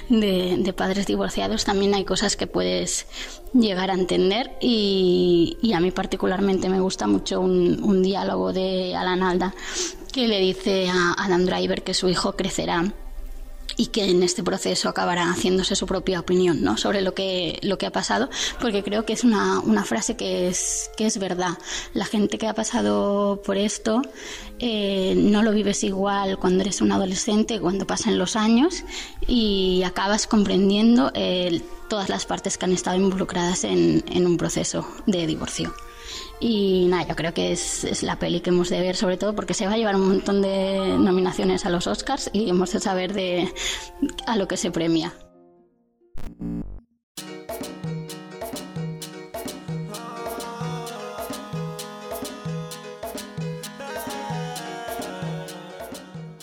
de 0.10 0.74
padres 0.74 1.08
divorciados, 1.08 1.66
también 1.66 1.96
hay 1.96 2.06
cosas 2.06 2.36
que 2.36 2.46
puedes 2.46 3.08
llegar 3.54 3.92
a 3.92 3.94
entender 3.94 4.52
y, 4.62 5.58
y 5.62 5.74
a 5.74 5.80
mí 5.80 5.92
particularmente 5.92 6.70
me 6.70 6.80
gusta 6.80 7.08
mucho 7.08 7.42
un, 7.42 7.82
un 7.84 8.02
diálogo 8.02 8.54
de 8.54 8.96
Alan 8.96 9.24
Alda 9.24 9.54
que 10.12 10.28
le 10.28 10.40
dice 10.40 10.90
a 10.90 11.16
Adam 11.18 11.46
Driver 11.46 11.84
que 11.84 11.94
su 11.94 12.10
hijo 12.10 12.34
crecerá 12.34 12.94
y 13.80 13.88
que 13.88 14.04
en 14.10 14.24
este 14.24 14.44
proceso 14.44 14.90
acabará 14.90 15.32
haciéndose 15.32 15.74
su 15.74 15.86
propia 15.86 16.20
opinión 16.20 16.62
¿no? 16.62 16.76
sobre 16.76 17.02
lo 17.02 17.14
que, 17.14 17.60
lo 17.62 17.78
que 17.78 17.86
ha 17.86 17.92
pasado, 17.94 18.30
porque 18.60 18.84
creo 18.84 19.06
que 19.06 19.14
es 19.14 19.24
una, 19.24 19.62
una 19.62 19.86
frase 19.86 20.18
que 20.18 20.50
es, 20.50 20.92
que 20.98 21.06
es 21.06 21.18
verdad. 21.18 21.58
La 21.94 22.04
gente 22.04 22.38
que 22.38 22.50
ha 22.50 22.54
pasado 22.54 23.42
por 23.42 23.56
esto 23.56 24.02
eh, 24.60 25.14
no 25.16 25.44
lo 25.44 25.54
vives 25.54 25.86
igual 25.86 26.38
cuando 26.38 26.62
eres 26.62 26.82
un 26.82 26.92
adolescente, 26.92 27.62
cuando 27.62 27.88
pasan 27.88 28.18
los 28.18 28.36
años 28.36 28.84
y 29.28 29.82
acabas 29.84 30.28
comprendiendo 30.28 31.14
eh, 31.14 31.62
todas 31.88 32.10
las 32.10 32.26
partes 32.26 32.58
que 32.58 32.66
han 32.66 32.74
estado 32.74 32.98
involucradas 32.98 33.64
en, 33.64 34.04
en 34.12 34.28
un 34.28 34.36
proceso 34.36 34.86
de 35.06 35.26
divorcio. 35.26 35.74
Y 36.40 36.86
nada, 36.88 37.08
yo 37.08 37.16
creo 37.16 37.34
que 37.34 37.52
es, 37.52 37.84
es, 37.84 38.02
la 38.02 38.18
peli 38.18 38.40
que 38.40 38.50
hemos 38.50 38.70
de 38.70 38.80
ver, 38.80 38.96
sobre 38.96 39.18
todo 39.18 39.36
porque 39.36 39.54
se 39.54 39.66
va 39.66 39.74
a 39.74 39.78
llevar 39.78 39.96
un 39.96 40.08
montón 40.08 40.42
de 40.42 40.98
nominaciones 40.98 41.66
a 41.66 41.70
los 41.70 41.86
Oscars 41.86 42.30
y 42.32 42.50
hemos 42.50 42.72
de 42.72 42.80
saber 42.80 43.14
de 43.14 43.54
a 44.26 44.38
lo 44.38 44.48
que 44.48 44.56
se 44.56 44.72
premia. 44.72 45.14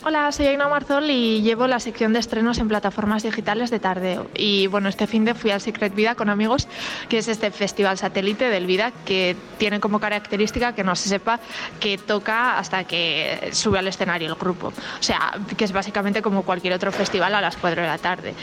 Hola, 0.08 0.30
soy 0.30 0.46
Aina 0.46 0.68
Marzol 0.68 1.10
y 1.10 1.42
llevo 1.42 1.66
la 1.66 1.80
sección 1.80 2.12
de 2.12 2.20
estrenos 2.20 2.58
en 2.58 2.68
plataformas 2.68 3.24
digitales 3.24 3.72
de 3.72 3.80
Tardeo. 3.80 4.30
Y 4.36 4.68
bueno, 4.68 4.88
este 4.88 5.08
fin 5.08 5.24
de 5.24 5.34
fui 5.34 5.50
al 5.50 5.60
Secret 5.60 5.96
Vida 5.96 6.14
con 6.14 6.30
amigos, 6.30 6.68
que 7.08 7.18
es 7.18 7.26
este 7.26 7.50
festival 7.50 7.98
satélite 7.98 8.48
del 8.48 8.66
Vida 8.66 8.92
que 9.04 9.34
tiene 9.58 9.80
como 9.80 9.98
característica 9.98 10.76
que 10.76 10.84
no 10.84 10.94
se 10.94 11.08
sepa 11.08 11.40
que 11.80 11.98
toca 11.98 12.56
hasta 12.56 12.84
que 12.84 13.48
sube 13.50 13.80
al 13.80 13.88
escenario 13.88 14.28
el 14.28 14.36
grupo. 14.36 14.68
O 14.68 15.02
sea, 15.02 15.32
que 15.56 15.64
es 15.64 15.72
básicamente 15.72 16.22
como 16.22 16.44
cualquier 16.44 16.74
otro 16.74 16.92
festival 16.92 17.34
a 17.34 17.40
las 17.40 17.56
4 17.56 17.82
de 17.82 17.88
la 17.88 17.98
tarde. 17.98 18.34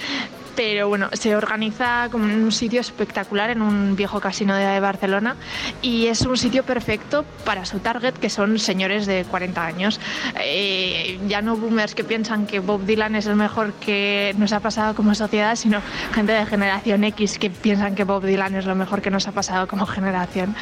Pero 0.56 0.88
bueno, 0.88 1.10
se 1.14 1.36
organiza 1.36 2.10
como 2.12 2.26
en 2.26 2.44
un 2.44 2.52
sitio 2.52 2.82
espectacular, 2.82 3.50
en 3.50 3.62
un 3.62 3.96
viejo 3.96 4.20
casino 4.20 4.56
de 4.56 4.80
Barcelona, 4.80 5.36
y 5.82 6.08
es 6.08 6.22
un 6.22 6.38
sitio 6.38 6.64
perfecto 6.64 7.26
para 7.44 7.66
su 7.66 7.80
target, 7.80 8.14
que 8.14 8.30
son 8.30 8.60
señores 8.60 9.08
de 9.08 9.26
40 9.26 9.66
años. 9.66 10.00
Eh, 10.40 11.20
ya 11.28 11.42
no 11.42 11.53
boomers 11.60 11.96
que 11.96 12.04
piensan 12.04 12.46
que 12.46 12.60
Bob 12.60 12.86
Dylan 12.86 13.16
es 13.16 13.26
el 13.26 13.36
mejor 13.36 13.74
que 13.74 14.34
nos 14.38 14.54
ha 14.54 14.60
pasado 14.60 14.96
como 14.96 15.16
sociedad, 15.16 15.56
sino 15.56 15.82
gente 16.14 16.32
de 16.32 16.46
generación 16.46 17.04
X 17.04 17.38
que 17.40 17.50
piensan 17.50 17.96
que 17.96 18.04
Bob 18.04 18.24
Dylan 18.24 18.56
es 18.56 18.66
lo 18.66 18.76
mejor 18.76 19.02
que 19.02 19.10
nos 19.10 19.28
ha 19.28 19.32
pasado 19.32 19.68
como 19.68 19.86
generación. 19.86 20.56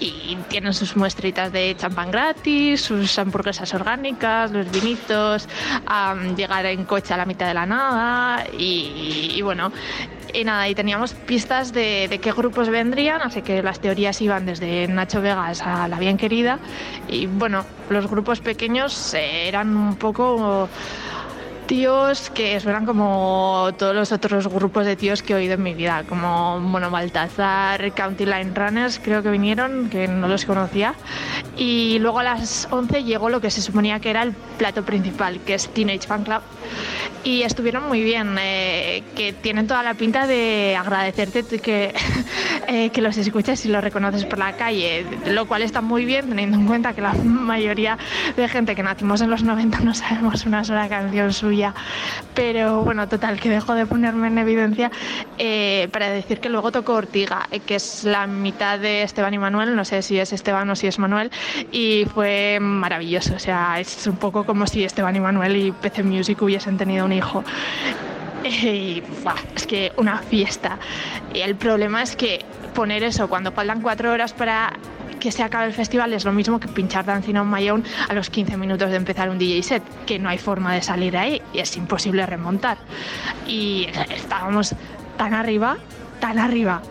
Y 0.00 0.36
tienen 0.48 0.74
sus 0.74 0.96
muestritas 0.96 1.52
de 1.52 1.74
champán 1.76 2.10
gratis, 2.10 2.82
sus 2.82 3.18
hamburguesas 3.18 3.72
orgánicas, 3.74 4.50
los 4.50 4.70
vinitos, 4.70 5.48
um, 5.88 6.34
llegar 6.36 6.66
en 6.66 6.84
coche 6.84 7.14
a 7.14 7.16
la 7.16 7.26
mitad 7.26 7.46
de 7.46 7.54
la 7.54 7.66
nada 7.66 8.44
y 8.56 8.76
y, 9.36 9.42
bueno, 9.42 9.72
y 10.32 10.44
nada, 10.44 10.68
y 10.68 10.74
teníamos 10.74 11.14
pistas 11.14 11.72
de, 11.72 12.08
de, 12.08 12.18
qué 12.18 12.32
grupos 12.32 12.68
vendrían, 12.68 13.22
así 13.22 13.42
que 13.42 13.62
las 13.62 13.80
teorías 13.80 14.20
iban 14.20 14.46
desde 14.46 14.86
Nacho 14.88 15.20
Vegas 15.20 15.62
a 15.62 15.88
La 15.88 15.98
Bien 15.98 16.16
Querida, 16.16 16.58
y 17.08 17.26
bueno, 17.26 17.64
los 17.88 18.08
grupos 18.08 18.40
pequeños 18.40 19.14
eran 19.14 19.76
un 19.76 19.96
poco 19.96 20.68
tíos 21.66 22.30
que 22.30 22.58
suenan 22.60 22.86
como 22.86 23.70
todos 23.76 23.94
los 23.94 24.12
otros 24.12 24.46
grupos 24.48 24.86
de 24.86 24.96
tíos 24.96 25.22
que 25.22 25.32
he 25.32 25.36
oído 25.36 25.54
en 25.54 25.62
mi 25.62 25.74
vida, 25.74 26.04
como 26.08 26.60
bueno, 26.60 26.90
Baltazar, 26.90 27.92
County 27.92 28.24
Line 28.24 28.52
Runners, 28.54 29.00
creo 29.02 29.22
que 29.22 29.30
vinieron, 29.30 29.88
que 29.90 30.06
no 30.06 30.28
los 30.28 30.44
conocía. 30.44 30.94
Y 31.56 31.98
luego 31.98 32.20
a 32.20 32.22
las 32.22 32.68
11 32.70 33.04
llegó 33.04 33.28
lo 33.30 33.40
que 33.40 33.50
se 33.50 33.62
suponía 33.62 33.98
que 34.00 34.10
era 34.10 34.22
el 34.22 34.32
plato 34.32 34.84
principal, 34.84 35.40
que 35.40 35.54
es 35.54 35.68
Teenage 35.68 36.06
Fan 36.06 36.24
Club. 36.24 36.42
Y 37.24 37.42
estuvieron 37.42 37.88
muy 37.88 38.02
bien, 38.02 38.36
eh, 38.38 39.02
que 39.16 39.32
tienen 39.32 39.66
toda 39.66 39.82
la 39.82 39.94
pinta 39.94 40.28
de 40.28 40.76
agradecerte 40.78 41.42
que, 41.58 41.92
eh, 42.68 42.90
que 42.90 43.00
los 43.02 43.16
escuches 43.16 43.66
y 43.66 43.68
los 43.68 43.82
reconoces 43.82 44.24
por 44.24 44.38
la 44.38 44.52
calle, 44.52 45.04
lo 45.26 45.46
cual 45.46 45.62
está 45.62 45.80
muy 45.80 46.04
bien 46.04 46.28
teniendo 46.28 46.56
en 46.56 46.66
cuenta 46.66 46.92
que 46.92 47.00
la 47.00 47.14
mayoría 47.14 47.98
de 48.36 48.48
gente 48.48 48.76
que 48.76 48.84
nacimos 48.84 49.20
en 49.22 49.30
los 49.30 49.42
90 49.42 49.80
no 49.80 49.94
sabemos 49.94 50.46
una 50.46 50.62
sola 50.62 50.88
canción 50.88 51.32
suya 51.32 51.55
pero 52.34 52.82
bueno, 52.82 53.08
total, 53.08 53.40
que 53.40 53.48
dejo 53.48 53.74
de 53.74 53.86
ponerme 53.86 54.28
en 54.28 54.38
evidencia 54.38 54.90
eh, 55.38 55.88
para 55.92 56.10
decir 56.10 56.40
que 56.40 56.48
luego 56.48 56.72
tocó 56.72 56.94
Ortiga, 56.94 57.46
eh, 57.50 57.60
que 57.60 57.76
es 57.76 58.04
la 58.04 58.26
mitad 58.26 58.78
de 58.78 59.02
Esteban 59.02 59.34
y 59.34 59.38
Manuel, 59.38 59.74
no 59.74 59.84
sé 59.84 60.02
si 60.02 60.18
es 60.18 60.32
Esteban 60.32 60.68
o 60.70 60.76
si 60.76 60.86
es 60.86 60.98
Manuel, 60.98 61.30
y 61.72 62.06
fue 62.12 62.58
maravilloso, 62.60 63.34
o 63.34 63.38
sea, 63.38 63.80
es 63.80 64.06
un 64.06 64.16
poco 64.16 64.44
como 64.44 64.66
si 64.66 64.84
Esteban 64.84 65.16
y 65.16 65.20
Manuel 65.20 65.56
y 65.56 65.72
PC 65.72 66.02
Music 66.02 66.40
hubiesen 66.42 66.76
tenido 66.76 67.04
un 67.04 67.12
hijo. 67.12 67.44
Y, 68.44 69.02
buah, 69.24 69.34
es 69.56 69.66
que 69.66 69.92
una 69.96 70.18
fiesta. 70.18 70.78
Y 71.34 71.40
el 71.40 71.56
problema 71.56 72.02
es 72.02 72.14
que 72.14 72.44
poner 72.74 73.02
eso 73.02 73.28
cuando 73.28 73.50
faltan 73.50 73.80
cuatro 73.80 74.12
horas 74.12 74.32
para 74.32 74.72
que 75.18 75.32
se 75.32 75.42
acabe 75.42 75.66
el 75.66 75.72
festival 75.72 76.12
es 76.12 76.24
lo 76.24 76.32
mismo 76.32 76.60
que 76.60 76.68
pinchar 76.68 77.04
Dancing 77.04 77.36
on 77.36 77.50
My 77.50 77.68
Own 77.70 77.84
a 78.08 78.14
los 78.14 78.30
15 78.30 78.56
minutos 78.56 78.90
de 78.90 78.96
empezar 78.96 79.28
un 79.30 79.38
DJ 79.38 79.62
set, 79.62 79.82
que 80.06 80.18
no 80.18 80.28
hay 80.28 80.38
forma 80.38 80.74
de 80.74 80.82
salir 80.82 81.12
de 81.12 81.18
ahí 81.18 81.42
y 81.52 81.58
es 81.58 81.76
imposible 81.76 82.24
remontar. 82.26 82.78
Y 83.46 83.88
estábamos 84.14 84.74
tan 85.16 85.34
arriba, 85.34 85.78
tan 86.20 86.38
arriba, 86.38 86.82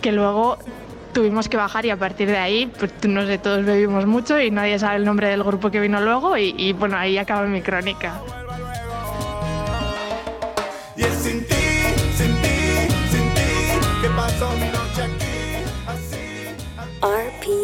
que 0.00 0.12
luego 0.12 0.58
tuvimos 1.12 1.48
que 1.48 1.56
bajar 1.56 1.86
y 1.86 1.90
a 1.90 1.96
partir 1.96 2.28
de 2.28 2.36
ahí, 2.36 2.70
pues 2.78 2.92
no 3.04 3.24
sé, 3.26 3.38
todos 3.38 3.64
bebimos 3.64 4.04
mucho 4.06 4.38
y 4.40 4.50
nadie 4.50 4.78
sabe 4.78 4.96
el 4.96 5.04
nombre 5.04 5.28
del 5.28 5.42
grupo 5.42 5.70
que 5.70 5.80
vino 5.80 6.00
luego 6.00 6.36
y, 6.36 6.72
bueno, 6.72 6.96
ahí 6.96 7.16
acaba 7.16 7.46
mi 7.46 7.62
crónica. 7.62 8.20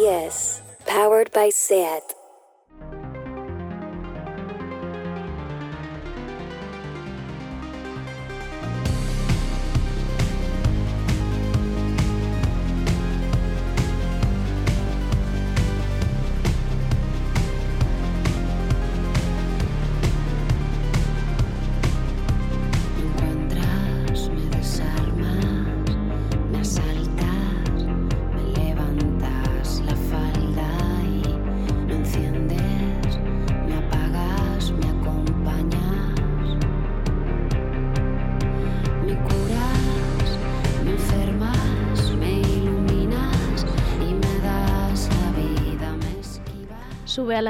RPS, 0.01 0.61
powered 0.87 1.31
by 1.31 1.49
SAT. 1.49 2.10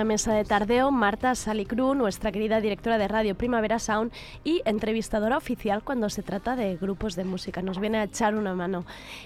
Sube 0.01 0.05
a 0.05 0.07
la 0.07 0.13
mesa 0.13 0.33
de 0.33 0.45
tardeo 0.45 0.89
Marta 0.89 1.35
Salicru, 1.35 1.93
nuestra 1.93 2.31
querida 2.31 2.59
directora 2.59 2.97
de 2.97 3.07
Radio 3.07 3.35
Primavera 3.35 3.77
Sound 3.77 4.11
y 4.43 4.63
entrevistadora 4.65 5.37
oficial 5.37 5.83
cuando 5.83 6.09
se 6.09 6.23
trata 6.23 6.55
de 6.55 6.75
grupos 6.75 7.15
de 7.15 7.23
música. 7.23 7.61
Nos 7.61 7.79
viene 7.79 7.99
a 7.99 8.05
echar 8.05 8.33
una 8.33 8.55
mano. 8.55 8.83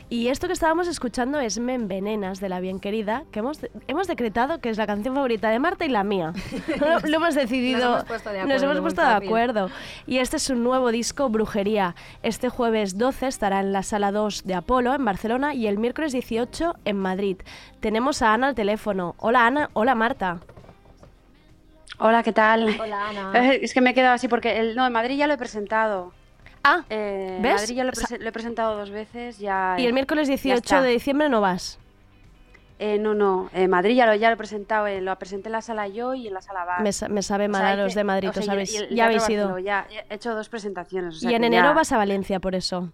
Y 0.09 0.27
esto 0.27 0.47
que 0.47 0.53
estábamos 0.53 0.89
escuchando 0.89 1.39
es 1.39 1.59
Me 1.59 1.75
Envenenas 1.75 2.41
de 2.41 2.49
la 2.49 2.59
Bien 2.59 2.81
Querida, 2.81 3.23
que 3.31 3.39
hemos, 3.39 3.59
hemos 3.87 4.07
decretado 4.07 4.59
que 4.59 4.69
es 4.69 4.77
la 4.77 4.85
canción 4.85 5.15
favorita 5.15 5.49
de 5.49 5.59
Marta 5.59 5.85
y 5.85 5.89
la 5.89 6.03
mía. 6.03 6.33
lo, 6.79 6.99
lo 6.99 7.15
hemos 7.15 7.35
decidido. 7.35 7.79
Nos 7.79 7.95
hemos 7.95 8.05
puesto 8.05 8.29
de 8.31 8.41
acuerdo, 8.41 8.65
hemos 8.65 8.81
puesto 8.81 9.01
de 9.01 9.07
acuerdo. 9.07 9.69
Y 10.07 10.17
este 10.17 10.37
es 10.37 10.43
su 10.43 10.55
nuevo 10.55 10.91
disco, 10.91 11.29
Brujería. 11.29 11.95
Este 12.21 12.49
jueves 12.49 12.97
12 12.97 13.27
estará 13.27 13.61
en 13.61 13.71
la 13.71 13.83
Sala 13.83 14.11
2 14.11 14.43
de 14.43 14.55
Apolo, 14.55 14.93
en 14.93 15.05
Barcelona, 15.05 15.53
y 15.53 15.67
el 15.67 15.77
miércoles 15.77 16.11
18 16.11 16.73
en 16.83 16.97
Madrid. 16.97 17.37
Tenemos 17.79 18.21
a 18.21 18.33
Ana 18.33 18.47
al 18.47 18.55
teléfono. 18.55 19.15
Hola 19.19 19.45
Ana, 19.45 19.69
hola 19.73 19.95
Marta. 19.95 20.41
Hola, 21.99 22.23
¿qué 22.23 22.33
tal? 22.33 22.77
Hola, 22.79 23.09
Ana. 23.09 23.31
Eh, 23.53 23.59
Es 23.63 23.73
que 23.73 23.81
me 23.81 23.91
he 23.91 23.93
quedado 23.93 24.13
así 24.15 24.27
porque 24.27 24.59
el, 24.59 24.75
no, 24.75 24.85
en 24.85 24.93
Madrid 24.93 25.17
ya 25.17 25.27
lo 25.27 25.33
he 25.33 25.37
presentado. 25.37 26.13
Ah, 26.63 26.83
en 26.89 27.41
¿ves? 27.41 27.61
Madrid 27.61 27.75
ya 27.75 27.83
lo 27.83 27.89
he, 27.89 27.91
O 27.91 27.93
prese- 27.93 28.17
lo 28.19 28.27
he 28.27 28.31
presentado 28.31 28.75
dos 28.77 28.89
veces. 28.89 29.37
Ya, 29.39 29.75
Y 29.77 29.85
el 29.85 29.93
miércoles 29.93 30.27
ya 30.27 30.33
18 30.33 30.55
está. 30.57 30.81
de 30.81 30.89
diciembre 30.89 31.29
no 31.29 31.39
vas. 31.41 31.79
Eh, 32.77 32.97
no, 32.99 33.13
no, 33.13 33.49
en 33.53 33.69
Madrid 33.69 33.95
ya 33.95 34.05
lo, 34.05 34.15
ya 34.15 34.27
lo 34.29 34.33
he 34.33 34.37
presentado. 34.37 34.87
eh, 34.87 34.99
lo 34.99 35.15
presenté 35.17 35.47
en 35.47 35.53
la 35.53 35.61
sala 35.61 35.87
yo 35.87 36.13
y 36.13 36.27
en 36.27 36.33
la 36.33 36.41
sala 36.41 36.65
bar. 36.65 36.81
Me, 36.81 36.89
me 37.09 37.21
sabe 37.21 37.45
O 37.45 37.49
mal 37.49 37.61
sea, 37.61 37.71
a 37.71 37.75
los 37.77 37.93
que- 37.93 37.99
de 37.99 38.03
Madrid, 38.03 38.29
o 38.29 38.33
sea, 38.33 38.41
os 38.41 38.47
y- 38.47 38.51
habéis- 38.51 38.73
y 38.73 38.77
el 38.77 38.89
ya 38.95 39.05
habéis 39.05 39.29
ido. 39.29 39.57
Ya 39.59 39.87
he 40.09 40.13
hecho 40.15 40.35
dos 40.35 40.49
presentaciones. 40.49 41.15
o 41.15 41.19
sea 41.19 41.31
y 41.31 41.35
en 41.35 41.43
enero 41.45 41.67
ya- 41.69 41.73
vas 41.73 41.91
a 41.93 41.97
Valencia, 41.97 42.39
por 42.41 42.55
eso. 42.55 42.91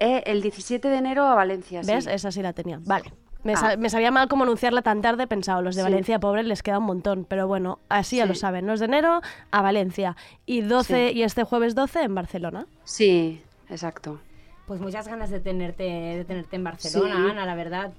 Eh, 0.00 0.22
el 0.26 0.42
17 0.42 0.88
de 0.88 0.96
enero 0.96 1.24
a 1.24 1.34
Valencia, 1.34 1.80
¿Ves? 1.84 2.04
sí. 2.04 2.10
Esa 2.10 2.30
sí 2.32 2.42
la 2.42 2.52
tenía. 2.52 2.80
Vale. 2.84 3.12
Me, 3.44 3.54
Ah. 3.54 3.56
sa- 3.56 3.76
me 3.76 3.90
sabía 3.90 4.10
mal 4.10 4.28
cómo 4.28 4.44
anunciarla 4.44 4.82
tan 4.82 5.02
tarde, 5.02 5.26
pensado, 5.26 5.62
los 5.62 5.74
de 5.74 5.82
Sí. 5.82 5.84
Valencia, 5.90 6.20
pobres, 6.20 6.46
les 6.46 6.62
queda 6.62 6.78
un 6.78 6.84
montón. 6.84 7.24
Pero 7.28 7.46
bueno, 7.48 7.78
así 7.88 8.16
ya 8.18 8.26
lo 8.26 8.34
Sí. 8.34 8.40
saben. 8.40 8.66
Los 8.66 8.78
de 8.80 8.86
enero 8.86 9.20
a 9.50 9.62
Valencia. 9.62 10.16
Y 10.46 10.60
12 10.62 11.10
Sí. 11.10 11.18
y 11.18 11.22
este 11.24 11.42
jueves 11.44 11.74
12 11.74 12.02
en 12.02 12.14
Barcelona. 12.14 12.66
Sí, 12.84 13.42
exacto. 13.68 14.20
Pues 14.66 14.80
muchas 14.80 15.08
ganas 15.08 15.30
de 15.30 15.40
tenerte, 15.40 15.82
de 15.82 16.24
tenerte 16.24 16.54
en 16.56 16.64
Barcelona, 16.64 17.16
Sí. 17.16 17.30
Ana, 17.32 17.44
la 17.46 17.54
verdad. 17.56 17.92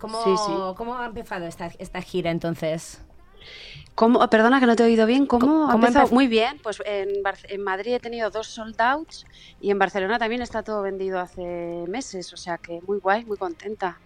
¿Cómo, 0.00 0.22
Sí, 0.24 0.30
sí. 0.46 0.52
¿Cómo 0.76 0.98
ha 0.98 1.06
empezado 1.06 1.46
esta, 1.46 1.70
esta 1.78 2.00
gira 2.02 2.30
entonces? 2.30 3.00
¿Cómo? 3.94 4.26
Perdona 4.30 4.60
que 4.60 4.66
no 4.66 4.76
te 4.76 4.82
he 4.82 4.86
oído 4.86 5.06
bien. 5.06 5.26
¿Cómo? 5.26 5.64
ha 5.64 5.72
cómo 5.72 5.84
empezado? 5.86 6.04
empezó? 6.04 6.14
Muy 6.14 6.26
bien. 6.26 6.58
Pues 6.62 6.82
en, 6.86 7.22
Bar- 7.22 7.36
en 7.48 7.62
Madrid 7.62 7.94
he 7.94 8.00
tenido 8.00 8.30
dos 8.30 8.46
sold 8.48 8.80
outs 8.80 9.26
y 9.60 9.70
en 9.70 9.78
Barcelona 9.78 10.18
también 10.18 10.40
está 10.42 10.62
todo 10.62 10.82
vendido 10.82 11.20
hace 11.20 11.84
meses. 11.88 12.32
O 12.32 12.36
sea 12.36 12.56
que 12.58 12.80
muy 12.86 12.98
guay, 12.98 13.24
muy 13.24 13.36
contenta. 13.36 13.98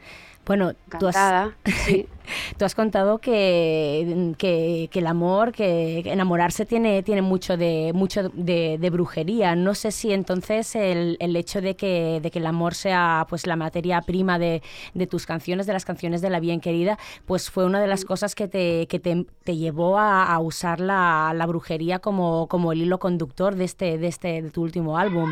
Bueno, 0.46 0.72
tú 0.98 1.08
has. 1.08 1.52
Sí. 1.86 2.06
tú 2.58 2.64
has 2.64 2.74
contado 2.74 3.18
que, 3.18 4.34
que, 4.38 4.88
que 4.90 4.98
el 4.98 5.06
amor, 5.06 5.52
que 5.52 6.00
enamorarse 6.00 6.66
tiene, 6.66 7.02
tiene 7.02 7.22
mucho 7.22 7.56
de 7.56 7.92
mucho 7.94 8.28
de, 8.30 8.76
de 8.78 8.90
brujería. 8.90 9.56
No 9.56 9.74
sé 9.74 9.90
si 9.90 10.12
entonces 10.12 10.74
el, 10.76 11.16
el 11.20 11.36
hecho 11.36 11.60
de 11.60 11.76
que, 11.76 12.20
de 12.22 12.30
que 12.30 12.38
el 12.38 12.46
amor 12.46 12.74
sea 12.74 13.26
pues 13.28 13.46
la 13.46 13.56
materia 13.56 14.00
prima 14.02 14.38
de, 14.38 14.62
de 14.92 15.06
tus 15.06 15.26
canciones, 15.26 15.66
de 15.66 15.72
las 15.72 15.84
canciones 15.84 16.20
de 16.20 16.30
la 16.30 16.40
bien 16.40 16.60
querida, 16.60 16.98
pues 17.26 17.50
fue 17.50 17.64
una 17.64 17.80
de 17.80 17.86
las 17.86 18.04
cosas 18.04 18.34
que 18.34 18.48
te, 18.48 18.86
que 18.86 18.98
te, 18.98 19.26
te 19.44 19.56
llevó 19.56 19.98
a, 19.98 20.32
a 20.32 20.38
usar 20.40 20.80
la, 20.80 21.32
la 21.34 21.46
brujería 21.46 22.00
como, 22.00 22.48
como 22.48 22.72
el 22.72 22.82
hilo 22.82 22.98
conductor 22.98 23.54
de 23.54 23.64
este, 23.64 23.98
de 23.98 24.06
este 24.08 24.42
de 24.42 24.50
tu 24.50 24.62
último 24.62 24.98
álbum. 24.98 25.30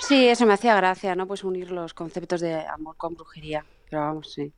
Sí, 0.00 0.28
eso 0.28 0.44
me 0.44 0.54
hacía 0.54 0.74
gracia, 0.74 1.14
¿no? 1.14 1.26
Pues 1.26 1.44
unir 1.44 1.70
los 1.70 1.94
conceptos 1.94 2.40
de 2.40 2.66
amor 2.66 2.96
con 2.96 3.14
brujería. 3.14 3.64
Pero 3.94 4.00
vamos, 4.06 4.32
sí. 4.32 4.52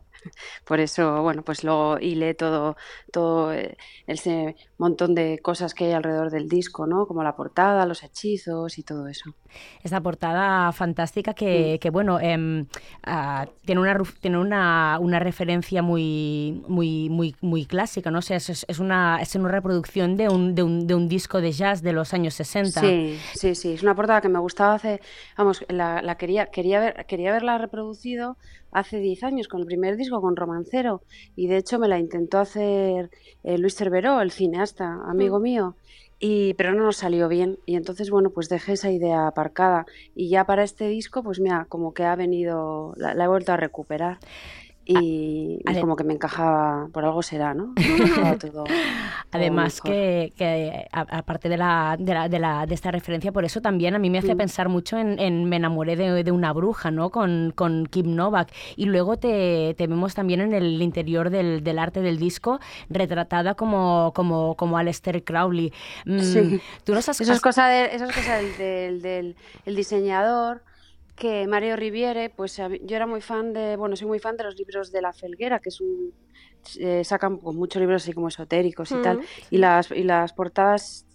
Por 0.64 0.80
eso, 0.80 1.22
bueno, 1.22 1.42
pues 1.42 1.64
luego 1.64 1.98
hilé 2.00 2.34
todo, 2.34 2.76
todo 3.12 3.52
eh, 3.52 3.76
ese 4.06 4.56
montón 4.78 5.14
de 5.14 5.38
cosas 5.42 5.74
que 5.74 5.86
hay 5.86 5.92
alrededor 5.92 6.30
del 6.30 6.48
disco, 6.48 6.86
¿no? 6.86 7.06
Como 7.06 7.22
la 7.22 7.36
portada, 7.36 7.86
los 7.86 8.02
hechizos 8.02 8.78
y 8.78 8.82
todo 8.82 9.08
eso. 9.08 9.34
Esta 9.82 10.00
portada 10.00 10.70
fantástica 10.72 11.32
que, 11.34 11.78
que, 11.80 11.90
bueno, 11.90 12.18
em, 12.20 12.66
ah, 13.04 13.46
tiene, 13.64 13.80
una, 13.80 13.98
tiene 14.20 14.38
una, 14.38 14.98
una 15.00 15.18
referencia 15.18 15.82
muy, 15.82 16.62
muy, 16.68 17.08
muy, 17.08 17.34
muy 17.40 17.64
clásica, 17.66 18.10
¿no? 18.10 18.18
O 18.18 18.22
sea, 18.22 18.36
es, 18.36 18.64
es- 18.68 18.78
una, 18.78 19.18
es 19.22 19.34
una 19.34 19.48
reproducción 19.48 20.16
de 20.16 20.28
un, 20.28 20.54
de, 20.54 20.62
un, 20.62 20.86
de 20.86 20.94
un 20.94 21.08
disco 21.08 21.40
de 21.40 21.52
jazz 21.52 21.82
de 21.82 21.92
los 21.92 22.12
años 22.12 22.34
60. 22.34 22.80
Sí, 22.80 23.18
sí, 23.34 23.54
sí. 23.54 23.72
Es 23.72 23.82
una 23.82 23.94
portada 23.94 24.20
que 24.20 24.28
me 24.28 24.38
gustaba 24.38 24.74
hace, 24.74 25.00
vamos, 25.38 25.64
la, 25.68 26.02
la 26.02 26.16
quería, 26.16 26.46
quería 26.46 26.80
ver, 26.80 27.06
quería 27.06 27.30
haberla 27.30 27.56
reproducido 27.58 28.36
hace 28.72 28.98
10 28.98 29.22
años 29.22 29.48
con 29.48 29.60
el 29.60 29.66
primer 29.66 29.96
disco, 29.96 30.15
con 30.20 30.36
Romancero. 30.36 31.02
Y 31.34 31.46
de 31.48 31.56
hecho 31.58 31.78
me 31.78 31.88
la 31.88 31.98
intentó 31.98 32.38
hacer 32.38 33.10
eh, 33.44 33.58
Luis 33.58 33.74
Cerveró, 33.76 34.20
el 34.20 34.30
cineasta, 34.30 35.00
amigo 35.08 35.38
Mm. 35.38 35.42
mío. 35.42 35.74
Y, 36.18 36.54
pero 36.54 36.72
no 36.72 36.84
nos 36.84 36.96
salió 36.96 37.28
bien. 37.28 37.58
Y 37.66 37.76
entonces, 37.76 38.08
bueno, 38.10 38.30
pues 38.30 38.48
dejé 38.48 38.72
esa 38.72 38.90
idea 38.90 39.26
aparcada. 39.26 39.84
Y 40.14 40.30
ya 40.30 40.44
para 40.46 40.64
este 40.64 40.88
disco, 40.88 41.22
pues 41.22 41.40
mira, 41.40 41.66
como 41.68 41.92
que 41.92 42.04
ha 42.04 42.16
venido, 42.16 42.94
la, 42.96 43.12
la 43.14 43.24
he 43.24 43.28
vuelto 43.28 43.52
a 43.52 43.58
recuperar. 43.58 44.18
Y, 44.88 45.58
y 45.68 45.80
como 45.80 45.96
que 45.96 46.04
me 46.04 46.12
encajaba, 46.14 46.86
por 46.92 47.04
algo 47.04 47.20
será, 47.20 47.54
¿no? 47.54 47.74
Todo, 48.40 48.52
todo 48.52 48.64
Además 49.32 49.80
que, 49.80 50.32
que 50.36 50.86
a- 50.92 51.00
aparte 51.18 51.48
de, 51.48 51.56
la, 51.56 51.96
de, 51.98 52.14
la, 52.14 52.28
de, 52.28 52.38
la- 52.38 52.66
de 52.66 52.74
esta 52.74 52.92
referencia, 52.92 53.32
por 53.32 53.44
eso 53.44 53.60
también 53.60 53.96
a 53.96 53.98
mí 53.98 54.10
me 54.10 54.18
hace 54.18 54.34
Mm. 54.34 54.38
pensar 54.38 54.68
mucho 54.68 54.96
en, 54.96 55.18
en 55.18 55.48
Me 55.48 55.56
enamoré 55.56 55.96
de, 55.96 56.22
de 56.22 56.30
una 56.30 56.52
bruja, 56.52 56.92
¿no? 56.92 57.10
Con, 57.10 57.52
con 57.56 57.86
Kim 57.86 58.14
Novak. 58.14 58.52
Y 58.76 58.84
luego 58.86 59.16
te, 59.18 59.74
te 59.76 59.86
vemos 59.88 60.14
también 60.14 60.40
en 60.40 60.52
el 60.52 60.80
interior 60.80 61.30
del, 61.30 61.64
del 61.64 61.78
arte 61.80 62.00
del 62.00 62.18
disco 62.18 62.60
retratada 62.88 63.54
como, 63.54 64.12
como, 64.14 64.54
como 64.54 64.78
Aleister 64.78 65.24
Crowley. 65.24 65.72
Mm, 66.04 66.18
Sí. 66.20 66.60
Tú 66.84 66.94
nos 66.94 67.08
has, 67.08 67.20
Eso 67.20 67.32
es 67.32 67.40
cosa, 67.40 67.66
de, 67.66 67.86
eso 67.94 68.04
es 68.04 68.14
cosa 68.14 68.36
del, 68.36 68.56
del, 68.56 69.02
del- 69.02 69.36
el 69.64 69.74
diseñador, 69.74 70.62
que 71.16 71.46
Mario 71.46 71.76
Riviere, 71.76 72.30
pues 72.30 72.56
yo 72.56 72.96
era 72.96 73.06
muy 73.06 73.20
fan 73.20 73.52
de, 73.52 73.76
bueno, 73.76 73.96
soy 73.96 74.06
muy 74.06 74.18
fan 74.18 74.36
de 74.36 74.44
los 74.44 74.56
libros 74.56 74.92
de 74.92 75.02
La 75.02 75.12
Felguera, 75.12 75.60
que 75.60 75.70
es 75.70 75.80
un, 75.80 76.12
eh, 76.78 77.04
sacan 77.04 77.38
pues, 77.38 77.56
muchos 77.56 77.80
libros 77.80 78.02
así 78.02 78.12
como 78.12 78.28
esotéricos 78.28 78.90
y 78.90 78.94
tal, 79.02 79.18
Mm, 79.18 79.24
y 79.50 79.58
las, 79.58 79.90
y 79.90 80.02
las 80.02 80.32
portadas 80.32 81.06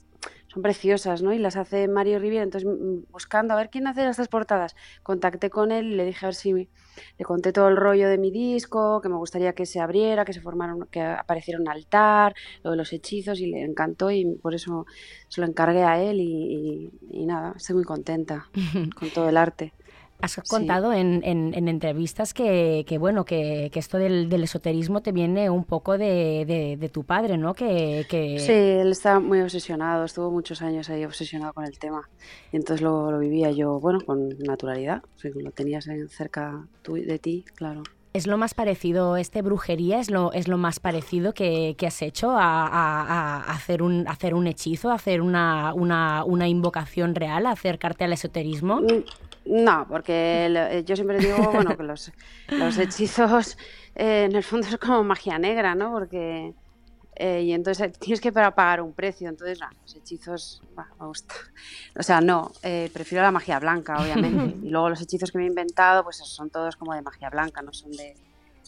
son 0.47 0.62
preciosas, 0.62 1.22
¿no? 1.24 1.32
Y 1.34 1.38
las 1.39 1.56
hace 1.56 1.88
Mario 1.88 2.20
Riviere, 2.20 2.43
entonces 2.43 2.70
mm, 2.70 3.12
buscando 3.12 3.54
a 3.54 3.58
ver 3.58 3.70
quién 3.70 3.88
hace 3.88 4.08
estas 4.08 4.28
portadas, 4.28 4.76
contacté 5.04 5.49
con 5.49 5.72
él 5.72 5.93
y 5.93 5.95
le 5.95 6.06
dije 6.06 6.26
a 6.26 6.30
ver 6.30 6.36
si 6.36 6.52
le 6.54 7.26
conté 7.26 7.54
todo 7.54 7.70
el 7.70 7.78
rollo 7.78 8.10
de 8.10 8.18
mi 8.18 8.32
disco, 8.32 8.99
que 9.02 9.08
me 9.10 9.16
gustaría 9.16 9.54
que 9.54 9.66
se 9.66 9.80
abriera, 9.80 10.26
que 10.26 10.34
se 10.34 10.41
formara, 10.41 10.76
un- 10.76 10.88
que 10.91 11.02
apareciera 11.02 11.60
un 11.60 11.70
altar, 11.70 12.34
lo 12.64 12.72
de 12.72 12.78
los 12.78 12.91
hechizos 12.93 13.39
y 13.39 13.47
le 13.47 13.62
encantó 13.64 14.12
y 14.12 14.26
por 14.41 14.54
eso 14.56 14.86
se 15.30 15.41
lo 15.41 15.47
encargué 15.47 15.84
a 15.84 16.02
él 16.02 16.20
y, 16.20 16.89
y- 17.12 17.22
y 17.22 17.26
nada, 17.26 17.54
estoy 17.56 17.76
muy 17.76 17.86
contenta 17.86 18.49
con 18.95 19.10
todo 19.12 19.30
el 19.30 19.38
arte. 19.38 19.74
Has 20.22 20.36
contado 20.50 20.94
en, 20.94 21.22
en- 21.24 21.54
en 21.54 21.68
entrevistas 21.68 22.34
que, 22.34 22.86
que, 22.88 22.98
bueno, 22.98 23.26
que, 23.26 23.70
que 23.72 23.80
esto 23.80 23.98
del, 23.98 24.30
del 24.30 24.44
esoterismo 24.44 25.02
te 25.02 25.12
viene 25.12 25.50
un 25.50 25.64
poco 25.66 25.98
de, 25.98 26.46
de- 26.46 26.78
de 26.80 26.90
tu 26.90 27.04
padre, 27.04 27.38
¿no? 27.38 27.54
Que, 27.54 28.06
que- 28.10 28.40
Sí, 28.40 28.52
él 28.52 28.92
está 28.92 29.20
muy 29.20 29.42
obsesionado, 29.42 30.06
estuvo 30.06 30.32
muchos 30.32 30.62
años 30.62 30.90
ahí 30.90 31.04
obsesionado 31.06 31.54
con 31.54 31.66
el 31.66 31.78
tema 31.80 32.08
y 32.52 32.58
entonces 32.58 32.82
lo, 32.82 33.12
lo 33.12 33.20
vivía 33.20 33.52
yo, 33.52 33.80
bueno, 33.80 34.00
con 34.06 34.30
naturalidad, 34.40 35.02
sí, 35.16 35.30
lo 35.36 35.52
tenías 35.52 35.88
en- 35.88 36.10
cerca 36.10 36.66
tú- 36.82 36.94
de 36.96 37.20
ti, 37.20 37.46
claro. 37.56 37.84
es 38.14 38.28
lo 38.28 38.38
más 38.38 38.54
parecido, 38.54 39.16
este 39.16 39.42
brujería 39.42 40.00
es 40.02 40.12
lo, 40.12 40.34
es 40.34 40.48
lo 40.50 40.58
más 40.58 40.80
parecido 40.82 41.34
que, 41.34 41.76
que 41.78 41.88
has 41.88 42.02
hecho 42.02 42.32
a, 42.32 42.68
a- 42.68 43.38
a 43.42 43.52
hacer, 43.54 43.82
un, 43.82 44.06
hacer 44.08 44.34
un 44.34 44.48
hechizo, 44.48 44.90
a 44.92 44.96
hacer 44.96 45.22
una, 45.22 45.74
una, 45.74 46.26
una 46.26 46.48
invocación 46.50 47.16
real, 47.16 47.46
a 47.46 47.52
acercarte 47.52 48.04
al 48.04 48.12
esoterismo. 48.14 48.82
Mm, 48.82 49.04
No, 49.46 49.88
porque 49.89 50.46
eh, 50.48 50.84
yo 50.86 50.96
siempre 50.96 51.20
digo, 51.20 51.38
bueno, 51.54 51.76
que 51.78 51.84
los, 51.84 52.12
los 52.58 52.78
hechizos 52.78 53.58
eh, 53.96 54.26
en 54.26 54.36
el 54.36 54.44
fondo 54.44 54.68
es 54.68 54.78
como 54.78 55.04
magia 55.04 55.39
negra, 55.39 55.74
¿no? 55.76 55.92
Porque 55.92 56.54
eh, 57.16 57.42
y 57.44 57.54
entonces 57.54 57.88
eh, 57.89 57.94
tienes 58.00 58.22
que 58.22 58.32
pa- 58.32 58.52
pagar 58.56 58.82
un 58.82 58.94
precio, 58.96 59.30
entonces 59.30 59.60
no, 59.60 59.68
los 59.82 59.96
hechizos, 59.96 60.64
bah, 60.76 60.88
me 61.00 61.08
gusta. 61.08 61.36
O 62.00 62.04
sea, 62.04 62.22
no, 62.22 62.52
eh, 62.64 62.89
prefiero 62.94 63.24
la 63.24 63.32
magia 63.32 63.60
blanca, 63.60 64.02
obviamente. 64.02 64.58
y 64.62 64.70
luego 64.70 64.89
los 64.89 65.02
hechizos 65.02 65.32
que 65.32 65.38
me 65.39 65.46
he 65.46 65.48
inventado, 65.48 66.04
pues 66.04 66.18
son 66.18 66.50
todos 66.50 66.76
como 66.78 66.94
de 66.94 67.02
magia 67.02 67.30
blanca, 67.30 67.62
no 67.62 67.74
son 67.74 67.92
de 67.92 68.18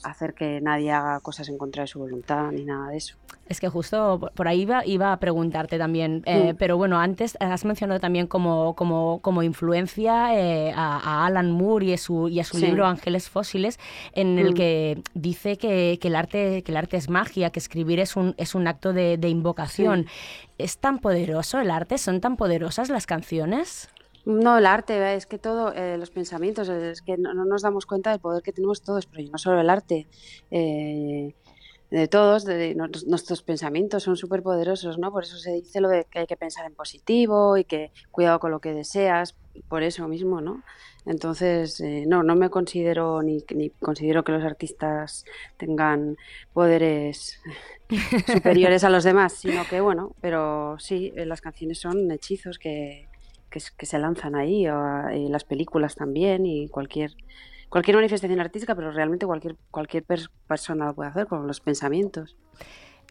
hacer 0.03 0.33
que 0.33 0.59
nadie 0.61 0.91
haga 0.91 1.19
cosas 1.19 1.49
en 1.49 1.57
contra 1.57 1.83
de 1.83 1.87
su 1.87 1.99
voluntad 1.99 2.51
ni 2.51 2.63
nada 2.65 2.89
de 2.89 2.97
eso. 2.97 3.15
Es 3.49 3.59
que 3.59 3.67
justo 3.67 4.31
por- 4.35 4.47
ahí 4.47 4.61
iba, 4.61 4.85
iba 4.85 5.11
a 5.11 5.17
preguntarte 5.19 5.77
también, 5.77 6.23
eh, 6.25 6.53
Mm. 6.53 6.55
pero 6.57 6.77
bueno, 6.77 6.99
antes 6.99 7.35
has 7.41 7.65
mencionado 7.65 7.99
también 7.99 8.25
como, 8.27 8.73
como, 8.75 9.19
como 9.21 9.43
influencia 9.43 10.33
eh, 10.39 10.71
a, 10.75 10.97
a 10.97 11.25
Alan 11.25 11.51
Moore 11.51 11.87
y 11.87 11.93
a 11.93 11.97
su, 11.97 12.29
y 12.29 12.39
a 12.39 12.43
su 12.45 12.57
Sí. 12.57 12.65
libro 12.67 12.85
Ángeles 12.85 13.29
Fósiles, 13.29 13.79
en 14.13 14.39
el 14.39 14.51
Mm. 14.51 14.53
que 14.55 15.01
dice 15.13 15.57
que, 15.57 15.97
que 16.01 16.07
el 16.07 16.15
arte, 16.15 16.63
que 16.63 16.71
el 16.71 16.77
arte 16.77 16.95
es 16.97 17.09
magia, 17.09 17.49
que 17.49 17.59
escribir 17.59 17.99
es 17.99 18.15
un, 18.15 18.33
es 18.37 18.55
un 18.55 18.65
acto 18.67 18.93
de, 18.93 19.17
de 19.17 19.29
invocación. 19.29 20.05
¿Es 20.57 20.77
tan 20.77 20.99
poderoso 20.99 21.59
el 21.59 21.69
arte? 21.69 21.97
¿Son 21.97 22.21
tan 22.21 22.37
poderosas 22.37 22.89
las 22.89 23.05
canciones? 23.05 23.89
No, 24.25 24.57
el 24.57 24.65
arte, 24.65 25.15
es 25.15 25.25
que 25.25 25.37
todo, 25.37 25.73
eh, 25.73 25.97
los 25.97 26.09
pensamientos, 26.11 26.69
es 26.69 27.01
que 27.01 27.17
no, 27.17 27.33
no 27.33 27.45
nos 27.45 27.61
damos 27.61 27.85
cuenta 27.85 28.11
del 28.11 28.19
poder 28.21 28.41
que 28.41 28.53
tenemos 28.53 28.81
todos, 28.81 29.05
pero 29.05 29.29
no 29.29 29.37
solo 29.37 29.59
el 29.61 29.69
arte. 29.69 30.07
eh, 30.51 31.35
de 31.93 32.07
todos, 32.07 32.43
de 32.43 32.73
nuestros 32.73 33.43
pensamientos 33.43 34.01
son 34.01 34.17
súper 34.17 34.41
poderosos, 34.41 34.97
¿no? 34.97 35.11
Por 35.11 35.25
eso 35.25 35.37
se 35.37 35.51
dice 35.53 35.79
lo 35.79 35.89
de 35.89 36.05
que 36.09 36.19
hay 36.19 36.25
que 36.25 36.35
pensar 36.35 36.65
en 36.65 36.73
positivo 36.73 37.55
y 37.55 37.65
que 37.65 37.91
cuidado 38.09 38.39
con 38.39 38.49
lo 38.49 38.59
que 38.59 38.73
deseas, 38.73 39.35
por 39.67 39.83
eso 39.83 40.07
mismo, 40.07 40.41
¿no? 40.41 40.63
Entonces, 41.05 41.79
eh, 41.81 42.05
no, 42.07 42.23
no 42.23 42.35
me 42.35 42.49
considero 42.49 43.21
ni, 43.21 43.43
ni 43.53 43.69
considero 43.69 44.23
que 44.23 44.31
los 44.31 44.43
artistas 44.43 45.23
tengan 45.57 46.17
poderes 46.51 47.39
superiores 48.33 48.83
a 48.83 48.89
los 48.89 49.03
demás, 49.03 49.33
sino 49.33 49.63
que, 49.69 49.79
bueno, 49.79 50.15
pero 50.19 50.77
sí, 50.79 51.13
eh, 51.15 51.27
las 51.27 51.41
canciones 51.41 51.79
son 51.79 52.09
hechizos 52.11 52.57
que, 52.57 53.07
que, 53.53 53.61
que 53.77 53.85
se 53.85 53.99
lanzan 53.99 54.33
ahí, 54.35 54.65
a- 54.65 55.11
y 55.15 55.29
las 55.29 55.43
películas 55.43 55.95
también, 55.95 56.45
y 56.45 56.67
cualquier 56.69 57.11
cualquier 57.69 57.97
manifestación 57.97 58.39
artística, 58.39 58.75
pero 58.75 58.91
realmente 58.91 59.25
cualquier 59.25 59.55
cualquier 59.71 60.03
pers- 60.05 60.29
persona 60.47 60.85
lo 60.87 60.93
puede 60.95 61.09
hacer 61.09 61.27
con 61.27 61.47
los 61.47 61.59
pensamientos. 61.59 62.35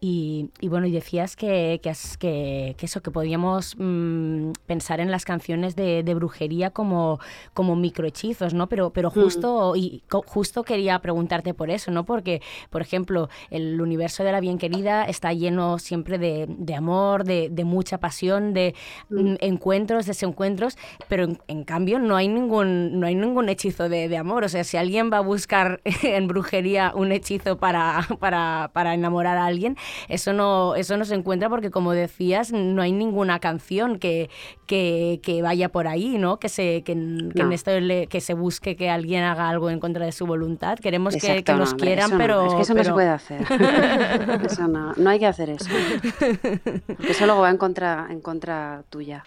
Y, 0.05 0.51
y 0.61 0.67
bueno, 0.67 0.89
y 0.89 0.91
decías 0.91 1.37
que, 1.37 1.79
que, 1.81 1.93
que- 2.19 2.75
que 2.77 2.87
eso, 2.87 3.03
que 3.03 3.13
podíamos 3.13 3.77
mm, 3.79 4.51
pensar 4.67 4.99
en 4.99 5.13
las 5.13 5.25
canciones 5.25 5.77
de, 5.77 6.03
de 6.03 6.15
brujería 6.15 6.71
como, 6.71 7.21
como 7.55 7.77
microhechizos, 7.77 8.53
¿no? 8.53 8.69
Pero, 8.69 8.91
pero 8.91 9.11
Mm. 9.11 9.23
justo, 9.23 9.77
y 9.77 10.03
co- 10.09 10.25
justo 10.27 10.65
quería 10.65 10.99
preguntarte 10.99 11.55
por 11.55 11.71
eso, 11.71 11.93
¿no? 11.93 12.05
Porque, 12.05 12.43
por 12.69 12.83
ejemplo, 12.83 13.29
el 13.51 13.81
universo 13.81 14.25
de 14.25 14.33
la 14.33 14.41
bien 14.41 14.59
querida 14.59 15.05
está 15.05 15.33
lleno 15.35 15.79
siempre 15.79 16.19
de, 16.19 16.47
de 16.49 16.75
amor, 16.75 17.23
de, 17.23 17.49
de 17.49 17.65
mucha 17.65 17.99
pasión, 17.99 18.55
de 18.55 18.75
mm, 19.09 19.35
encuentros, 19.39 20.07
desencuentros, 20.07 20.77
pero 21.09 21.25
en, 21.27 21.39
en 21.47 21.63
cambio 21.63 22.01
no 22.01 22.17
hay 22.17 22.27
ningún, 22.27 22.99
no 22.99 23.07
hay 23.07 23.15
ningún 23.15 23.49
hechizo 23.49 23.89
de, 23.89 24.09
de 24.09 24.17
amor. 24.17 24.43
O 24.43 24.49
sea, 24.49 24.65
si 24.65 24.77
alguien 24.77 25.13
va 25.13 25.19
a 25.19 25.21
buscar 25.21 25.81
en 26.03 26.27
brujería 26.27 26.93
un 26.97 27.13
hechizo 27.13 27.57
para, 27.59 28.05
para, 28.19 28.71
para 28.73 28.95
enamorar 28.95 29.39
a 29.39 29.47
alguien, 29.47 29.77
eso 30.09 30.33
no, 30.33 30.75
eso 30.77 30.97
no 30.97 31.05
se 31.05 31.15
encuentra 31.15 31.49
porque, 31.49 31.71
como 31.71 31.93
decías, 31.93 32.53
no 32.53 32.83
hay 32.83 32.93
ninguna 32.93 33.39
canción 33.41 33.99
que, 33.99 34.31
que, 34.67 35.21
que 35.23 35.43
vaya 35.43 35.69
por 35.71 35.87
ahí, 35.89 36.19
¿no? 36.19 36.39
Que 36.39 36.49
se, 36.49 36.83
que, 36.83 36.93
en- 36.93 37.31
que 37.35 37.43
en 37.43 37.49
No. 37.49 37.55
esto 37.55 37.79
le- 37.81 38.07
que 38.07 38.21
se 38.21 38.35
busque 38.35 38.77
que 38.77 38.91
alguien 38.91 39.25
haga 39.25 39.49
algo 39.49 39.71
en 39.71 39.81
contra 39.81 40.05
de 40.05 40.13
su 40.13 40.27
voluntad. 40.27 40.79
Queremos 40.79 41.15
que, 41.15 41.19
Exacto, 41.27 41.45
que 41.45 41.53
no, 41.53 41.59
nos 41.59 41.73
hombre, 41.73 41.87
quieran, 41.87 42.07
eso 42.07 42.15
no, 42.15 42.19
pero... 42.19 42.47
es 42.47 42.55
que 42.55 42.63
eso 42.63 42.75
no 42.75 42.79
se 42.79 42.85
pero- 42.85 42.95
puede 42.95 43.09
hacer. 43.09 43.43
Eso 44.47 44.69
no, 44.69 44.93
no 44.97 45.11
hay 45.11 45.19
que 45.19 45.27
hacer 45.27 45.51
eso. 45.51 45.69
Porque 45.69 46.83
eso 47.11 47.27
luego 47.27 47.43
va 47.43 47.51
en 47.51 47.57
contra, 47.57 48.07
en 48.11 48.21
contra 48.21 48.83
tuya. 48.91 49.25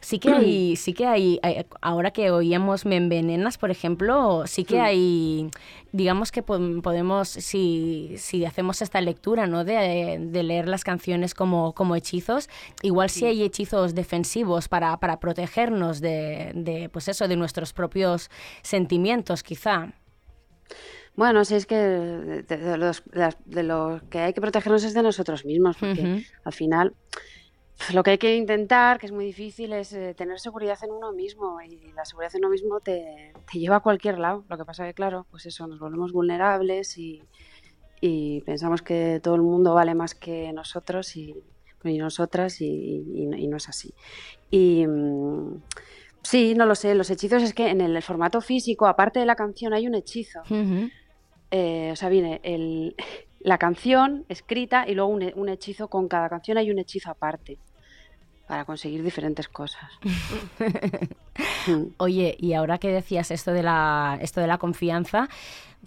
Sí 0.00 0.18
que 0.18 0.30
hay, 0.30 0.76
sí 0.76 0.92
que 0.92 1.06
hay, 1.06 1.38
hay- 1.42 1.66
ahora 1.80 2.10
que 2.10 2.30
oíamos 2.30 2.84
Me 2.86 2.96
envenenas, 2.96 3.58
por 3.58 3.70
ejemplo, 3.70 4.44
sí 4.46 4.64
que 4.64 4.80
hay, 4.80 5.50
digamos 5.92 6.32
que 6.32 6.42
po- 6.42 6.58
podemos, 6.82 7.28
si, 7.28 8.14
si 8.16 8.44
hacemos 8.44 8.82
esta 8.82 9.00
lectura, 9.00 9.46
¿no? 9.46 9.64
De, 9.64 10.18
de 10.20 10.42
leer 10.42 10.68
las 10.68 10.84
canciones 10.84 11.34
como, 11.34 11.74
como 11.74 11.96
hechizos, 11.96 12.48
igual 12.82 13.10
si 13.10 13.26
hay 13.26 13.42
hechizos 13.42 13.94
defensivos 13.94 14.68
para, 14.68 14.96
para 14.98 15.20
protegernos 15.20 16.00
de, 16.00 16.52
de, 16.54 16.88
pues 16.88 17.08
eso, 17.08 17.28
de 17.28 17.36
nuestros 17.36 17.72
propios 17.72 18.30
sentimientos, 18.62 19.42
quizá. 19.42 19.92
Bueno, 21.16 21.44
si 21.44 21.54
es 21.56 21.66
que 21.66 21.74
de, 21.74 22.42
de- 22.42 22.78
los, 22.78 23.02
que 24.10 24.18
hay 24.20 24.32
que 24.32 24.40
protegernos 24.40 24.84
es 24.84 24.94
de 24.94 25.02
nosotros 25.02 25.44
mismos, 25.44 25.76
porque 25.76 26.22
al 26.44 26.52
final 26.52 26.94
lo 27.94 28.02
que 28.02 28.10
hay 28.12 28.18
que 28.18 28.36
intentar, 28.36 28.98
que 28.98 29.06
es 29.06 29.12
muy 29.12 29.24
difícil, 29.24 29.72
es 29.72 29.92
eh, 29.92 30.14
tener 30.14 30.38
seguridad 30.38 30.78
en 30.84 30.90
uno 30.92 31.12
mismo 31.12 31.60
y 31.62 31.92
la 31.92 32.04
seguridad 32.04 32.34
en 32.36 32.40
uno 32.44 32.50
mismo 32.50 32.80
te, 32.80 33.32
te 33.50 33.58
lleva 33.58 33.76
a 33.76 33.80
cualquier 33.80 34.18
lado. 34.18 34.44
Lo 34.48 34.56
que 34.58 34.64
pasa 34.64 34.86
que, 34.86 34.94
claro, 34.94 35.26
pues 35.30 35.46
eso, 35.46 35.66
nos 35.66 35.78
volvemos 35.80 36.12
vulnerables 36.12 36.96
y, 36.98 37.22
y 38.00 38.42
pensamos 38.42 38.82
que 38.82 39.20
todo 39.22 39.34
el 39.34 39.42
mundo 39.42 39.74
vale 39.74 39.94
más 39.94 40.14
que 40.14 40.52
nosotros 40.52 41.16
y, 41.16 41.34
y 41.82 41.98
nosotras 41.98 42.60
y, 42.60 43.02
y 43.14 43.26
no- 43.26 43.36
y 43.36 43.46
no 43.48 43.56
es 43.56 43.68
así. 43.68 43.92
Y 44.50 44.86
mm, 44.86 45.62
sí, 46.22 46.54
no 46.54 46.66
lo 46.66 46.74
sé, 46.74 46.94
los 46.94 47.10
hechizos 47.10 47.42
es 47.42 47.54
que 47.54 47.68
en 47.70 47.80
el, 47.80 48.00
formato 48.02 48.40
físico, 48.40 48.86
aparte 48.86 49.18
de 49.20 49.26
la 49.26 49.36
canción, 49.36 49.72
hay 49.72 49.86
un 49.88 49.94
hechizo. 49.94 50.40
Eh, 51.50 51.90
o 51.92 51.96
sea, 51.96 52.08
viene 52.10 52.40
el, 52.44 52.94
la 53.40 53.58
canción 53.58 54.24
escrita 54.28 54.86
y 54.88 54.94
luego 54.94 55.10
un, 55.10 55.32
un 55.34 55.48
hechizo 55.48 55.88
con 55.88 56.06
cada 56.08 56.28
canción 56.28 56.58
hay 56.58 56.70
un 56.70 56.78
hechizo 56.78 57.10
aparte 57.10 57.58
para 58.50 58.64
conseguir 58.64 59.04
diferentes 59.04 59.46
cosas. 59.46 59.88
Oye, 61.98 62.34
y 62.36 62.54
ahora 62.54 62.78
que 62.78 62.88
decías 62.88 63.30
esto 63.30 63.52
de 63.52 63.62
la, 63.62 64.18
esto 64.20 64.40
de 64.40 64.48
la 64.48 64.58
confianza, 64.58 65.28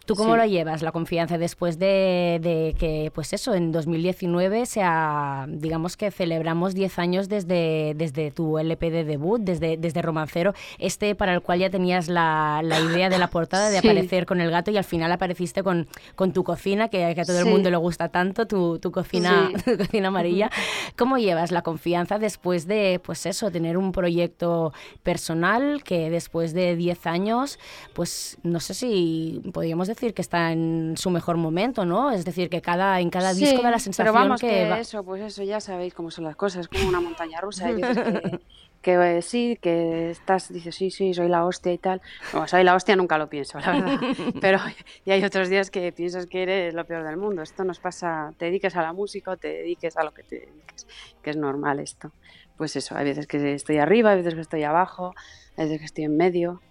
¿tú 0.05 0.15
cómo 0.15 0.33
Sí. 0.33 0.37
lo 0.39 0.45
llevas, 0.45 0.81
la 0.81 0.91
confianza, 0.91 1.37
después 1.37 1.79
de, 1.79 2.39
de 2.41 2.75
que, 2.77 3.11
pues 3.13 3.31
eso, 3.31 3.53
en 3.53 3.71
2019 3.71 4.65
sea, 4.65 5.45
digamos 5.47 5.95
que 5.97 6.11
celebramos 6.11 6.73
10 6.73 6.99
años 6.99 7.29
desde, 7.29 7.93
desde 7.95 8.31
tu 8.31 8.57
LP 8.59 8.89
de 8.91 9.03
debut, 9.05 9.39
desde, 9.41 9.77
desde 9.77 10.01
Romancero, 10.01 10.53
este 10.79 11.15
para 11.15 11.33
el 11.33 11.41
cual 11.41 11.59
ya 11.59 11.69
tenías 11.69 12.07
la, 12.09 12.61
la 12.63 12.79
idea 12.81 13.09
de 13.09 13.17
la 13.17 13.27
portada 13.27 13.69
de 13.69 13.79
Sí. 13.79 13.87
aparecer 13.87 14.25
con 14.25 14.41
el 14.41 14.51
gato 14.51 14.71
y 14.71 14.77
al 14.77 14.83
final 14.83 15.11
apareciste 15.11 15.63
con, 15.63 15.87
con 16.15 16.33
tu 16.33 16.43
cocina, 16.43 16.89
que, 16.89 17.13
que 17.15 17.21
a 17.21 17.25
todo 17.25 17.37
el 17.39 17.45
Sí. 17.45 17.49
mundo 17.49 17.69
le 17.69 17.77
gusta 17.77 18.09
tanto, 18.09 18.45
tu, 18.47 18.79
tu 18.79 18.91
cocina, 18.91 19.51
tu 19.65 19.77
cocina 19.77 20.09
amarilla. 20.09 20.49
¿Cómo 20.97 21.17
llevas 21.17 21.51
la 21.51 21.61
confianza 21.61 22.19
después 22.19 22.67
de, 22.67 22.99
pues 23.03 23.25
eso, 23.25 23.51
tener 23.51 23.77
un 23.77 23.91
proyecto 23.91 24.73
personal 25.03 25.83
que 25.83 26.09
después 26.09 26.53
de 26.53 26.75
10 26.75 27.05
años, 27.07 27.59
pues 27.93 28.37
no 28.43 28.59
sé 28.59 28.73
si 28.73 29.41
podríamos 29.53 29.82
decir 29.87 30.13
que 30.13 30.21
está 30.21 30.51
en 30.51 30.95
su 30.97 31.09
mejor 31.09 31.37
momento, 31.37 31.85
¿no? 31.85 32.11
Es 32.11 32.25
decir, 32.25 32.49
que 32.49 32.61
cada, 32.61 32.99
en 32.99 33.09
cada 33.09 33.33
disco 33.33 33.57
Sí, 33.57 33.63
da 33.63 33.71
la 33.71 33.79
sensación 33.79 34.13
pero 34.13 34.23
vamos, 34.23 34.41
que, 34.41 34.47
que, 34.47 34.69
va- 34.69 34.79
eso, 34.79 35.03
pues 35.03 35.21
eso, 35.21 35.43
ya 35.43 35.59
sabéis 35.59 35.93
cómo 35.93 36.11
son 36.11 36.25
las 36.25 36.35
cosas, 36.35 36.67
como 36.67 36.87
una 36.87 36.99
montaña 37.01 37.39
rusa. 37.41 37.67
Hay 37.67 37.75
veces 37.75 37.97
que, 37.97 38.39
que, 38.81 39.17
eh, 39.17 39.21
sí, 39.21 39.57
que 39.61 40.11
estás, 40.11 40.51
dices, 40.51 40.75
sí, 40.75 40.91
sí, 40.91 41.13
soy 41.13 41.29
la 41.29 41.45
hostia 41.45 41.71
y 41.73 41.77
tal. 41.77 42.01
No, 42.33 42.47
soy 42.47 42.63
la 42.63 42.75
hostia 42.75 42.95
nunca 42.95 43.17
lo 43.17 43.29
pienso, 43.29 43.59
la 43.59 43.71
verdad. 43.71 43.99
Pero 44.41 44.59
y 45.05 45.11
hay 45.11 45.23
otros 45.23 45.49
días 45.49 45.69
que 45.71 45.91
piensas 45.91 46.25
que 46.27 46.43
eres 46.43 46.73
lo 46.73 46.85
peor 46.85 47.03
del 47.05 47.17
mundo. 47.17 47.41
Esto 47.41 47.63
nos 47.63 47.79
pasa, 47.79 48.31
te 48.37 48.45
dediques 48.45 48.75
a 48.75 48.81
la 48.81 48.93
música 48.93 49.31
o 49.31 49.37
te 49.37 49.47
dediques 49.47 49.95
a 49.97 50.03
lo 50.03 50.11
que 50.11 50.23
te 50.23 50.35
dediques, 50.39 50.85
que 51.21 51.29
es 51.29 51.37
normal 51.37 51.79
esto. 51.79 52.13
Pues 52.57 52.75
eso, 52.75 52.95
hay 52.95 53.05
veces 53.05 53.25
que 53.27 53.53
estoy 53.53 53.77
arriba, 53.77 54.11
hay 54.11 54.17
veces 54.17 54.35
que 54.35 54.41
estoy 54.41 54.63
abajo, 54.63 55.13
hay 55.57 55.65
veces 55.65 55.79
que 55.79 55.85
estoy 55.85 56.03
en 56.03 56.17
medio. 56.17 56.61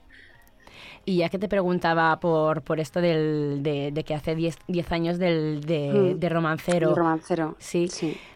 Y 1.05 1.17
ya 1.19 1.29
que 1.29 1.39
te 1.39 1.49
preguntaba 1.49 2.19
por, 2.21 2.63
por 2.63 2.79
esto 2.79 3.01
del, 3.01 3.63
de, 3.63 3.91
de 3.93 4.05
que 4.05 4.15
hace 4.15 4.35
10 4.37 4.57
10 4.69 4.93
años 4.93 5.19
del, 5.19 5.61
de, 5.63 6.15
Mm. 6.15 6.19
de 6.21 6.29
romancero. 6.29 6.89
De 6.91 6.95
romancero, 6.95 7.57
Sí. 7.59 7.89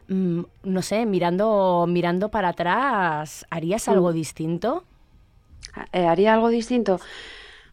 Mm, 0.08 0.40
no 0.64 0.82
sé, 0.82 1.06
mirando, 1.06 1.86
mirando 1.88 2.28
para 2.28 2.48
atrás, 2.50 3.46
¿harías 3.50 3.88
algo 3.88 4.10
Mm. 4.10 4.14
distinto? 4.14 4.84
Eh, 5.92 6.06
¿Haría 6.06 6.34
algo 6.34 6.48
distinto? 6.48 6.98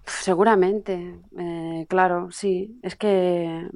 Pf, 0.05 0.23
seguramente, 0.23 1.15
eh, 1.39 1.85
claro, 1.89 2.29
sí. 2.31 2.77
Es 2.83 2.95
que 2.95 3.67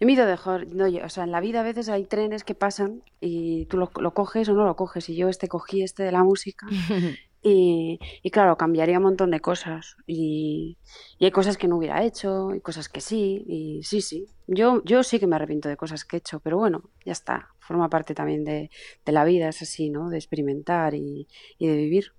yo 0.00 0.06
me 0.06 0.12
he 0.12 0.14
ido 0.14 0.26
de 0.26 0.36
jor- 0.36 0.66
no, 0.68 0.84
o 1.04 1.08
sea, 1.08 1.24
en 1.24 1.32
la 1.32 1.40
vida 1.40 1.60
a 1.60 1.62
veces 1.64 1.88
hay 1.88 2.04
trenes 2.04 2.44
que 2.44 2.54
pasan 2.54 3.02
y 3.20 3.66
tú 3.66 3.76
lo, 3.78 3.90
lo 4.00 4.12
coges 4.14 4.48
o 4.48 4.54
no 4.54 4.64
lo 4.64 4.76
coges. 4.76 5.08
Y 5.08 5.16
yo 5.16 5.28
este 5.28 5.48
cogí 5.48 5.82
este 5.82 6.02
de 6.04 6.12
la 6.12 6.22
música 6.22 6.66
y, 7.44 8.00
y 8.22 8.30
claro, 8.30 8.56
cambiaría 8.56 8.96
un 8.98 9.04
montón 9.04 9.30
de 9.30 9.40
cosas. 9.40 9.96
Y, 10.06 10.78
y 11.18 11.26
hay 11.26 11.30
cosas 11.30 11.56
que 11.58 11.68
no 11.68 11.76
hubiera 11.76 12.02
hecho 12.02 12.54
y 12.54 12.60
cosas 12.60 12.88
que 12.88 13.00
sí. 13.00 13.44
Y 13.46 13.82
sí, 13.84 14.00
sí. 14.00 14.26
Yo, 14.46 14.82
yo 14.84 15.02
sí 15.02 15.20
que 15.20 15.26
me 15.26 15.36
arrepiento 15.36 15.68
de 15.68 15.76
cosas 15.76 16.04
que 16.04 16.16
he 16.16 16.18
hecho, 16.18 16.40
pero 16.40 16.56
bueno, 16.56 16.90
ya 17.04 17.12
está. 17.12 17.50
Forma 17.60 17.88
parte 17.90 18.14
también 18.14 18.44
de, 18.44 18.70
de 19.04 19.12
la 19.12 19.24
vida, 19.24 19.48
es 19.50 19.62
así, 19.62 19.90
¿no? 19.90 20.08
De 20.08 20.16
experimentar 20.16 20.94
y, 20.94 21.28
y 21.58 21.68
de 21.68 21.76
vivir. 21.76 22.12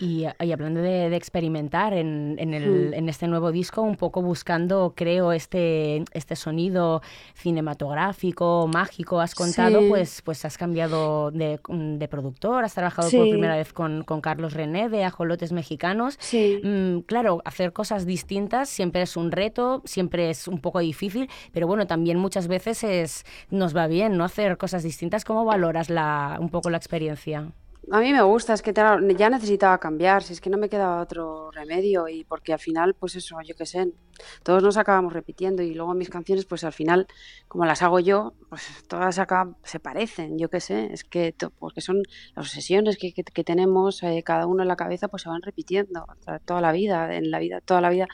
Y, 0.00 0.24
y 0.40 0.52
hablando 0.52 0.80
de, 0.80 1.10
de 1.10 1.16
experimentar 1.16 1.92
en, 1.92 2.36
en, 2.38 2.54
el- 2.54 2.90
Mm. 2.90 2.94
en 2.94 3.08
este 3.10 3.28
nuevo 3.28 3.52
disco, 3.52 3.82
un 3.82 3.96
poco 3.96 4.22
buscando, 4.22 4.94
creo, 4.96 5.30
este, 5.32 6.04
este 6.14 6.36
sonido 6.36 7.02
cinematográfico, 7.34 8.66
mágico, 8.72 9.20
has 9.20 9.34
contado, 9.34 9.80
Sí. 9.80 9.88
pues, 9.88 10.22
pues 10.22 10.44
has 10.44 10.56
cambiado 10.58 11.30
de, 11.30 11.60
de 11.68 12.08
productor, 12.08 12.64
has 12.64 12.74
trabajado 12.74 13.10
por 13.10 13.28
primera 13.28 13.56
vez 13.56 13.72
con, 13.72 14.02
con 14.04 14.20
Carlos 14.20 14.54
René 14.54 14.88
de 14.88 15.04
Ajolotes 15.04 15.52
Mexicanos. 15.52 16.16
Sí. 16.18 16.60
Mm, 16.64 17.00
claro, 17.00 17.42
hacer 17.44 17.72
cosas 17.72 18.06
distintas 18.06 18.68
siempre 18.68 19.02
es 19.02 19.16
un 19.16 19.30
reto, 19.30 19.82
siempre 19.84 20.30
es 20.30 20.48
un 20.48 20.60
poco 20.60 20.78
difícil, 20.80 21.28
pero 21.52 21.66
bueno, 21.66 21.86
también 21.86 22.18
muchas 22.18 22.48
veces 22.48 22.84
es, 22.84 23.24
nos 23.50 23.76
va 23.76 23.86
bien, 23.86 24.16
¿no? 24.16 24.24
Hacer 24.24 24.56
cosas 24.56 24.82
distintas. 24.82 25.24
¿Cómo 25.24 25.44
valoras 25.44 25.90
la, 25.90 26.38
un 26.40 26.48
poco 26.48 26.70
la 26.70 26.76
experiencia? 26.78 27.52
A 27.92 27.98
mí 28.00 28.12
me 28.12 28.22
gusta, 28.22 28.52
es 28.52 28.62
que 28.62 28.72
ya 28.74 29.30
necesitaba 29.30 29.78
cambiar, 29.80 30.22
si 30.22 30.34
es 30.34 30.40
que 30.40 30.50
no 30.50 30.58
me 30.58 30.68
quedaba 30.68 31.00
otro 31.02 31.50
remedio 31.50 32.08
y 32.08 32.24
porque 32.24 32.52
al 32.52 32.58
final, 32.58 32.94
pues 32.94 33.16
eso, 33.16 33.36
yo 33.44 33.54
qué 33.56 33.64
sé, 33.66 33.92
todos 34.44 34.62
nos 34.62 34.76
acabamos 34.76 35.12
repitiendo 35.14 35.62
y 35.62 35.74
luego 35.74 35.94
mis 35.94 36.10
canciones, 36.10 36.44
pues 36.46 36.62
al 36.64 36.72
final, 36.74 37.06
como 37.48 37.64
las 37.64 37.82
hago 37.82 37.98
yo, 37.98 38.34
pues 38.50 38.62
todas 38.86 39.18
se 39.64 39.80
parecen, 39.80 40.38
yo 40.38 40.50
qué 40.50 40.60
sé, 40.60 40.92
es 40.92 41.04
que 41.04 41.34
porque 41.58 41.80
son 41.80 42.02
las 42.36 42.46
obsesiones 42.46 42.98
que, 42.98 43.12
que- 43.14 43.44
tenemos 43.44 44.02
eh, 44.02 44.22
cada 44.24 44.46
uno 44.46 44.62
en 44.62 44.68
la 44.68 44.76
cabeza, 44.76 45.08
pues 45.08 45.22
se 45.22 45.30
van 45.30 45.42
repitiendo 45.42 46.04
toda 46.44 46.60
la 46.60 46.72
vida, 46.72 47.14
en 47.16 47.30
la 47.30 47.38
vida, 47.38 47.60
toda 47.62 47.80
la 47.80 47.88
vida 47.90 48.06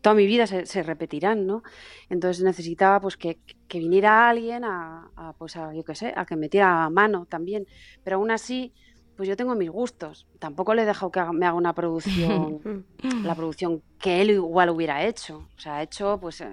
toda 0.00 0.14
mi 0.14 0.26
vida 0.26 0.46
se, 0.46 0.64
repetirán, 0.82 1.46
¿no? 1.46 1.62
Entonces 2.08 2.44
necesitaba 2.44 3.00
pues 3.00 3.16
que, 3.16 3.40
que 3.68 3.78
viniera 3.78 4.28
alguien 4.28 4.64
a, 4.64 5.10
a, 5.16 5.32
pues 5.34 5.56
a, 5.56 5.74
yo 5.74 5.84
qué 5.84 5.94
sé, 5.94 6.12
a 6.16 6.24
que 6.26 6.36
metiera 6.36 6.88
mano 6.90 7.26
también. 7.26 7.66
Pero 8.02 8.16
aún 8.16 8.30
así, 8.30 8.74
pues 9.16 9.28
yo 9.28 9.36
tengo 9.36 9.54
mis 9.54 9.70
gustos. 9.70 10.26
Tampoco 10.38 10.74
le 10.74 10.82
he 10.82 10.86
dejado 10.86 11.10
que 11.10 11.22
me 11.32 11.46
haga 11.46 11.54
una 11.54 11.74
producción, 11.74 12.84
la 13.24 13.34
producción 13.34 13.82
que 13.98 14.20
él 14.20 14.30
igual 14.30 14.70
hubiera 14.70 15.04
hecho. 15.04 15.48
O 15.56 15.60
sea, 15.60 15.76
ha 15.76 15.82
hecho, 15.82 16.18
pues, 16.20 16.40
eh, 16.40 16.48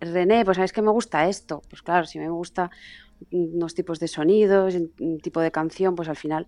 René, 0.00 0.44
pues 0.44 0.56
sabes 0.56 0.72
que 0.72 0.82
me 0.82 0.90
gusta 0.90 1.28
esto. 1.28 1.62
Pues 1.68 1.82
claro, 1.82 2.06
si 2.06 2.18
me 2.18 2.28
gusta 2.28 2.70
unos 3.32 3.74
tipos 3.74 3.98
de 3.98 4.08
sonidos, 4.08 4.74
un 5.00 5.20
tipo 5.20 5.40
de 5.40 5.50
canción, 5.50 5.96
pues 5.96 6.08
al 6.08 6.16
final 6.16 6.46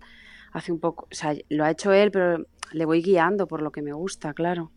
hace 0.53 0.71
un 0.71 0.79
poco, 0.79 1.07
o 1.11 1.15
sea, 1.15 1.35
lo 1.49 1.65
ha 1.65 1.71
hecho 1.71 1.91
él, 1.91 2.11
pero 2.11 2.45
le 2.71 2.85
voy 2.85 3.01
guiando 3.01 3.47
por 3.47 3.61
lo 3.61 3.71
que 3.71 3.81
me 3.81 3.93
gusta, 3.93 4.33
claro. 4.33 4.71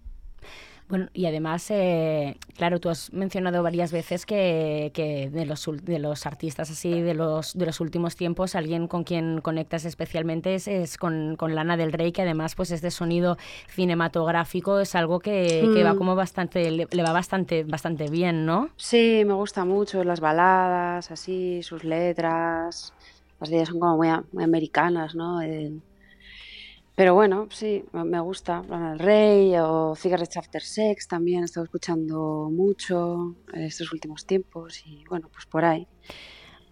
Bueno, 0.89 1.09
y 1.14 1.24
además, 1.26 1.66
eh, 1.70 2.37
claro, 2.57 2.78
tú 2.78 2.91
has 2.91 3.12
mencionado 3.12 3.62
varias 3.62 3.91
veces 3.91 4.26
que, 4.26 4.91
que 4.95 5.30
de, 5.30 5.47
los, 5.47 5.66
de 5.82 5.99
los 5.99 6.26
artistas 6.26 6.70
así 6.70 7.01
de 7.01 7.14
los, 7.14 7.57
de 7.57 7.64
los 7.66 7.80
últimos 7.80 8.16
tiempos, 8.16 8.55
alguien 8.55 8.87
con 8.87 9.03
quien 9.03 9.41
conectas 9.41 9.87
especialmente 9.87 10.55
es, 10.55 10.68
es 10.68 10.99
con, 10.99 11.37
con 11.37 11.55
Lana 11.55 11.76
del 11.78 11.91
Rey, 11.93 12.12
que 12.12 12.22
además 12.22 12.55
pues 12.55 12.70
es 12.70 12.82
de 12.82 12.91
sonido 12.91 13.39
cinematográfico, 13.68 14.78
es 14.80 14.95
algo 14.95 15.20
que, 15.20 15.70
que 15.72 15.85
va 15.85 15.95
Mm. 15.95 15.97
como 15.97 16.14
bastante, 16.16 16.70
le, 16.70 16.87
le 16.91 17.03
va 17.03 17.12
bastante, 17.12 17.64
bastante 17.64 18.09
bien, 18.11 18.45
¿no? 18.45 18.68
Sí, 18.76 19.22
me 19.26 19.35
gusta 19.35 19.64
mucho 19.64 20.03
las 20.05 20.20
baladas, 20.20 21.11
así, 21.11 21.62
sus 21.62 21.85
letras. 21.85 22.95
Las 23.41 23.51
de 23.51 23.57
ella 23.57 23.66
son 23.66 23.80
como 23.80 23.97
muy, 23.97 24.09
americanas, 24.43 25.14
¿no? 25.14 25.41
Pero 26.95 27.14
bueno, 27.14 27.49
sí, 27.51 27.84
me 27.92 28.20
gusta. 28.20 28.62
Lana 28.68 28.90
del 28.90 28.99
Rey 28.99 29.55
o 29.59 29.95
Cigarettes 29.97 30.36
After 30.36 30.62
Sex 30.62 31.09
también 31.09 31.42
he 31.42 31.45
estado 31.45 31.64
escuchando 31.64 32.49
mucho 32.53 33.34
estos 33.53 33.92
últimos 33.92 34.26
tiempos 34.26 34.82
y 34.86 35.05
bueno, 35.09 35.28
pues 35.32 35.47
por 35.47 35.64
ahí. 35.64 35.86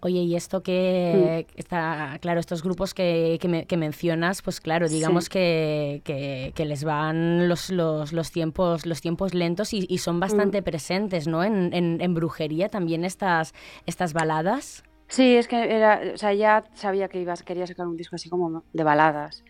Oye, 0.04 0.18
y 0.22 0.34
esto 0.34 0.64
que 0.64 1.46
está, 1.54 2.18
claro, 2.20 2.40
estos 2.40 2.64
grupos 2.64 2.92
que, 2.92 3.38
que, 3.40 3.46
me- 3.46 3.66
que 3.66 3.76
mencionas, 3.76 4.42
pues 4.42 4.60
claro, 4.60 4.88
digamos 4.88 5.24
Sí. 5.26 5.30
que, 5.30 6.02
que, 6.04 6.52
que 6.56 6.64
les 6.64 6.82
van 6.82 7.48
los, 7.48 7.70
los, 7.70 8.12
los 8.12 8.32
tiempos, 8.32 8.84
los 8.84 9.00
tiempos 9.00 9.32
lentos 9.32 9.72
y, 9.72 9.86
y 9.88 9.98
son 9.98 10.18
bastante 10.18 10.60
presentes, 10.60 11.28
¿no? 11.28 11.44
En, 11.44 11.72
en, 11.72 12.00
en 12.00 12.14
brujería 12.14 12.68
también 12.68 13.04
estas, 13.04 13.54
estas 13.86 14.12
baladas. 14.12 14.82
Sí, 15.06 15.36
es 15.36 15.46
que 15.46 15.72
era, 15.72 16.00
o 16.14 16.16
sea, 16.16 16.32
ya 16.34 16.64
sabía 16.74 17.06
que 17.06 17.20
ibas, 17.20 17.44
quería 17.44 17.66
sacar 17.68 17.86
un 17.86 17.96
disco 17.96 18.16
así 18.16 18.28
como 18.28 18.64
de 18.72 18.82
baladas. 18.82 19.44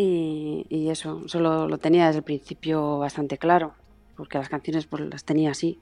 Y, 0.00 0.64
y 0.68 0.90
eso, 0.90 1.22
eso 1.26 1.40
lo, 1.40 1.76
tenía 1.78 2.06
desde 2.06 2.18
el 2.18 2.24
principio 2.24 2.98
bastante 2.98 3.36
claro, 3.36 3.74
porque 4.16 4.38
las 4.38 4.48
canciones 4.48 4.86
pues 4.86 5.02
las 5.02 5.24
tenía 5.24 5.50
así, 5.50 5.80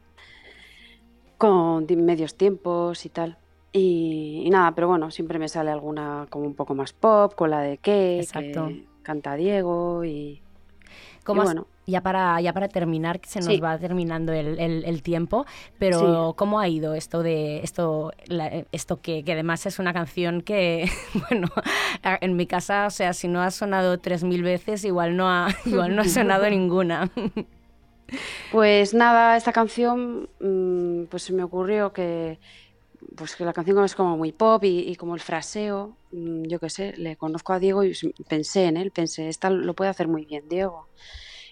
con 1.39 1.87
di- 1.87 1.97
medios 1.97 2.35
tiempos 2.35 3.05
y 3.05 3.11
tal. 3.11 3.37
Y, 3.73 4.43
y 4.45 4.49
nada, 4.49 4.75
pero 4.75 4.89
bueno, 4.89 5.11
siempre 5.11 5.39
me 5.39 5.49
sale 5.49 5.71
alguna 5.71 6.27
como 6.31 6.47
un 6.47 6.55
poco 6.55 6.75
más 6.75 6.95
pop, 6.95 7.35
con 7.35 7.51
la 7.51 7.61
de 7.61 7.77
qué, 7.77 8.19
Exacto. 8.21 8.69
que 8.69 8.87
canta 9.03 9.35
Diego 9.35 10.03
y, 10.07 10.41
¿Cómo 11.27 11.43
y 11.43 11.43
has- 11.43 11.49
bueno. 11.49 11.67
ya, 11.87 12.01
para, 12.01 12.41
ya 12.41 12.53
para 12.55 12.69
terminar, 12.69 13.21
que 13.21 13.29
se 13.29 13.41
nos 13.41 13.49
Sí. 13.49 13.61
va 13.61 13.77
terminando 13.79 14.33
el, 14.33 14.59
el- 14.59 14.85
el 14.85 15.03
tiempo, 15.03 15.45
pero 15.79 16.33
¿cómo 16.39 16.59
ha 16.61 16.69
ido 16.69 16.95
esto 16.95 17.23
de 17.23 17.59
esto, 17.63 18.13
la- 18.29 18.65
esto 18.73 19.01
que, 19.03 19.23
que 19.25 19.33
además 19.33 19.67
es 19.67 19.79
una 19.79 19.93
canción 19.93 20.41
que, 20.41 20.89
bueno, 21.31 21.49
en 22.23 22.37
mi 22.37 22.47
casa, 22.47 22.87
o 22.87 22.91
sea, 22.91 23.13
si 23.13 23.29
no 23.29 23.43
ha 23.43 23.51
sonado 23.51 23.99
tres 23.99 24.25
mil 24.25 24.43
veces, 24.43 24.85
igual 24.85 25.17
no 25.17 25.29
ha, 25.29 25.49
igual 25.67 25.95
no 25.95 26.03
ha 26.03 26.09
sonado 26.09 26.49
ninguna. 26.49 27.11
Pues 28.53 28.95
nada, 28.95 29.37
esta 29.37 29.53
canción, 29.53 30.29
mm, 30.41 31.07
pues 31.11 31.25
se 31.25 31.33
me 31.33 31.43
ocurrió 31.43 31.93
que, 31.93 32.39
pues 33.17 33.37
que 33.37 33.45
la 33.45 33.53
canción 33.53 33.83
es 33.85 33.95
como 33.95 34.17
muy 34.17 34.33
pop 34.33 34.63
y, 34.65 34.81
y 34.81 34.97
como 34.97 35.15
el 35.15 35.21
fraseo, 35.21 35.97
mm, 36.13 36.45
yo 36.45 36.59
qué 36.61 36.71
sé, 36.71 36.95
le 36.97 37.17
conozco 37.17 37.53
a 37.53 37.59
Diego 37.59 37.85
y 37.85 37.93
pensé 38.29 38.65
en 38.67 38.77
él, 38.77 38.91
pensé, 38.91 39.29
esta 39.29 39.51
lo 39.51 39.75
puede 39.75 39.91
hacer 39.91 40.09
muy 40.09 40.25
bien 40.25 40.49
Diego, 40.49 40.89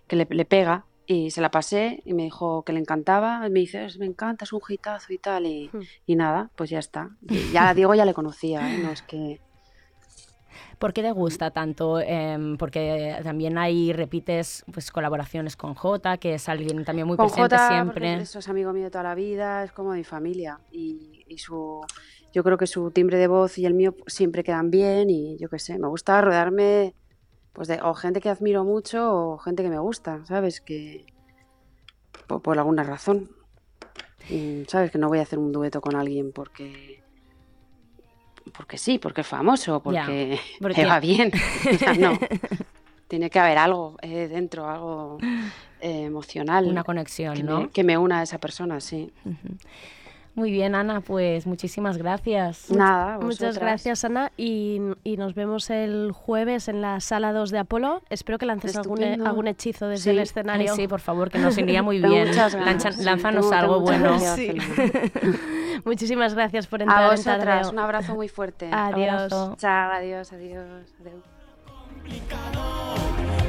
que 0.07 0.17
le, 0.17 0.27
le 0.31 0.45
pega. 0.45 0.85
Y 1.07 1.31
se 1.33 1.43
la 1.43 1.51
pasé 1.51 2.01
y 2.07 2.15
me 2.15 2.23
dijo 2.23 2.63
que 2.63 2.73
le 2.73 2.81
encantaba. 2.81 3.47
Y 3.47 3.51
me 3.51 3.61
dice, 3.61 3.85
"Es- 3.85 3.99
me 3.99 4.07
encanta, 4.07 4.47
es 4.47 4.55
un 4.55 4.61
hitazo 4.67 5.13
y 5.13 5.19
tal. 5.19 5.45
Y, 5.47 5.71
y 6.07 6.17
nada, 6.17 6.51
pues 6.57 6.71
ya 6.71 6.79
está. 6.79 7.11
Y 7.29 7.53
ya 7.53 7.69
a 7.69 7.75
Diego 7.75 7.95
ya 7.95 8.07
le 8.07 8.15
conocía, 8.15 8.61
¿eh? 8.75 8.79
no 8.79 8.91
es 8.91 9.03
que... 9.03 9.39
¿Por 10.79 10.93
qué 10.93 11.03
te 11.03 11.13
gusta 11.13 11.51
tanto? 11.51 12.01
Em, 12.01 12.57
porque 12.57 13.17
también 13.23 13.59
hay, 13.59 13.93
repites, 13.93 14.65
pues 14.73 14.91
colaboraciones 14.91 15.57
con 15.57 15.75
Jota, 15.75 16.17
que 16.19 16.35
es 16.35 16.49
alguien 16.49 16.85
también 16.85 17.07
muy 17.07 17.17
Con 17.17 17.27
presente 17.27 17.43
Jota, 17.57 17.57
porque 17.85 18.01
siempre. 18.01 18.15
eso 18.23 18.39
es 18.39 18.49
amigo 18.49 18.73
mío 18.73 18.85
de 18.85 18.91
toda 18.91 19.05
la 19.05 19.15
vida, 19.15 19.65
es 19.65 19.73
como 19.73 19.93
mi 19.93 20.05
familia. 20.05 20.59
Y, 20.73 21.14
y 21.27 21.39
su, 21.39 21.81
yo 22.33 22.43
creo 22.45 22.59
que 22.59 22.67
su 22.67 22.91
timbre 22.91 23.19
de 23.19 23.27
voz 23.27 23.59
y 23.59 23.67
el 23.67 23.75
mío 23.75 23.95
siempre 24.07 24.45
quedan 24.45 24.71
bien. 24.71 25.11
Y 25.11 25.37
yo 25.39 25.49
qué 25.49 25.59
sé, 25.59 25.79
me 25.79 25.89
gusta 25.89 26.21
rodearme 26.21 26.95
pues 27.53 27.69
de 27.69 27.81
o 27.83 27.95
gente 27.95 28.21
que 28.21 28.29
admiro 28.29 28.65
mucho 28.65 29.15
o 29.15 29.39
gente 29.39 29.63
que 29.63 29.69
me 29.69 29.79
gusta, 29.79 30.25
¿sabes? 30.27 30.61
Que 30.61 31.07
por, 32.27 32.43
por 32.43 32.59
alguna 32.59 32.83
razón. 32.83 33.31
Y, 34.29 34.65
¿Sabes? 34.69 34.91
Que 34.91 34.99
no 34.99 35.09
voy 35.09 35.19
a 35.19 35.23
hacer 35.23 35.39
un 35.39 35.53
dueto 35.53 35.81
con 35.81 35.95
alguien 35.97 36.33
porque. 36.33 37.03
Porque 38.57 38.77
sí, 38.79 38.99
porque 38.99 39.23
es 39.23 39.27
famoso, 39.27 39.83
porque, 39.83 40.39
porque- 40.61 40.83
me 40.83 40.89
va 40.89 41.01
bien. 41.01 41.31
O 41.75 41.79
sea, 41.79 41.95
no. 41.95 42.19
Tiene 43.09 43.31
que 43.31 43.39
haber 43.39 43.59
algo 43.59 43.97
eh, 44.03 44.29
dentro, 44.29 44.69
algo 44.69 45.19
eh, 45.81 46.05
emocional. 46.05 46.67
Una 46.67 46.85
conexión, 46.85 47.35
que 47.37 47.43
¿no? 47.43 47.61
Me, 47.63 47.69
que 47.69 47.85
me 47.85 47.97
una 47.99 48.21
a 48.21 48.23
esa 48.23 48.39
persona, 48.39 48.81
sí. 48.81 49.13
Muy 50.37 50.51
bien, 50.51 50.75
Ana, 50.75 51.01
pues 51.01 51.47
muchísimas 51.47 51.97
gracias. 51.97 52.69
Nada, 52.69 53.19
Muchas 53.19 53.29
vosotras. 53.39 53.59
gracias, 53.61 54.05
Ana. 54.05 54.33
Y, 54.37 54.81
y 55.05 55.17
nos 55.17 55.35
vemos 55.35 55.71
el 55.71 56.11
jueves 56.13 56.67
en 56.67 56.83
la 56.83 56.99
sala 56.99 57.33
2 57.33 57.51
de 57.53 57.59
Apolo. 57.61 58.03
Espero 58.11 58.37
que 58.39 58.47
lances 58.47 58.77
algún, 58.77 58.99
Estupendo. 58.99 59.27
algún 59.29 59.47
hechizo 59.47 59.87
desde 59.87 60.03
Sí. 60.03 60.11
el 60.11 60.19
escenario. 60.19 60.73
Ay, 60.73 60.77
sí, 60.77 60.89
por 60.89 60.99
favor, 61.01 61.31
que 61.31 61.39
nos 61.39 61.57
iría 61.57 61.85
muy 61.85 61.99
bien. 62.03 62.27
muchas 62.29 62.55
Lancha- 62.55 62.91
sí, 62.91 63.05
lánzanos 63.05 63.49
tengo- 63.49 63.55
algo 63.61 63.85
tengo 63.85 64.13
muchas 64.15 64.37
bueno. 64.37 64.63
Muchísimas 65.85 66.35
gracias 66.35 66.67
por 66.67 66.83
entrar 66.83 67.05
A 67.05 67.11
vosotras, 67.11 67.71
un 67.71 67.79
abrazo 67.79 68.15
muy 68.17 68.29
fuerte. 68.29 68.69
Adiós. 68.73 69.09
Abrazo. 69.33 69.55
Chao, 69.59 69.93
adiós, 69.93 70.33
adiós. 70.33 70.67
adiós. 71.01 71.23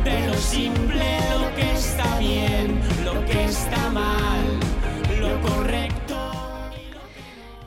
de 0.03 0.27
lo 0.27 0.33
simple, 0.35 1.03
lo 1.41 1.55
que 1.55 1.71
está 1.71 2.19
bien, 2.19 2.79
lo 3.03 3.25
que 3.25 3.45
está 3.45 3.89
mal, 3.89 4.59
lo 5.19 5.41
correcto. 5.41 5.84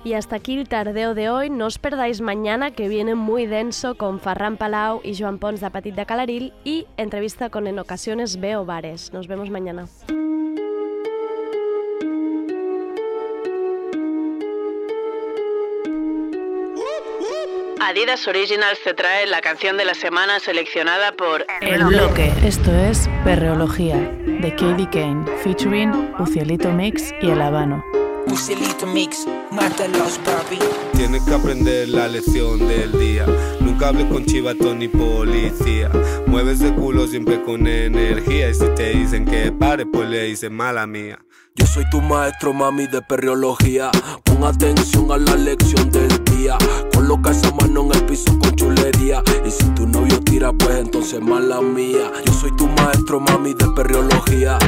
Y 0.05 0.14
hasta 0.14 0.36
aquí 0.36 0.59
el 0.59 0.68
tardeo 0.68 1.14
de 1.14 1.28
hoy. 1.28 1.51
No 1.51 1.66
os 1.66 1.78
perdáis 1.78 2.20
mañana 2.20 2.70
que 2.70 2.88
viene 2.88 3.14
muy 3.14 3.46
denso 3.46 3.96
con 3.96 4.20
Ferran 4.20 4.57
Palau 4.57 5.01
y 5.03 5.16
Joan 5.16 5.38
Pons 5.38 5.61
de 5.61 5.70
Petit 5.70 5.94
de 5.94 6.07
Calaril 6.07 6.53
y 6.64 6.86
entrevista 6.96 7.51
con 7.51 7.66
En 7.66 7.78
ocasiones 7.78 8.40
veo 8.40 8.64
bares. 8.64 9.12
Nos 9.12 9.26
vemos 9.26 9.51
mañana. 9.51 9.86
Adidas 17.80 18.28
Originals 18.28 18.78
te 18.84 18.92
trae 18.92 19.26
la 19.26 19.40
canción 19.40 19.78
de 19.78 19.86
la 19.86 19.94
semana 19.94 20.40
seleccionada 20.40 21.12
por 21.12 21.46
El 21.62 21.84
bloque. 21.84 22.30
Esto 22.44 22.70
es 22.70 23.09
Perreología, 23.24 23.96
de 23.96 24.51
Katie 24.51 24.90
Kane, 24.90 25.24
featuring 25.42 26.14
Ucielito 26.18 26.70
Mix 26.70 27.14
y 27.22 27.30
El 27.30 27.40
Habano. 27.40 27.82
Ucielito 28.31 28.87
Mix, 28.87 29.26
mátalos, 29.51 30.18
papi. 30.24 30.59
Tienes 30.93 31.22
que 31.22 31.35
aprender 31.35 31.89
la 31.89 32.09
lección 32.09 32.59
del 32.59 32.93
día. 32.99 33.26
Nunca 33.61 33.89
hables 33.89 34.07
con 34.07 34.24
chivato 34.24 34.74
ni 34.74 34.89
policía. 34.89 35.91
Mueves 36.26 36.59
de 36.61 36.74
culo 36.74 37.07
siempre 37.07 37.43
con 37.43 37.66
energía. 37.66 38.51
Y 38.51 38.55
si 38.55 38.66
te 38.76 38.91
dicen 38.91 39.24
que 39.24 39.51
pare, 39.53 39.87
pues 39.87 40.09
le 40.09 40.24
dices 40.24 40.51
mala 40.51 40.87
mía. 40.87 41.18
Yo 41.55 41.66
soy 41.66 41.85
tu 41.91 42.01
maestro, 42.01 42.53
mami, 42.53 42.87
de 42.87 43.03
perreología. 43.03 43.91
Pon 44.24 44.45
atención 44.45 45.11
a 45.11 45.16
la 45.16 45.35
lección 45.35 45.91
del 45.91 46.24
día. 46.24 46.57
Coloca 46.95 47.31
esa 47.31 47.51
mano 47.53 47.87
en 47.87 47.95
el 47.95 48.05
piso 48.05 48.39
con 48.39 48.55
chulería. 48.55 49.22
Y 49.45 49.51
si 49.51 49.64
tu 49.70 49.87
novio 49.87 50.20
tira, 50.20 50.53
pues 50.53 50.76
entonces 50.76 51.20
mala 51.20 51.61
mía. 51.61 52.12
Yo 52.24 52.33
soy 52.33 52.55
tu 52.57 52.68
maestro, 52.68 53.20
mami, 53.20 53.55
de 53.55 53.66
perreología. 53.74 54.59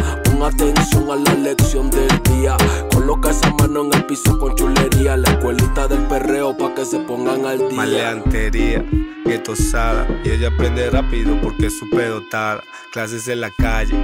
Atención 0.42 1.10
a 1.10 1.16
la 1.16 1.34
lección 1.34 1.90
del 1.90 2.08
día. 2.24 2.56
Coloca 2.92 3.30
esa 3.30 3.50
mano 3.54 3.84
en 3.84 3.94
el 3.94 4.06
piso 4.06 4.38
con 4.38 4.54
chulería. 4.56 5.16
La 5.16 5.30
escuelita 5.30 5.86
del 5.86 6.00
perreo 6.08 6.56
pa' 6.56 6.74
que 6.74 6.84
se 6.84 6.98
pongan 7.00 7.44
al 7.44 7.58
día. 7.58 7.76
Maleantería, 7.76 8.84
guetosada. 9.24 10.08
Y 10.24 10.30
ella 10.30 10.48
aprende 10.48 10.90
rápido 10.90 11.38
porque 11.42 11.66
es 11.66 11.78
superdotada. 11.78 12.62
Clases 12.92 13.28
en 13.28 13.42
la 13.42 13.50
calle, 13.50 13.94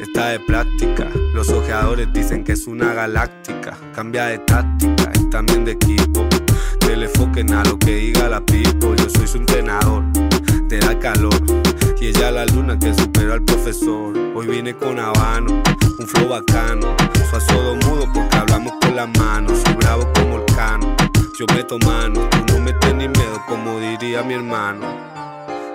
está 0.00 0.28
de 0.28 0.40
práctica. 0.40 1.10
Los 1.34 1.48
ojeadores 1.48 2.12
dicen 2.12 2.44
que 2.44 2.52
es 2.52 2.66
una 2.66 2.92
galáctica. 2.92 3.76
Cambia 3.94 4.26
de 4.26 4.38
táctica 4.38 5.10
y 5.18 5.30
también 5.30 5.64
de 5.64 5.72
equipo. 5.72 6.26
Telefoquen 6.78 7.52
a 7.54 7.64
lo 7.64 7.78
que 7.78 7.96
diga 7.96 8.28
la 8.28 8.44
pipo. 8.44 8.94
Yo 8.94 9.08
soy 9.08 9.26
su 9.26 9.38
entrenador. 9.38 10.04
te 10.68 10.78
da 10.78 10.98
calor. 10.98 11.34
Y 12.00 12.08
ella 12.08 12.30
la 12.30 12.46
luna 12.46 12.78
que 12.78 12.92
superó 12.94 13.32
al 13.32 13.42
profesor. 13.42 14.16
Hoy 14.34 14.46
vine 14.46 14.74
con 14.76 14.98
habano, 14.98 15.62
un 15.98 16.06
flow 16.06 16.28
bacano. 16.28 16.94
Soy 17.30 17.40
todo 17.46 17.74
mudo 17.76 18.10
porque 18.12 18.36
hablamos 18.36 18.72
con 18.80 18.96
las 18.96 19.08
manos. 19.18 19.58
Soy 19.64 19.74
bravo 19.74 20.10
como 20.14 20.38
el 20.38 20.44
cano. 20.54 20.94
Yo 21.38 21.46
meto 21.54 21.78
mano, 21.80 22.28
tú 22.30 22.54
no 22.54 22.60
metes 22.60 22.94
ni 22.94 23.08
miedo, 23.08 23.42
como 23.46 23.78
diría 23.78 24.22
mi 24.22 24.34
hermano. 24.34 24.86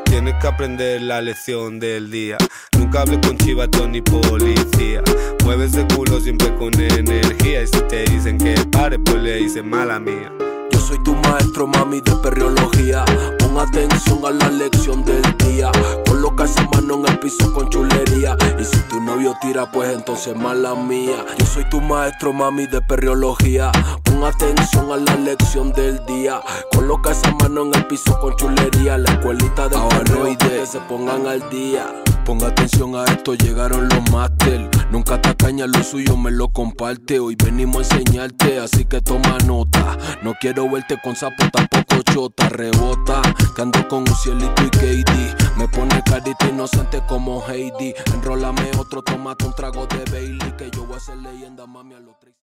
Tienes 0.05 0.35
que 0.41 0.47
aprender 0.47 1.01
la 1.01 1.21
lección 1.21 1.79
del 1.79 2.11
día. 2.11 2.37
Nunca 2.77 3.01
hables 3.01 3.19
con 3.25 3.37
chivatón 3.37 3.91
ni 3.91 4.01
policía. 4.01 5.01
Mueves 5.43 5.71
de 5.73 5.87
culo 5.95 6.19
siempre 6.19 6.53
con 6.55 6.73
energía. 6.73 7.63
Y 7.63 7.67
si 7.67 7.81
te 7.87 8.03
dicen 8.05 8.37
que 8.37 8.55
pare, 8.71 8.99
pues 8.99 9.21
le 9.21 9.35
dicen 9.35 9.69
mala 9.69 9.99
mía. 9.99 10.31
Yo 10.71 10.79
soy 10.79 11.01
tu 11.03 11.15
maestro, 11.15 11.67
mami, 11.67 12.01
de 12.01 12.11
perreología. 12.15 13.05
Pon 13.51 13.67
atención 13.67 14.25
a 14.25 14.31
la 14.31 14.49
lección 14.49 15.03
del 15.03 15.21
día. 15.37 15.71
Coloca 16.07 16.45
esa 16.45 16.65
mano 16.73 16.95
en 16.95 17.07
el 17.07 17.19
piso 17.19 17.51
con 17.53 17.69
chulería. 17.69 18.37
Y 18.57 18.63
si 18.63 18.79
tu 18.87 19.01
novio 19.01 19.35
tira, 19.41 19.69
pues 19.69 19.89
entonces 19.93 20.35
mala 20.37 20.73
mía. 20.73 21.25
Yo 21.37 21.45
soy 21.45 21.67
tu 21.69 21.81
maestro, 21.81 22.31
mami, 22.31 22.65
de 22.67 22.81
perreología. 22.81 23.71
Pon 24.03 24.23
atención 24.23 24.91
a 24.93 24.97
la 24.97 25.15
lección 25.17 25.73
del 25.73 26.05
día. 26.05 26.41
Coloca 26.73 27.11
esa 27.11 27.29
mano 27.41 27.63
en 27.63 27.75
el 27.75 27.85
piso 27.87 28.17
con 28.21 28.35
chulería. 28.37 28.97
La 28.97 29.11
escuelita 29.11 29.67
de 29.67 29.77
perreo 29.89 30.37
que 30.37 30.65
se 30.65 30.79
pongan 30.81 31.27
al 31.27 31.49
día. 31.49 31.87
Ponga 32.25 32.47
atención 32.47 32.95
a 32.95 33.03
esto, 33.05 33.33
llegaron 33.35 33.89
los 33.89 34.11
máster. 34.11 34.69
Nunca 34.91 35.19
te 35.21 35.35
caña, 35.35 35.67
lo 35.67 35.83
suyo 35.83 36.15
me 36.15 36.31
lo 36.31 36.49
comparte. 36.49 37.19
Hoy 37.19 37.35
venimos 37.35 37.91
a 37.91 37.97
enseñarte, 37.97 38.59
así 38.59 38.85
que 38.85 39.01
toma 39.01 39.37
nota. 39.45 39.97
No 40.21 40.33
quiero 40.39 40.69
verte 40.69 40.99
con 41.03 41.15
sapo, 41.15 41.43
tampoco 41.51 42.01
chota. 42.13 42.49
Rebota, 42.49 43.21
que 43.55 43.61
ando 43.61 43.87
con 43.87 43.99
un 43.99 44.15
cielito 44.15 44.63
y 44.63 44.69
KD. 44.69 45.57
Me 45.57 45.67
pone 45.67 46.01
carita 46.03 46.47
inocente 46.47 47.01
como 47.07 47.43
Heidi. 47.47 47.93
Enrólame 48.13 48.69
otro, 48.77 49.01
tomate 49.01 49.45
un 49.45 49.53
trago 49.53 49.87
de 49.87 50.03
Bailey. 50.11 50.51
Que 50.57 50.69
yo 50.71 50.85
voy 50.85 50.97
a 50.97 50.99
ser 50.99 51.17
leyenda, 51.17 51.65
mami, 51.65 51.95
a 51.95 51.99
los 51.99 52.17
tres. 52.19 52.30